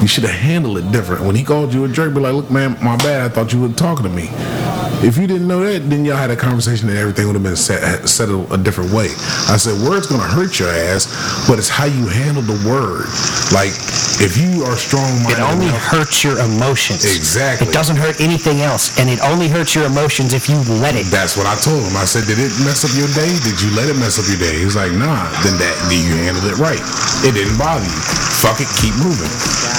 You 0.00 0.06
should 0.08 0.24
have 0.24 0.34
handled 0.38 0.78
it 0.78 0.90
different. 0.92 1.24
When 1.24 1.34
he 1.36 1.44
called 1.44 1.72
you 1.74 1.84
a 1.84 1.88
jerk, 1.88 2.14
be 2.14 2.20
like, 2.20 2.34
look, 2.34 2.50
man, 2.50 2.76
my 2.82 2.96
bad. 2.96 3.30
I 3.30 3.34
thought 3.34 3.52
you 3.52 3.60
were 3.62 3.65
talking 3.74 4.04
to 4.04 4.10
me." 4.10 4.65
If 5.02 5.18
you 5.18 5.26
didn't 5.26 5.46
know 5.48 5.62
that, 5.64 5.88
then 5.88 6.04
y'all 6.04 6.16
had 6.16 6.30
a 6.30 6.36
conversation 6.36 6.88
and 6.88 6.98
everything 6.98 7.26
would 7.26 7.34
have 7.36 7.42
been 7.42 7.56
set, 7.56 8.08
settled 8.08 8.50
a 8.52 8.56
different 8.58 8.92
way. 8.92 9.12
I 9.52 9.56
said, 9.60 9.76
words 9.86 10.06
gonna 10.06 10.22
hurt 10.26 10.58
your 10.58 10.68
ass, 10.70 11.06
but 11.48 11.58
it's 11.58 11.68
how 11.68 11.84
you 11.84 12.06
handle 12.08 12.42
the 12.42 12.56
word. 12.68 13.06
Like, 13.52 13.74
if 14.18 14.40
you 14.40 14.64
are 14.64 14.76
strong 14.76 15.06
minded, 15.22 15.38
It 15.38 15.44
only 15.44 15.68
hurts 15.68 16.24
your 16.24 16.40
emotions. 16.40 17.04
Exactly. 17.04 17.68
It 17.68 17.72
doesn't 17.72 17.96
hurt 17.96 18.20
anything 18.20 18.62
else, 18.64 18.96
and 18.98 19.10
it 19.10 19.20
only 19.20 19.48
hurts 19.48 19.74
your 19.74 19.84
emotions 19.84 20.32
if 20.32 20.48
you 20.48 20.56
let 20.80 20.96
it. 20.96 21.06
that's 21.12 21.36
what 21.36 21.44
I 21.46 21.54
told 21.60 21.84
him. 21.84 21.96
I 21.96 22.08
said, 22.08 22.24
did 22.24 22.40
it 22.40 22.52
mess 22.64 22.82
up 22.86 22.92
your 22.96 23.08
day? 23.12 23.28
Did 23.44 23.60
you 23.60 23.70
let 23.76 23.88
it 23.92 23.96
mess 24.00 24.16
up 24.18 24.24
your 24.26 24.40
day? 24.40 24.56
He 24.58 24.64
was 24.64 24.76
like, 24.76 24.92
nah. 24.96 25.28
Then 25.44 25.60
that, 25.60 25.76
then 25.92 26.00
you 26.08 26.16
handled 26.24 26.48
it 26.48 26.56
right. 26.56 26.80
It 27.22 27.36
didn't 27.36 27.60
bother 27.60 27.84
you. 27.84 28.00
Fuck 28.40 28.60
it, 28.64 28.68
keep 28.80 28.96
moving. 29.00 29.28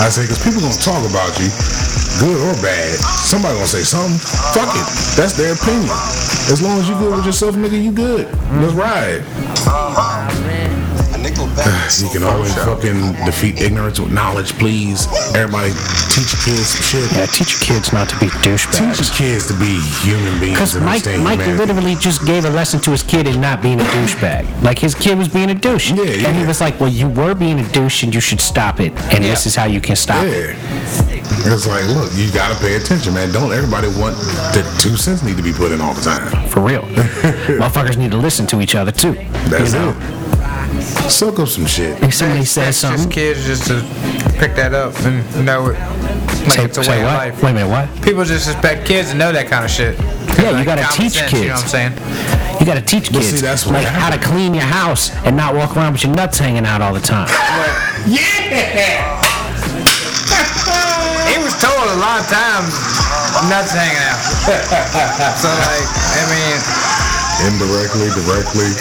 I 0.01 0.09
said, 0.13 0.29
because 0.29 0.41
people 0.43 0.61
gonna 0.61 0.77
talk 0.77 1.01
about 1.09 1.33
you, 1.41 1.49
good 2.21 2.37
or 2.37 2.53
bad. 2.61 2.93
Somebody 3.25 3.57
gonna 3.57 3.69
say 3.69 3.81
something. 3.85 4.17
Fuck 4.53 4.69
it. 4.77 4.85
That's 5.15 5.35
their 5.37 5.53
opinion. 5.53 5.89
As 6.49 6.61
long 6.61 6.79
as 6.79 6.87
you 6.87 6.95
good 6.95 7.15
with 7.15 7.25
yourself, 7.25 7.55
nigga, 7.55 7.81
you 7.81 7.91
good. 7.91 8.27
Let's 8.61 8.73
ride. 8.73 9.23
You 11.99 12.09
can 12.09 12.23
always 12.23 12.53
fucking 12.53 13.13
defeat 13.25 13.59
ignorance 13.59 13.99
with 13.99 14.11
knowledge, 14.11 14.53
please. 14.59 15.07
Everybody, 15.35 15.71
teach 16.13 16.31
your 16.35 16.43
kids 16.45 16.67
some 16.69 16.83
shit. 16.83 17.11
Yeah, 17.17 17.25
teach 17.25 17.53
your 17.53 17.75
kids 17.75 17.91
not 17.93 18.07
to 18.09 18.19
be 18.19 18.27
Teach 18.27 18.67
douchebags. 18.67 18.99
your 18.99 19.15
kids 19.17 19.47
to 19.47 19.53
be 19.53 19.79
human 20.03 20.39
beings 20.39 20.53
Because 20.55 20.75
and 20.75 20.85
Mike, 20.85 21.05
Mike 21.05 21.39
humanity. 21.39 21.53
literally 21.57 21.95
just 21.95 22.25
gave 22.25 22.45
a 22.45 22.49
lesson 22.49 22.79
to 22.81 22.91
his 22.91 23.03
kid 23.03 23.27
in 23.27 23.39
not 23.41 23.61
being 23.61 23.79
a 23.79 23.83
douchebag. 23.83 24.61
Like 24.61 24.77
his 24.79 24.93
kid 24.95 25.17
was 25.17 25.27
being 25.27 25.49
a 25.49 25.55
douche, 25.55 25.91
Yeah, 25.91 26.27
and 26.27 26.37
he 26.37 26.45
was 26.45 26.61
like, 26.61 26.79
"Well, 26.79 26.89
you 26.91 27.07
were 27.09 27.33
being 27.33 27.59
a 27.59 27.67
douche, 27.71 28.03
and 28.03 28.13
you 28.13 28.21
should 28.21 28.41
stop 28.41 28.79
it. 28.79 28.91
And 29.13 29.23
this 29.23 29.45
is 29.45 29.55
how 29.55 29.65
you 29.65 29.81
can 29.81 29.95
stop 29.95 30.23
it." 30.25 30.55
Yeah. 31.47 31.53
It's 31.53 31.65
like, 31.67 31.85
look, 31.87 32.11
you 32.13 32.31
gotta 32.31 32.59
pay 32.59 32.75
attention, 32.75 33.13
man. 33.13 33.31
Don't 33.31 33.53
everybody 33.53 33.87
want 33.87 34.17
the 34.53 34.63
two 34.79 34.97
cents 34.97 35.23
need 35.23 35.37
to 35.37 35.43
be 35.43 35.53
put 35.53 35.71
in 35.71 35.79
all 35.79 35.93
the 35.93 36.01
time. 36.01 36.49
For 36.49 36.59
real, 36.59 36.81
motherfuckers 37.61 37.97
need 37.97 38.11
to 38.11 38.17
listen 38.17 38.45
to 38.47 38.59
each 38.59 38.75
other 38.75 38.91
too. 38.91 39.13
That's 39.47 39.73
you 39.73 39.79
know? 39.79 39.95
it. 39.97 40.17
Soak 41.09 41.39
up 41.39 41.47
some 41.47 41.65
shit. 41.65 42.03
If 42.03 42.13
somebody 42.13 42.43
says 42.43 42.65
That's 42.65 42.81
just 42.81 43.03
something, 43.03 43.09
kids 43.09 43.45
just 43.45 43.67
to 43.67 43.79
pick 44.37 44.55
that 44.55 44.73
up 44.73 44.93
and 45.05 45.45
know 45.45 45.67
it. 45.69 45.79
Like 46.47 46.51
say, 46.51 46.65
it's 46.65 46.77
a 46.77 46.83
say 46.83 46.89
way 46.91 46.97
of 46.99 47.05
what? 47.05 47.13
life. 47.13 47.43
Wait 47.43 47.51
a 47.51 47.53
minute, 47.53 47.69
what? 47.69 48.03
People 48.03 48.25
just 48.25 48.49
expect 48.49 48.85
kids 48.85 49.11
to 49.11 49.17
know 49.17 49.31
that 49.31 49.47
kind 49.47 49.63
of 49.63 49.71
shit. 49.71 49.97
Yeah, 49.97 50.49
you 50.49 50.55
Like 50.57 50.65
gotta 50.65 50.97
teach 50.97 51.13
sense, 51.13 51.31
kids. 51.31 51.41
You 51.43 51.47
know 51.49 51.55
what 51.55 51.63
I'm 51.63 51.69
saying? 51.69 52.57
You 52.59 52.65
got 52.65 52.75
to 52.75 52.81
teach 52.81 53.11
But 53.11 53.21
kids 53.21 53.35
see, 53.35 53.41
that's 53.41 53.67
like 53.67 53.85
how 53.85 54.09
to 54.09 54.17
clean 54.17 54.53
your 54.53 54.63
house 54.63 55.11
and 55.25 55.37
not 55.37 55.53
walk 55.53 55.77
around 55.77 55.93
with 55.93 56.03
your 56.03 56.15
nuts 56.15 56.39
hanging 56.39 56.65
out 56.65 56.81
all 56.81 56.93
the 56.93 56.99
time. 56.99 57.29
Yeah! 58.07 59.26
Lot 62.17 62.25
of 62.25 62.33
times 62.33 62.73
nuts 63.45 63.71
hanging 63.77 64.01
out. 64.01 64.17
so 65.37 65.49
like, 65.53 65.85
I 66.17 66.25
mean, 66.33 66.57
Indirectly, 67.45 68.09
directly. 68.17 68.73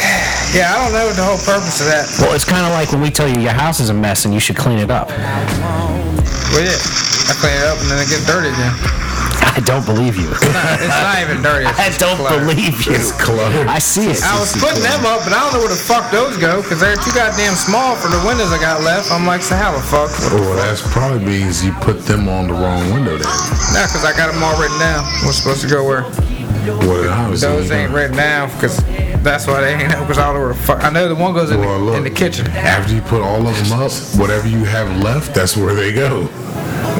yeah, 0.57 0.73
I 0.73 0.81
don't 0.81 0.93
know 0.97 1.13
the 1.13 1.23
whole 1.23 1.37
purpose 1.37 1.81
of 1.81 1.87
that. 1.93 2.09
Well, 2.19 2.33
it's 2.33 2.45
kind 2.47 2.65
of 2.65 2.73
like 2.73 2.91
when 2.93 3.03
we 3.03 3.11
tell 3.11 3.29
you 3.29 3.39
your 3.39 3.53
house 3.53 3.81
is 3.81 3.91
a 3.91 3.95
mess 3.95 4.25
and 4.25 4.33
you 4.33 4.41
should 4.41 4.57
clean 4.57 4.79
it 4.79 4.91
up. 4.91 5.09
Well, 5.09 6.65
yeah, 6.65 6.81
I 7.29 7.37
clean 7.37 7.53
it 7.53 7.69
up 7.69 7.77
and 7.85 7.91
then 7.91 8.01
it 8.01 8.09
gets 8.09 8.25
dirty 8.25 8.49
again. 8.49 8.73
I 9.47 9.61
don't 9.61 9.85
believe 9.87 10.17
you. 10.17 10.29
It's 10.77 10.93
not 11.01 11.19
even 11.23 11.41
dirty. 11.43 11.65
It's 11.67 11.79
I 11.79 11.89
don't 11.99 12.19
clutter. 12.19 12.41
believe 12.45 12.85
you. 12.87 12.93
It's 12.95 13.13
cluttered. 13.17 13.67
I 13.67 13.79
see 13.79 14.11
it. 14.11 14.21
I 14.23 14.39
was 14.39 14.53
putting 14.53 14.83
them 14.83 15.07
up, 15.07 15.25
but 15.25 15.33
I 15.33 15.41
don't 15.41 15.55
know 15.55 15.61
where 15.65 15.73
the 15.73 15.79
fuck 15.81 16.11
those 16.13 16.37
go 16.37 16.61
because 16.63 16.81
they're 16.81 16.97
too 16.97 17.13
goddamn 17.17 17.55
small 17.55 17.97
for 17.97 18.09
the 18.09 18.21
windows 18.27 18.53
I 18.53 18.59
got 18.61 18.83
left. 18.83 19.11
I'm 19.11 19.27
like, 19.27 19.41
so 19.43 19.57
how 19.57 19.73
the 19.73 19.81
fuck? 19.83 20.11
Oh, 20.31 20.37
well, 20.41 20.57
that's 20.57 20.83
probably 20.93 21.25
means 21.25 21.65
you 21.65 21.73
put 21.81 22.03
them 22.05 22.29
on 22.29 22.49
the 22.49 22.55
wrong 22.55 22.93
window 22.93 23.17
then. 23.17 23.31
No, 23.73 23.83
because 23.89 24.05
I 24.05 24.13
got 24.17 24.33
them 24.33 24.43
all 24.43 24.59
written 24.61 24.79
down. 24.79 25.05
What's 25.25 25.39
supposed 25.39 25.63
to 25.63 25.69
go 25.69 25.85
where? 25.87 26.03
Well, 26.67 27.09
obviously. 27.11 27.49
Those 27.49 27.71
ain't 27.71 27.93
written 27.93 28.17
down 28.17 28.51
because 28.53 28.77
that's 29.23 29.47
why 29.47 29.61
they 29.63 29.75
ain't 29.75 29.95
up 29.95 30.01
because 30.07 30.19
I 30.19 30.27
don't 30.27 30.35
know 30.35 30.41
where 30.51 30.55
the 30.55 30.63
fuck. 30.63 30.85
I 30.85 30.91
know 30.91 31.09
the 31.09 31.15
one 31.15 31.33
goes 31.33 31.51
in, 31.51 31.61
Well, 31.61 31.79
the, 31.79 31.85
look, 31.85 31.97
in 31.97 32.05
the 32.05 32.11
kitchen. 32.11 32.47
After 32.49 32.93
you 32.95 33.01
put 33.03 33.23
all 33.23 33.47
of 33.47 33.55
them 33.57 33.79
up, 33.81 33.93
whatever 34.19 34.49
you 34.49 34.65
have 34.65 34.91
left, 35.03 35.35
that's 35.35 35.57
where 35.57 35.75
they 35.75 35.93
go. 35.93 36.29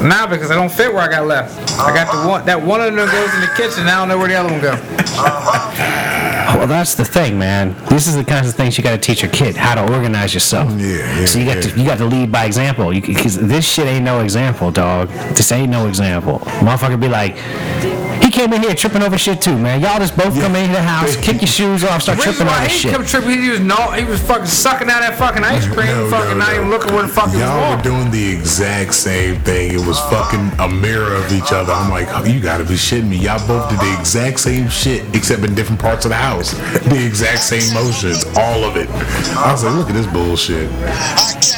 Nah, 0.03 0.27
because 0.27 0.51
I 0.51 0.55
don't 0.55 0.71
fit 0.71 0.93
where 0.93 1.01
I 1.01 1.09
got 1.09 1.25
left. 1.25 1.57
I 1.79 1.93
got 1.93 2.11
the 2.11 2.27
one 2.27 2.45
that 2.45 2.61
one 2.61 2.81
of 2.81 2.93
them 2.93 2.95
goes 3.09 3.33
in 3.33 3.41
the 3.41 3.51
kitchen. 3.55 3.87
I 3.87 3.97
don't 3.97 4.07
know 4.09 4.17
where 4.17 4.27
the 4.27 4.35
other 4.35 4.51
one 4.51 4.61
go. 4.61 4.71
Uh-huh. 4.73 6.57
Well, 6.57 6.67
that's 6.67 6.95
the 6.95 7.05
thing, 7.05 7.37
man. 7.37 7.75
This 7.87 8.07
is 8.07 8.15
the 8.15 8.23
kinds 8.23 8.47
of 8.47 8.55
things 8.55 8.77
you 8.77 8.83
got 8.83 8.91
to 8.91 8.97
teach 8.97 9.21
your 9.21 9.31
kid 9.31 9.55
how 9.55 9.75
to 9.75 9.93
organize 9.93 10.33
yourself. 10.33 10.71
Yeah, 10.71 11.19
yeah, 11.19 11.25
So 11.25 11.39
you 11.39 11.45
got 11.45 11.57
yeah. 11.57 11.61
to 11.61 11.79
you 11.79 11.85
got 11.85 11.97
to 11.99 12.05
lead 12.05 12.31
by 12.31 12.45
example. 12.45 12.89
Because 12.91 13.37
this 13.37 13.67
shit 13.67 13.85
ain't 13.85 14.05
no 14.05 14.21
example, 14.21 14.71
dog. 14.71 15.09
This 15.35 15.51
ain't 15.51 15.69
no 15.69 15.87
example. 15.87 16.39
Motherfucker 16.39 16.99
be 16.99 17.09
like, 17.09 17.35
he 17.35 17.86
came 18.37 18.53
in 18.53 18.61
here 18.61 18.75
tripping 18.75 19.01
over 19.01 19.17
shit 19.17 19.41
too, 19.41 19.57
man. 19.57 19.81
Y'all 19.81 19.97
just 19.97 20.15
both 20.15 20.39
come 20.39 20.55
in 20.55 20.71
the 20.71 20.81
house, 20.81 21.15
kick 21.17 21.41
your 21.41 21.47
shoes 21.47 21.83
off, 21.83 22.03
start 22.03 22.19
Reason 22.19 22.33
tripping 22.33 22.47
why 22.47 22.59
over 22.61 22.69
he 22.69 22.77
shit. 22.77 22.93
come 22.93 23.03
tripping, 23.05 23.41
he 23.41 23.49
was 23.49 23.59
no, 23.61 23.91
he 23.97 24.05
was 24.05 24.21
fucking 24.21 24.45
sucking 24.45 24.89
out 24.89 24.99
that 25.01 25.17
fucking 25.17 25.43
ice 25.43 25.65
cream, 25.73 25.87
No, 25.87 26.09
fucking 26.11 26.37
no, 26.37 26.45
not 26.45 26.49
no. 26.53 26.55
even 26.57 26.69
looking 26.69 26.93
where 26.93 27.01
the 27.01 27.09
fuck 27.09 27.29
he 27.31 27.37
was 27.37 27.41
Y'all 27.41 27.75
were 27.75 27.81
doing 27.81 28.11
the 28.11 28.31
exact 28.37 28.93
same 28.93 29.41
thing. 29.41 29.73
It 29.73 29.81
was 29.85 29.99
fucking 30.13 30.51
a 30.59 30.69
mirror 30.69 31.15
of 31.15 31.31
each 31.33 31.51
other. 31.51 31.73
I'm 31.73 31.89
like, 31.89 32.07
oh, 32.11 32.25
you 32.25 32.39
gotta 32.39 32.63
be 32.63 32.75
shitting 32.75 33.09
me. 33.09 33.17
Y'all 33.17 33.41
both 33.47 33.69
did 33.71 33.79
the 33.79 33.97
exact 33.99 34.39
same 34.39 34.69
shit, 34.69 35.03
except 35.15 35.41
in 35.43 35.55
different 35.55 35.81
parts 35.81 36.05
of 36.05 36.09
the 36.09 36.17
house. 36.17 36.53
The 36.87 37.05
exact 37.05 37.39
same 37.39 37.73
motions, 37.73 38.23
all 38.37 38.63
of 38.63 38.77
it. 38.77 38.87
I 39.35 39.51
was 39.51 39.63
like, 39.63 39.75
look 39.75 39.89
at 39.89 39.93
this 39.95 40.07
bullshit. 40.07 40.69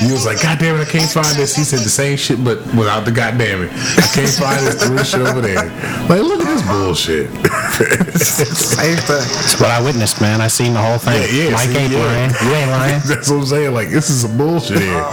He 0.01 0.11
was 0.11 0.25
like, 0.25 0.41
God 0.41 0.57
damn 0.59 0.75
it, 0.79 0.87
I 0.87 0.89
can't 0.89 1.09
find 1.11 1.35
this. 1.35 1.55
He 1.55 1.63
said 1.63 1.79
the 1.79 1.89
same 1.89 2.17
shit, 2.17 2.43
but 2.43 2.57
without 2.73 3.05
the 3.05 3.11
goddamn 3.11 3.63
it. 3.63 3.71
I 3.73 4.07
can't 4.15 4.31
find 4.31 4.65
this 4.65 4.81
through 4.83 5.03
shit 5.03 5.21
over 5.21 5.41
there. 5.41 5.65
Like, 6.09 6.21
look 6.23 6.39
at 6.41 6.47
this 6.47 6.63
bullshit. 6.69 7.29
Same 8.19 8.97
thing. 8.97 9.27
That's 9.35 9.59
what 9.59 9.69
I 9.71 9.81
witnessed, 9.81 10.21
man. 10.21 10.41
I 10.41 10.47
seen 10.47 10.73
the 10.73 10.81
whole 10.81 10.97
thing. 10.97 11.21
Yeah, 11.21 11.43
yeah, 11.43 11.51
Mike 11.51 11.69
see, 11.69 11.77
ain't 11.77 11.91
yeah. 11.93 11.99
lying. 12.05 12.31
You 12.43 12.55
ain't 12.55 12.71
lying. 12.71 13.01
That's 13.07 13.29
what 13.29 13.37
I'm 13.37 13.45
saying. 13.45 13.73
Like, 13.73 13.89
this 13.89 14.09
is 14.09 14.21
some 14.21 14.37
bullshit 14.37 14.79
here. 14.81 15.05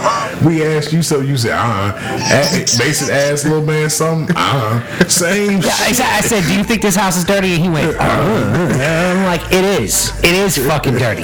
We 0.45 0.63
asked 0.65 0.93
you 0.93 1.01
so 1.01 1.21
you 1.21 1.37
said, 1.37 1.53
uh 1.53 1.93
uh 1.97 2.51
Basic 2.77 3.09
ass 3.09 3.43
little 3.43 3.65
man 3.65 3.89
something. 3.89 4.35
Uh 4.37 4.83
uh 5.01 5.03
Same 5.07 5.61
Yeah, 5.61 5.69
I 5.79 5.87
shit. 5.87 5.95
said, 5.97 6.05
I 6.05 6.21
said, 6.21 6.43
do 6.43 6.53
you 6.57 6.63
think 6.63 6.81
this 6.81 6.95
house 6.95 7.17
is 7.17 7.23
dirty? 7.23 7.53
And 7.53 7.61
he 7.63 7.69
went, 7.69 7.95
uh, 7.97 8.03
I'm 8.03 9.25
like, 9.25 9.41
it 9.51 9.63
is. 9.81 10.11
It 10.23 10.33
is 10.33 10.57
fucking 10.57 10.95
dirty. 10.95 11.23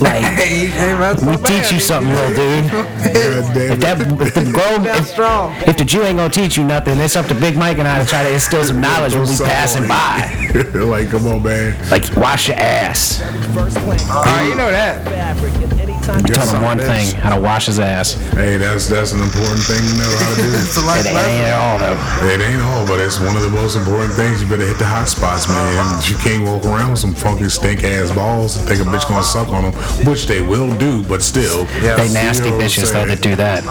Like, 0.00 0.24
Hey, 0.40 0.66
hey, 0.66 1.14
we 1.26 1.36
teach 1.44 1.72
you 1.72 1.80
something, 1.80 2.12
little 2.12 2.34
dude. 2.34 2.70
God 2.70 3.54
damn 3.54 3.72
If, 3.72 3.80
that, 3.80 4.00
if 4.00 4.34
the 4.34 4.44
grown, 4.52 4.82
That's 4.84 5.00
if, 5.00 5.06
strong. 5.08 5.54
if 5.66 5.76
the 5.76 5.84
Jew 5.84 6.02
ain't 6.02 6.16
gonna 6.18 6.30
teach 6.32 6.56
you 6.56 6.64
nothing, 6.64 6.98
it's 6.98 7.16
up 7.16 7.26
to 7.26 7.34
Big 7.34 7.56
Mike 7.56 7.78
and 7.78 7.86
I 7.88 7.98
to 8.02 8.06
try 8.08 8.22
to 8.22 8.32
instill 8.32 8.64
some 8.64 8.80
knowledge 8.80 9.12
when 9.12 9.22
we 9.22 9.28
Sorry. 9.28 9.50
Passing 9.72 9.88
by. 9.88 10.80
like, 10.84 11.10
come 11.10 11.26
on, 11.26 11.42
man. 11.42 11.90
Like, 11.90 12.16
wash 12.16 12.48
your 12.48 12.56
ass. 12.56 13.20
Oh, 13.22 14.46
you 14.48 14.54
know 14.54 14.70
that. 14.70 15.89
You 16.00 16.34
tell 16.34 16.48
him 16.48 16.62
one 16.62 16.78
thing: 16.78 17.14
how 17.16 17.34
to 17.34 17.40
wash 17.40 17.66
his 17.66 17.78
ass. 17.78 18.14
Hey, 18.34 18.56
that's 18.56 18.88
that's 18.88 19.12
an 19.12 19.20
important 19.20 19.60
thing 19.62 19.78
to 19.78 19.94
know 19.98 20.10
how 20.18 20.34
to 20.34 20.42
do. 20.42 20.48
It's 20.60 20.76
a 20.76 20.84
life 20.86 21.06
It 21.06 21.14
lesson. 21.14 21.30
ain't 21.30 21.54
all 21.54 21.78
though. 21.78 22.26
It 22.26 22.40
ain't 22.40 22.62
all, 22.62 22.86
but 22.86 22.98
it's 23.00 23.20
one 23.20 23.36
of 23.36 23.42
the 23.42 23.50
most 23.50 23.76
important 23.76 24.12
things. 24.14 24.42
You 24.42 24.48
better 24.48 24.66
hit 24.66 24.78
the 24.78 24.86
hot 24.86 25.08
spots, 25.08 25.48
man. 25.48 26.00
You 26.10 26.16
can't 26.18 26.42
walk 26.44 26.64
around 26.64 26.90
with 26.90 26.98
some 27.00 27.14
funky 27.14 27.48
stink 27.48 27.84
ass 27.84 28.10
balls 28.12 28.56
and 28.56 28.66
think 28.66 28.80
a 28.80 28.84
bitch 28.84 29.08
gonna 29.08 29.22
suck 29.22 29.48
on 29.48 29.70
them, 29.70 29.74
which 30.06 30.26
they 30.26 30.42
will 30.42 30.74
do, 30.78 31.02
but 31.04 31.22
still. 31.22 31.66
Yeah. 31.82 31.96
They 31.96 32.06
You 32.08 32.14
nasty 32.14 32.50
know 32.50 32.56
what 32.56 32.64
I'm 32.64 32.68
bitches 32.70 32.80
though 32.92 33.06
saying? 33.06 33.08
that 33.08 33.20
do 33.22 33.36
that. 33.36 33.62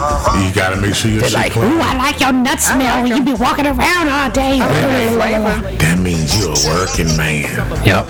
You 0.44 0.54
gotta 0.54 0.78
make 0.78 0.96
sure 0.96 1.12
your 1.12 1.22
They're 1.22 1.32
like, 1.32 1.52
clean. 1.54 1.72
ooh, 1.74 1.80
I 1.82 1.96
like 1.98 2.20
your 2.20 2.32
nut 2.34 2.60
smell 2.62 3.04
when 3.04 3.16
you 3.18 3.24
be 3.24 3.34
walking 3.34 3.66
around 3.68 4.08
all 4.10 4.30
day. 4.32 4.60
That 4.60 6.00
means 6.00 6.38
you're 6.40 6.54
a 6.54 6.80
working 6.80 7.16
man. 7.18 7.50
Yep. 7.86 8.08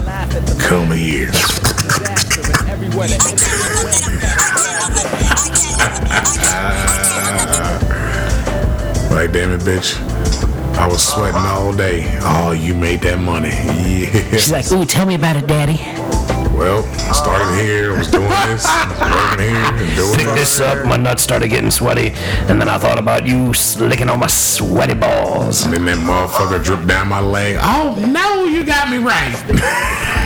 Come 0.60 0.92
here. 0.92 1.32
Like, 2.96 3.12
eh. 3.12 3.18
ah. 9.12 9.28
damn 9.32 9.52
it, 9.52 9.62
bitch. 9.62 10.00
I 10.78 10.88
was 10.88 11.06
sweating 11.06 11.36
all 11.36 11.74
day. 11.74 12.18
Oh, 12.22 12.52
you 12.52 12.74
made 12.74 13.02
that 13.02 13.20
money. 13.20 13.50
Yeah. 13.50 14.32
She's 14.32 14.52
like, 14.52 14.72
ooh, 14.72 14.86
tell 14.86 15.06
me 15.06 15.16
about 15.16 15.36
it, 15.36 15.46
daddy. 15.46 15.78
Well, 16.58 16.84
I 17.08 17.12
started 17.14 17.62
here, 17.62 17.94
I 17.94 17.98
was 18.00 18.10
doing 18.10 18.28
this, 18.28 18.66
working 19.00 19.40
here, 19.40 19.56
and 19.56 19.96
doing 19.96 20.16
Pick 20.16 20.36
this 20.36 20.60
up, 20.60 20.86
my 20.86 20.98
nuts 20.98 21.24
started 21.24 21.50
getting 21.50 21.72
sweaty, 21.72 22.12
and 22.50 22.60
then 22.60 22.68
I 22.68 22.78
thought 22.78 23.00
about 23.00 23.26
you 23.26 23.54
licking 23.80 24.10
on 24.10 24.20
my 24.20 24.28
sweaty 24.28 24.94
balls. 24.94 25.64
And 25.64 25.74
then 25.74 25.86
that 25.86 25.98
motherfucker 26.00 26.62
dripped 26.62 26.88
down 26.88 27.08
my 27.08 27.22
leg. 27.22 27.58
Oh, 27.62 27.96
no, 28.06 28.46
you 28.46 28.66
got 28.66 28.90
me 28.90 28.98
right. 28.98 30.16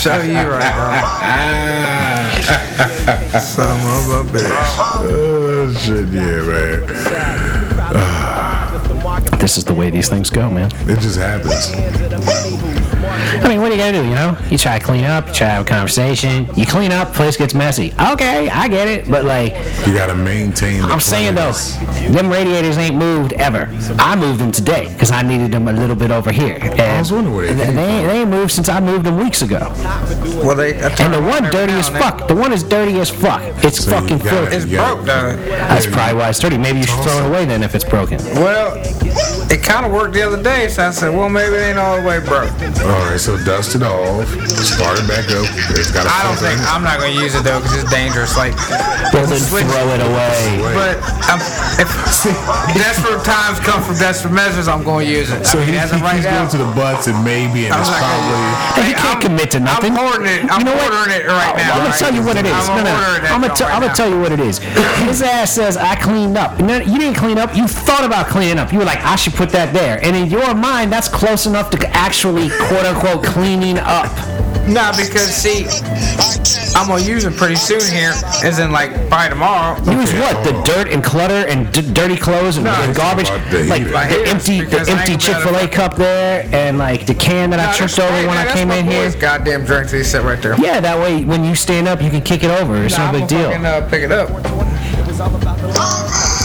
Show 0.00 0.20
you 0.22 0.36
right, 0.36 0.74
bro. 0.74 0.92
Son 3.40 3.80
of 3.80 4.08
a 4.10 4.22
bitch. 4.30 4.48
Oh, 5.00 5.72
shit, 5.78 6.08
yeah, 6.08 6.42
man. 6.46 6.80
This 9.38 9.56
is 9.56 9.64
the 9.64 9.74
way 9.74 9.90
these 9.90 10.08
things 10.08 10.30
go, 10.30 10.50
man. 10.50 10.70
It 10.88 11.00
just 11.00 11.18
happens. 11.18 11.72
I 13.44 13.48
mean, 13.48 13.57
what 13.57 13.57
are 13.57 13.57
you 13.78 13.92
gonna 13.92 14.02
do? 14.02 14.08
You 14.08 14.14
know, 14.14 14.38
you 14.50 14.58
try 14.58 14.78
to 14.78 14.84
clean 14.84 15.04
up, 15.04 15.28
you 15.28 15.34
try 15.34 15.46
to 15.48 15.52
have 15.54 15.66
a 15.66 15.68
conversation. 15.68 16.48
You 16.56 16.66
clean 16.66 16.90
up, 16.92 17.12
place 17.14 17.36
gets 17.36 17.54
messy. 17.54 17.92
Okay, 18.12 18.48
I 18.48 18.68
get 18.68 18.88
it, 18.88 19.08
but 19.10 19.24
like, 19.24 19.52
You 19.86 19.94
gotta 19.94 20.14
maintain 20.14 20.82
the 20.82 20.88
I'm 20.88 21.00
saying 21.00 21.34
though, 21.34 21.52
them 22.12 22.28
radiators 22.30 22.76
ain't 22.78 22.96
moved 22.96 23.32
ever. 23.34 23.68
I 23.98 24.16
moved 24.16 24.40
them 24.40 24.52
today 24.52 24.88
because 24.92 25.10
I 25.10 25.22
needed 25.22 25.52
them 25.52 25.68
a 25.68 25.72
little 25.72 25.96
bit 25.96 26.10
over 26.10 26.32
here. 26.32 26.58
And 26.60 26.80
I 26.80 26.98
was 26.98 27.12
wondering 27.12 27.36
where 27.36 27.46
they 27.46 27.54
they, 27.54 27.64
came 27.66 27.74
they, 27.76 28.20
ain't- 28.20 28.28
moved 28.30 28.52
since 28.52 28.68
I 28.68 28.80
moved 28.80 29.04
them 29.06 29.16
weeks 29.18 29.42
ago. 29.42 29.72
Well, 30.44 30.54
they. 30.56 30.74
I 30.82 30.88
And 31.00 31.14
the 31.14 31.20
one 31.22 31.44
every 31.46 31.50
dirty 31.50 31.72
as 31.74 31.88
fuck. 31.88 32.28
The 32.28 32.34
one 32.34 32.52
is 32.52 32.62
dirty 32.62 32.98
as 33.00 33.08
fuck. 33.10 33.40
It's 33.64 33.84
So 33.84 33.90
fucking 33.92 34.18
gotta- 34.18 34.28
filthy. 34.30 34.56
It's 34.56 34.66
Yeah. 34.66 34.92
broke, 34.94 35.06
though. 35.06 35.36
That's 35.46 35.86
probably 35.86 36.16
why 36.18 36.28
it's 36.28 36.38
dirty. 36.38 36.58
Maybe 36.58 36.80
you 36.80 36.86
should 36.86 37.00
throw 37.04 37.18
it 37.24 37.26
away 37.28 37.44
then 37.46 37.62
if 37.62 37.74
it's 37.74 37.84
broken. 37.84 38.18
Well, 38.34 38.74
it 39.50 39.62
kind 39.62 39.86
of 39.86 39.92
worked 39.92 40.12
the 40.14 40.22
other 40.22 40.42
day, 40.42 40.68
so 40.68 40.86
I 40.88 40.90
said, 40.90 41.14
well, 41.14 41.28
maybe 41.30 41.54
it 41.56 41.60
ain't 41.70 41.78
all 41.78 41.96
the 42.00 42.06
way 42.06 42.18
broke. 42.20 42.50
All 42.82 43.10
right, 43.10 43.18
so 43.18 43.36
dust 43.44 43.67
it 43.74 43.82
off, 43.82 44.28
start 44.64 44.98
it 45.00 45.06
back 45.08 45.26
up. 45.34 45.44
It's 45.76 45.90
got 45.92 46.06
a 46.06 46.10
I 46.10 46.22
don't 46.24 46.38
think. 46.38 46.56
I'm 46.70 46.82
not 46.84 47.00
gonna 47.00 47.12
use 47.16 47.34
it 47.34 47.44
though, 47.44 47.60
because 47.60 47.82
it's 47.82 47.90
dangerous. 47.90 48.36
Like, 48.36 48.54
Well, 49.12 49.26
then 49.26 49.40
switch- 49.40 49.66
throw 49.68 49.88
it 49.92 50.00
away. 50.00 50.60
but 50.76 50.96
um, 51.28 51.40
if 51.80 51.88
desperate 52.74 53.24
times 53.24 53.60
come 53.60 53.82
from 53.82 53.96
desperate 53.98 54.32
measures, 54.32 54.68
I'm 54.68 54.82
gonna 54.84 55.04
use 55.04 55.30
it. 55.30 55.46
So 55.46 55.58
I 55.58 55.64
mean, 55.64 55.74
he, 55.74 55.78
as 55.78 55.90
of 55.92 56.00
he's 56.00 56.02
right 56.04 56.22
now, 56.22 56.38
going 56.46 56.50
to 56.50 56.58
the 56.58 56.72
butts 56.74 57.06
and 57.06 57.18
maybe, 57.24 57.66
and 57.66 57.74
I'm 57.74 57.80
it's 57.80 57.90
probably. 57.90 58.38
use 58.38 58.48
it. 58.48 58.74
Hey, 58.78 58.88
you 58.90 58.96
can't 58.96 59.18
I'm- 59.18 59.22
commit 59.22 59.50
to 59.52 59.60
nothing. 59.60 59.92
I'm 59.96 60.04
ordering 60.04 60.26
it. 60.32 60.40
I'm 60.50 60.60
You 60.60 60.64
know 60.66 60.76
what? 60.76 60.92
ordering 60.92 61.16
it 61.20 61.26
right 61.26 61.56
now. 61.56 61.74
I'm 61.74 61.82
gonna 61.88 61.98
tell 61.98 62.14
you 62.14 62.22
what 62.22 62.36
it 62.36 62.46
is. 62.46 62.52
I'm 62.52 62.84
no, 62.84 62.84
no. 62.84 63.28
I'm 63.28 63.40
gonna, 63.40 63.48
joint 63.48 63.56
tell, 63.58 63.68
I'm 63.68 63.80
right 63.82 63.82
gonna 63.82 63.94
tell 63.94 64.10
you 64.10 64.20
what 64.20 64.32
it 64.32 64.40
is. 64.40 64.58
His 65.08 65.22
ass 65.22 65.52
says 65.52 65.76
I 65.76 65.94
cleaned 65.96 66.36
up. 66.36 66.58
No, 66.60 66.78
you 66.78 66.98
didn't 66.98 67.16
clean 67.16 67.38
up. 67.38 67.56
You 67.56 67.66
thought 67.68 68.04
about 68.04 68.26
cleaning 68.28 68.58
up. 68.58 68.72
You 68.72 68.78
were 68.78 68.84
like, 68.84 69.00
I 69.04 69.16
should 69.16 69.34
put 69.34 69.50
that 69.50 69.72
there. 69.72 70.02
And 70.04 70.14
in 70.16 70.26
your 70.30 70.54
mind, 70.54 70.92
that's 70.92 71.08
close 71.08 71.46
enough 71.46 71.70
to 71.70 71.78
actually 71.96 72.48
quote 72.50 72.84
unquote 72.86 73.24
cleaning 73.58 73.78
up. 73.80 74.06
Nah, 74.68 74.92
because 74.96 75.34
see, 75.34 75.66
I'm 76.76 76.88
gonna 76.88 77.02
use 77.02 77.24
it 77.24 77.34
pretty 77.36 77.56
soon 77.56 77.80
here, 77.80 78.12
as 78.44 78.58
in 78.58 78.70
like 78.70 79.08
by 79.10 79.28
tomorrow. 79.28 79.76
Use 79.90 80.10
Okay, 80.10 80.20
what? 80.20 80.44
The 80.44 80.54
on. 80.54 80.64
dirt 80.64 80.88
and 80.92 81.02
clutter 81.02 81.46
and 81.48 81.72
d- 81.72 81.92
dirty 81.92 82.16
clothes 82.16 82.56
and, 82.58 82.64
No, 82.66 82.72
and 82.72 82.94
garbage, 82.94 83.28
like 83.68 83.84
the 83.84 84.24
empty, 84.28 84.60
the 84.62 84.80
empty 84.88 85.16
Chick 85.16 85.32
gonna 85.32 85.44
Fil 85.44 85.48
A 85.48 85.52
be 85.52 85.58
able 85.60 85.68
to- 85.68 85.74
cup 85.74 85.96
there, 85.96 86.48
and 86.52 86.78
like 86.78 87.06
the 87.06 87.14
can 87.14 87.50
that 87.50 87.60
I 87.60 87.66
Nah, 87.66 87.72
tripped 87.72 87.98
over 87.98 88.26
when 88.28 88.36
I 88.36 88.44
came 88.52 88.70
in 88.70 88.86
here. 88.86 89.04
boy's 89.04 89.14
Goddamn 89.16 89.64
drinks 89.64 89.92
they 89.92 90.02
sit 90.02 90.22
right 90.22 90.40
there. 90.40 90.54
Yeah, 90.58 90.80
that 90.80 90.98
way 90.98 91.24
when 91.24 91.44
you 91.44 91.54
stand 91.54 91.88
up, 91.88 92.02
you 92.02 92.10
can 92.10 92.20
kick 92.20 92.44
it 92.44 92.50
over. 92.50 92.84
It's 92.84 92.96
Nah, 92.96 93.10
no 93.10 93.18
I'm 93.18 93.20
big 93.20 93.28
deal. 93.28 93.50
Fucking, 93.50 93.66
uh, 93.66 93.88
pick 93.90 94.02
it 94.02 94.12
up. 94.12 94.28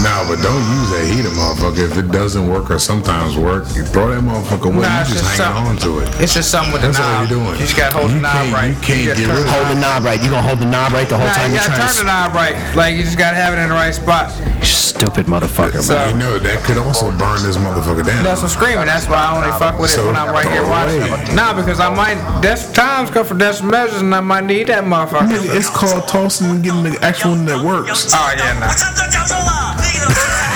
Nah, 0.03 0.27
but 0.27 0.43
don't 0.43 0.59
use 0.75 0.89
that 0.91 1.05
heater, 1.07 1.29
motherfucker. 1.31 1.79
If 1.91 1.97
it 1.97 2.11
doesn't 2.11 2.47
work 2.49 2.69
or 2.69 2.77
sometimes 2.79 3.37
work, 3.37 3.63
you 3.73 3.85
throw 3.85 4.11
that 4.11 4.19
motherfucker 4.21 4.67
away. 4.67 4.83
Nah, 4.83 4.99
you 5.07 5.15
just 5.15 5.23
just 5.23 5.39
hanging 5.39 5.63
on 5.67 5.77
to 5.77 5.99
it. 5.99 6.09
It's 6.19 6.33
just 6.33 6.51
something 6.51 6.73
with 6.73 6.81
the 6.83 6.91
knob. 6.91 6.97
That's 6.99 7.07
all 7.07 7.19
you're 7.23 7.33
doing. 7.39 7.55
You 7.59 7.65
just 7.65 7.77
gotta 7.77 7.95
hold 7.97 8.09
You 8.11 8.17
the 8.19 8.27
knob 8.27 8.33
can't- 8.35 8.53
right. 8.53 8.67
you 8.75 8.81
can't 8.83 9.05
gotta 9.07 9.19
get 9.19 9.27
turn 9.27 9.35
rid 9.39 9.45
it. 9.45 9.47
of 9.47 9.53
Hold 9.55 9.67
the 9.71 9.79
knob 9.79 10.03
right. 10.03 10.19
You 10.21 10.29
gonna 10.29 10.41
hold 10.47 10.59
the 10.59 10.65
knob 10.67 10.91
right 10.91 11.07
the 11.07 11.17
whole 11.17 11.27
Nah, 11.27 11.33
time 11.39 11.49
you 11.51 11.55
you're 11.55 11.63
gotta 11.63 11.79
trying 11.79 11.87
turn 11.87 11.95
to. 11.95 12.03
the 12.03 12.11
knob 12.11 12.35
right. 12.35 12.55
Like 12.75 12.91
you 12.99 13.03
just 13.07 13.17
gotta 13.17 13.37
have 13.39 13.53
it 13.55 13.59
in 13.63 13.69
the 13.69 13.75
right 13.75 13.95
spot. 13.95 14.27
Stupid 14.61 15.25
motherfucker, 15.25 15.81
So- 15.81 15.95
man. 15.95 16.09
You 16.11 16.15
know 16.19 16.37
that 16.39 16.63
could 16.63 16.77
also 16.77 17.11
burn 17.11 17.39
this 17.43 17.55
motherfucker 17.57 18.05
down. 18.05 18.23
That's 18.23 18.41
what 18.43 18.51
I'm 18.51 18.55
screaming. 18.59 18.85
That's 18.85 19.07
why 19.07 19.17
I 19.23 19.35
only 19.35 19.51
fuck 19.57 19.79
with 19.79 19.89
it 19.89 19.95
So, 19.95 20.05
when 20.07 20.15
I'm 20.15 20.29
right 20.31 20.47
here 20.47 20.63
throw 20.63 20.67
it 20.67 20.69
watching. 20.69 21.03
away. 21.03 21.33
Nah, 21.35 21.53
because 21.53 21.79
I 21.79 21.89
might. 21.89 22.19
That's 22.41 22.67
times 22.71 23.09
come 23.09 23.25
for 23.25 23.33
desperate 23.35 23.71
measures, 23.71 24.01
and 24.01 24.13
I 24.13 24.19
might 24.21 24.43
need 24.45 24.67
that 24.67 24.83
motherfucker. 24.83 25.31
It's 25.55 25.69
called 25.69 26.07
tossing 26.07 26.49
and 26.51 26.63
getting 26.63 26.83
the 26.83 26.97
actual 27.03 27.31
one 27.31 27.45
that 27.47 27.63
works. 27.63 28.11
Oh 28.13 28.33
yeah, 28.37 28.59
nah. 28.59 28.67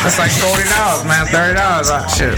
That's 0.07 0.19
like 0.23 0.31
forty 0.39 0.63
dollars, 0.71 1.03
man. 1.03 1.27
Thirty 1.27 1.59
dollars. 1.59 1.91
Ah, 1.91 2.07
shit. 2.07 2.31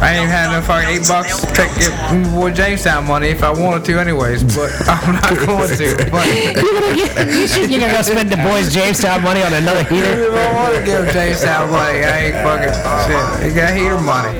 I 0.00 0.16
ain't 0.16 0.24
even 0.24 0.32
had 0.32 0.48
no 0.48 0.64
fucking 0.64 0.88
eight 0.88 1.04
bucks 1.04 1.36
to 1.36 1.46
take 1.52 1.68
get 1.76 1.92
my 1.92 2.16
boy 2.32 2.50
Jamestown 2.50 3.06
money 3.06 3.28
if 3.28 3.42
I 3.44 3.50
wanted 3.52 3.84
to, 3.84 4.00
anyways. 4.00 4.42
But 4.56 4.72
I'm 4.88 5.12
not 5.12 5.28
going 5.44 5.68
to. 5.68 6.08
But 6.08 6.24
You're 6.32 6.56
gonna, 6.56 6.96
get, 6.96 7.68
you're 7.68 7.80
gonna 7.80 7.92
go 7.92 8.00
spend 8.00 8.32
the 8.32 8.40
boys 8.40 8.72
Jamestown 8.72 9.20
money 9.22 9.42
on 9.42 9.52
another 9.52 9.84
heater. 9.84 10.32
I 10.32 10.54
want 10.56 10.74
to 10.76 10.82
give 10.82 11.12
Jamestown 11.12 11.68
money, 11.68 12.00
I 12.08 12.32
ain't 12.32 12.40
fucking 12.40 12.72
shit. 13.04 13.20
They 13.44 13.52
got 13.52 13.76
heater 13.76 14.00
money. 14.00 14.32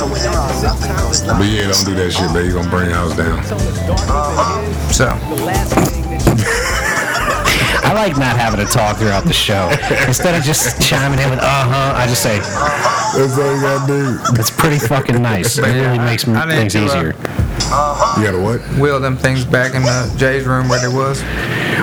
But 0.00 1.44
yeah, 1.44 1.68
don't 1.68 1.84
do 1.84 1.92
that 1.92 2.08
shit, 2.10 2.32
man. 2.32 2.48
You're 2.48 2.56
gonna 2.56 2.70
burn 2.70 2.88
your 2.88 2.96
house 2.96 3.12
down. 3.14 3.44
So 4.96 5.12
I 5.12 6.62
like 7.96 8.16
not 8.18 8.36
having 8.36 8.64
to 8.64 8.70
talk 8.70 8.98
throughout 8.98 9.24
the 9.24 9.32
show. 9.32 9.68
Instead 10.06 10.34
of 10.38 10.44
just 10.44 10.80
chiming 10.80 11.18
in 11.18 11.30
with 11.30 11.40
uh 11.40 11.42
huh, 11.42 11.92
I 11.96 12.06
just 12.06 12.22
say 12.22 12.38
That's 12.38 13.38
all 13.38 13.54
you 13.54 13.60
gotta 13.60 13.86
do. 13.86 14.18
it's 14.40 14.50
pretty 14.50 14.78
fucking 14.78 15.20
nice. 15.20 15.58
It 15.58 15.62
really 15.62 15.98
makes 15.98 16.28
I 16.28 16.46
things 16.48 16.72
to, 16.74 16.80
uh, 16.80 16.84
easier. 16.84 17.06
You 18.16 18.24
gotta 18.24 18.40
what? 18.40 18.60
wheel 18.78 19.00
them 19.00 19.16
things 19.16 19.44
back 19.44 19.74
in 19.74 19.82
uh, 19.82 20.14
Jay's 20.16 20.46
room 20.46 20.68
where 20.68 20.80
they 20.80 20.94
was. 20.94 21.22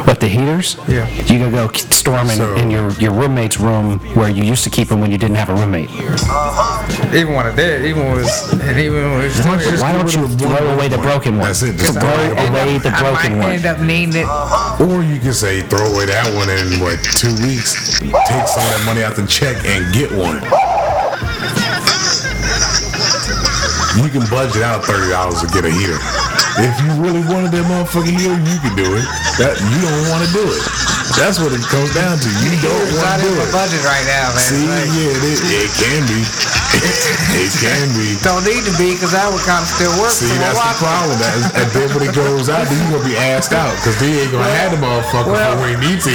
What 0.08 0.20
the 0.20 0.28
heaters? 0.28 0.78
Yeah. 0.88 1.08
You 1.26 1.40
gonna 1.40 1.52
go 1.52 1.68
k- 1.70 1.80
storm 1.92 2.30
in, 2.30 2.38
So- 2.38 2.56
in 2.56 2.72
your 2.72 2.92
your 2.94 3.12
roommate's 3.12 3.60
room 3.60 4.00
where 4.16 4.30
you 4.30 4.44
used 4.44 4.64
to 4.64 4.70
keep 4.70 4.88
them 4.90 5.02
when 5.02 5.12
you 5.12 5.18
didn't 5.18 5.36
have 5.38 5.50
a 5.50 5.56
roommate. 5.56 5.90
Even 7.14 7.34
when 7.36 7.46
I 7.46 7.56
did, 7.56 7.86
even 7.86 8.04
when 8.10 8.18
it 8.20 8.24
was, 8.26 8.54
and 8.54 8.80
even 8.80 9.02
when 9.12 9.22
it 9.22 9.30
was. 9.30 9.80
Why 9.82 9.94
don't 9.94 10.10
you 10.14 10.28
throw 10.38 10.74
away 10.74 10.88
the 10.88 10.98
broken 10.98 11.38
one? 11.38 11.48
That's 11.48 11.62
it. 11.62 11.78
Just 11.78 11.94
Throw 11.94 12.02
throw 12.02 12.24
it 12.26 12.50
away 12.50 12.78
the 12.80 12.90
I 12.90 13.12
might 13.14 13.38
one. 13.38 13.52
end 13.54 13.66
up 13.66 13.80
needing 13.80 14.16
it. 14.26 14.28
Or 14.82 15.04
you 15.04 15.20
can 15.20 15.34
say 15.34 15.62
throw 15.62 15.86
away 15.94 16.06
that 16.08 16.26
one 16.34 16.50
in 16.50 16.82
what 16.82 16.98
two 17.04 17.34
weeks, 17.46 18.00
take 18.02 18.48
some 18.50 18.66
of 18.66 18.72
that 18.74 18.84
money 18.86 19.04
out 19.04 19.16
the 19.16 19.26
check 19.28 19.58
and 19.66 19.94
get 19.94 20.10
one. 20.12 20.42
You 23.94 24.10
can 24.10 24.26
budget 24.34 24.64
out 24.66 24.84
thirty 24.84 25.10
dollars 25.14 25.40
to 25.42 25.48
get 25.54 25.66
a 25.66 25.72
heater. 25.72 26.02
If 26.66 26.74
you 26.82 26.90
really 26.98 27.22
wanted 27.30 27.54
that 27.54 27.66
motherfucking 27.70 28.10
heater, 28.10 28.34
you 28.42 28.58
can 28.62 28.74
do 28.74 28.90
it. 28.98 29.06
That 29.38 29.54
you 29.62 29.78
don't 29.86 30.06
want 30.10 30.26
to 30.26 30.30
do 30.34 30.42
it. 30.50 30.62
That's 31.20 31.38
what 31.40 31.52
it 31.54 31.62
comes 31.68 31.92
down 31.94 32.18
to. 32.20 32.30
You 32.42 32.56
don't 32.64 32.88
It's 32.88 32.96
want 32.98 33.22
to 33.22 33.28
in 33.28 33.34
do 33.36 33.40
my 33.40 33.48
it. 33.48 33.52
budget 33.54 33.82
right 33.86 34.06
now, 34.08 34.32
man. 34.34 34.44
See, 34.44 34.66
Like, 34.66 34.90
yeah, 34.96 35.28
it, 35.30 35.40
it 35.68 35.72
can 35.78 36.02
be. 36.10 36.22
it 37.38 37.52
can 37.62 37.86
be. 37.94 38.18
Don't 38.26 38.42
need 38.44 38.64
to 38.66 38.74
be 38.82 38.98
because 38.98 39.14
that 39.14 39.30
would 39.30 39.44
kind 39.46 39.62
of 39.62 39.70
still 39.70 39.94
work. 40.02 40.10
See, 40.16 40.32
that's 40.42 40.58
the 40.58 40.74
problem. 40.82 41.16
That 41.22 41.34
is, 41.38 41.46
and 41.54 41.68
then 41.76 41.88
when 41.94 42.04
it 42.10 42.14
goes 42.18 42.50
out, 42.50 42.66
then 42.66 42.78
you 42.82 42.98
gonna 42.98 43.06
be 43.08 43.16
asked 43.20 43.54
out 43.54 43.72
because 43.78 43.94
they 44.02 44.26
ain't 44.26 44.32
gonna 44.34 44.50
have 44.58 44.74
the 44.74 44.82
motherfucker 44.82 45.32
well, 45.38 45.54
for 45.54 45.62
where 45.64 45.72
he 45.76 45.78
needs 45.86 46.04
to. 46.10 46.12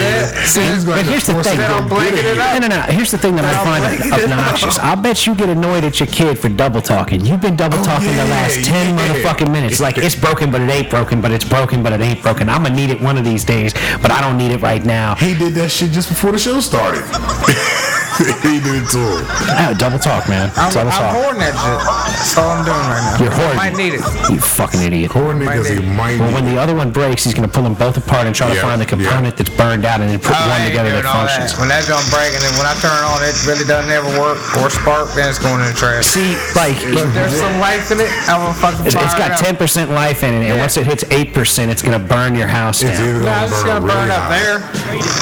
See, 0.50 0.66
he's 0.66 0.82
gonna 0.82 0.98
but 1.02 1.06
here's 1.06 1.24
the 1.30 1.38
thing. 1.46 1.62
him 1.62 1.62
to 1.62 1.68
They'll 1.68 1.82
go 1.86 1.94
blanket 1.94 2.26
get 2.26 2.26
it 2.26 2.38
it. 2.38 2.60
No, 2.60 2.66
no, 2.66 2.68
no. 2.74 2.80
Here's 2.90 3.12
the 3.14 3.18
thing 3.22 3.36
that 3.38 3.46
I 3.46 3.54
find 3.62 3.82
obnoxious. 3.86 4.78
I'll 4.82 4.98
bet 4.98 5.26
you 5.26 5.34
get 5.38 5.48
annoyed 5.48 5.84
at 5.84 6.00
your 6.00 6.08
kid 6.10 6.38
for 6.38 6.48
double 6.48 6.82
talking. 6.82 7.22
You've 7.24 7.40
been 7.40 7.54
double 7.56 7.78
Oh, 7.78 7.84
talking 7.84 8.10
the 8.10 8.26
yeah, 8.26 8.34
last 8.34 8.64
10 8.64 8.66
yeah. 8.66 8.98
motherfucking 8.98 9.50
minutes. 9.52 9.78
Like, 9.80 9.98
it's 9.98 10.16
broken, 10.16 10.50
but 10.50 10.60
it 10.60 10.70
ain't 10.70 10.90
broken, 10.90 11.20
but 11.20 11.30
it's 11.30 11.44
broken, 11.44 11.82
but 11.82 11.92
it 11.92 12.00
ain't 12.00 12.20
broken. 12.22 12.48
I'm 12.48 12.64
gonna 12.64 12.74
need 12.74 12.90
it 12.90 13.00
one 13.00 13.16
of 13.16 13.24
these 13.24 13.44
days, 13.44 13.72
but 14.02 14.10
I 14.10 14.20
don't 14.20 14.36
need 14.36 14.50
it 14.50 14.60
right 14.60 14.77
now. 14.84 15.14
He 15.14 15.34
did 15.34 15.54
that 15.54 15.70
shit 15.70 15.90
just 15.90 16.08
before 16.08 16.32
the 16.32 16.38
show 16.38 16.60
started. 16.60 17.04
he 18.42 18.58
did 18.60 18.82
it 18.82 18.88
to 18.90 18.98
him. 18.98 19.76
Double 19.78 19.98
talk, 19.98 20.28
man. 20.28 20.50
I'm, 20.56 20.72
double 20.72 20.90
I'm 20.90 20.98
talk. 20.98 21.14
hoarding 21.14 21.40
that 21.40 21.54
shit. 21.54 21.80
That's 22.18 22.34
all 22.38 22.50
I'm 22.50 22.64
doing 22.66 22.86
right 22.90 23.04
now. 23.14 23.22
You're 23.22 23.34
hoarding. 23.34 23.56
Might 23.56 23.76
need 23.78 23.94
it. 23.94 24.02
You 24.30 24.38
fucking 24.42 24.80
idiot. 24.82 25.10
Poor 25.10 25.34
niggas, 25.34 25.70
he 25.70 25.78
might 25.94 26.18
Well, 26.18 26.32
when 26.34 26.44
the 26.44 26.58
other 26.60 26.74
one 26.74 26.90
breaks, 26.90 27.22
he's 27.24 27.34
gonna 27.34 27.48
pull 27.48 27.62
them 27.62 27.74
both 27.74 27.96
apart 27.96 28.26
and 28.26 28.34
try 28.34 28.48
to 28.48 28.54
Yeah, 28.54 28.62
find 28.62 28.80
the 28.80 28.84
yeah. 28.84 28.90
component 29.08 29.36
that's 29.36 29.50
burned 29.50 29.84
out 29.84 30.00
and 30.00 30.10
then 30.10 30.18
put 30.18 30.34
I 30.34 30.48
one 30.48 30.60
ain't 30.62 30.70
together 30.74 30.90
that 30.98 31.04
functions. 31.06 31.52
that. 31.54 31.60
When 31.60 31.68
that 31.68 31.86
don't 31.86 32.04
break 32.10 32.34
and 32.34 32.42
then 32.42 32.54
when 32.58 32.66
I 32.66 32.74
turn 32.82 32.90
it 32.96 33.06
on, 33.06 33.18
it 33.22 33.36
really 33.46 33.64
doesn't 33.64 33.90
ever 33.90 34.10
work 34.18 34.38
or 34.58 34.70
spark, 34.70 35.14
then 35.14 35.28
it's 35.30 35.38
going 35.38 35.60
in 35.62 35.68
the 35.70 35.78
trash. 35.78 36.06
See, 36.06 36.34
like, 36.58 36.74
But 36.82 37.06
if 37.06 37.14
there's 37.14 37.36
some 37.38 37.58
life 37.62 37.90
in 37.94 38.00
it, 38.02 38.10
I'm 38.26 38.42
gonna 38.42 38.54
fucking 38.58 38.86
it's, 38.86 38.94
fire 38.98 39.04
it's 39.06 39.14
got 39.14 39.38
10% 39.38 39.90
life 39.94 40.22
in 40.26 40.34
it, 40.34 40.42
and 40.50 40.56
Yeah. 40.58 40.62
once 40.64 40.76
it 40.76 40.86
hits 40.86 41.04
8%, 41.10 41.70
it's 41.70 41.82
gonna 41.82 41.98
burn 42.02 42.34
your 42.34 42.48
house 42.48 42.82
It's 42.82 42.98
down. 42.98 43.08
either 43.08 43.20
No, 43.20 43.24
gonna 43.30 43.42
it's 43.46 43.52
just 43.52 43.64
burn, 43.64 43.74
gonna 43.82 43.86
burn 43.86 43.96
really 43.98 44.10
up 44.10 44.22
hot, 44.22 44.30
there. 44.34 44.56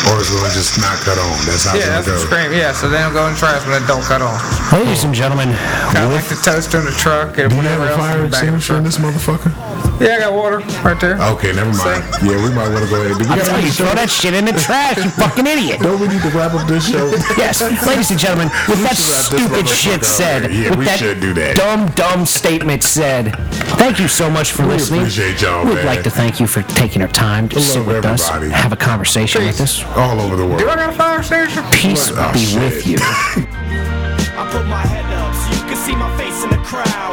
or 0.09 0.21
it's 0.21 0.31
gonna 0.31 0.53
just 0.55 0.81
not 0.81 0.97
cut 1.05 1.19
on. 1.19 1.37
That's 1.47 1.65
how 1.65 1.75
Yeah, 1.75 2.01
it's 2.01 2.07
that's 2.07 2.07
gonna 2.07 2.19
the 2.19 2.25
go. 2.25 2.31
scream. 2.33 2.53
Yeah, 2.57 2.73
so 2.73 2.86
they 2.89 2.99
don't 2.99 3.13
go 3.13 3.27
in 3.27 3.33
the 3.33 3.39
trash 3.39 3.67
when 3.67 3.83
it 3.83 3.87
don't 3.87 4.03
cut 4.03 4.23
on. 4.23 4.37
Ladies 4.73 5.05
and 5.05 5.15
gentlemen, 5.15 5.55
Kind 5.93 6.07
of 6.07 6.13
like 6.13 6.25
the 6.29 6.37
toaster 6.37 6.79
in 6.79 6.85
the 6.85 6.91
truck 6.93 7.39
and 7.39 7.51
Do 7.51 7.57
you 7.57 7.63
have 7.63 7.81
a 7.81 7.89
else 7.91 7.97
fire 8.01 8.17
in 8.19 8.25
the 8.25 8.31
back 8.31 8.43
of 8.49 8.55
extinguisher 8.55 8.77
in 8.77 8.85
this 8.85 8.99
motherfucker? 8.99 9.53
Yeah, 10.01 10.17
I 10.17 10.19
got 10.29 10.35
water 10.35 10.59
right 10.85 11.01
there. 11.01 11.17
Okay, 11.39 11.53
never 11.57 11.73
mind. 11.73 12.05
Yeah, 12.21 12.37
we 12.37 12.53
might 12.53 12.69
want 12.69 12.85
to 12.85 12.91
go 12.91 13.01
ahead. 13.01 13.17
Do 13.17 13.25
I 13.33 13.39
got 13.39 13.47
tell 13.47 13.61
you, 13.65 13.71
throw 13.73 13.95
that 13.97 14.11
shit 14.11 14.35
in 14.35 14.45
the 14.45 14.53
trash, 14.53 14.99
you 14.99 15.09
fucking 15.11 15.47
idiot. 15.47 15.81
Don't 15.81 15.99
we 15.99 16.09
need 16.09 16.21
to 16.21 16.29
wrap 16.37 16.53
up 16.53 16.69
this 16.69 16.85
show? 16.91 17.09
Yes, 17.41 17.61
ladies 17.87 18.11
and 18.11 18.21
gentlemen, 18.21 18.49
with 18.69 18.83
that 18.85 18.97
should 18.97 19.09
wrap 19.09 19.25
this 19.31 19.41
stupid 19.41 19.69
shit 19.69 20.05
said, 20.05 20.53
Yeah, 20.53 20.71
with 20.71 20.81
we 20.81 20.85
that 20.85 20.99
should 20.99 21.21
do 21.21 21.33
that. 21.35 21.57
dumb, 21.57 21.89
dumb 21.97 22.27
statement 22.27 22.83
said, 22.83 23.33
thank 23.81 23.99
you 23.99 24.09
so 24.09 24.29
much 24.29 24.53
for 24.53 24.63
We 24.67 24.75
listening. 24.77 25.01
appreciate 25.01 25.41
y'all, 25.41 25.65
We'd 25.65 25.77
man. 25.77 25.87
like 25.87 26.03
to 26.05 26.11
thank 26.11 26.41
you 26.41 26.47
for 26.47 26.61
taking 26.77 27.01
our 27.01 27.09
time 27.09 27.49
to 27.51 27.57
We 27.57 27.63
sit 27.63 27.79
love 27.79 27.87
with 27.87 28.05
us, 28.05 28.29
everybody. 28.29 28.61
have 28.61 28.73
a 28.73 28.77
conversation 28.77 29.45
with 29.47 29.61
us. 29.61 29.83
All 29.97 30.21
over 30.21 30.37
the 30.37 30.45
world. 30.45 30.59
Do 30.59 30.69
I 30.69 30.77
got 30.77 30.91
a 30.91 30.93
fire 30.93 31.19
extinguisher? 31.21 31.63
Peace 31.73 32.11
Oh, 32.15 32.33
be 32.35 32.39
shit. 32.41 32.76
With 32.77 32.87
you. 32.87 32.99
I 33.01 34.49
put 34.53 34.67
my 34.67 34.85
head 34.85 35.09
up 35.17 35.35
so 35.35 35.49
you 35.57 35.67
can 35.67 35.77
see 35.77 35.97
my 35.97 36.15
face 36.19 36.45
in 36.45 36.51
the 36.51 36.59
crowd. 36.59 37.07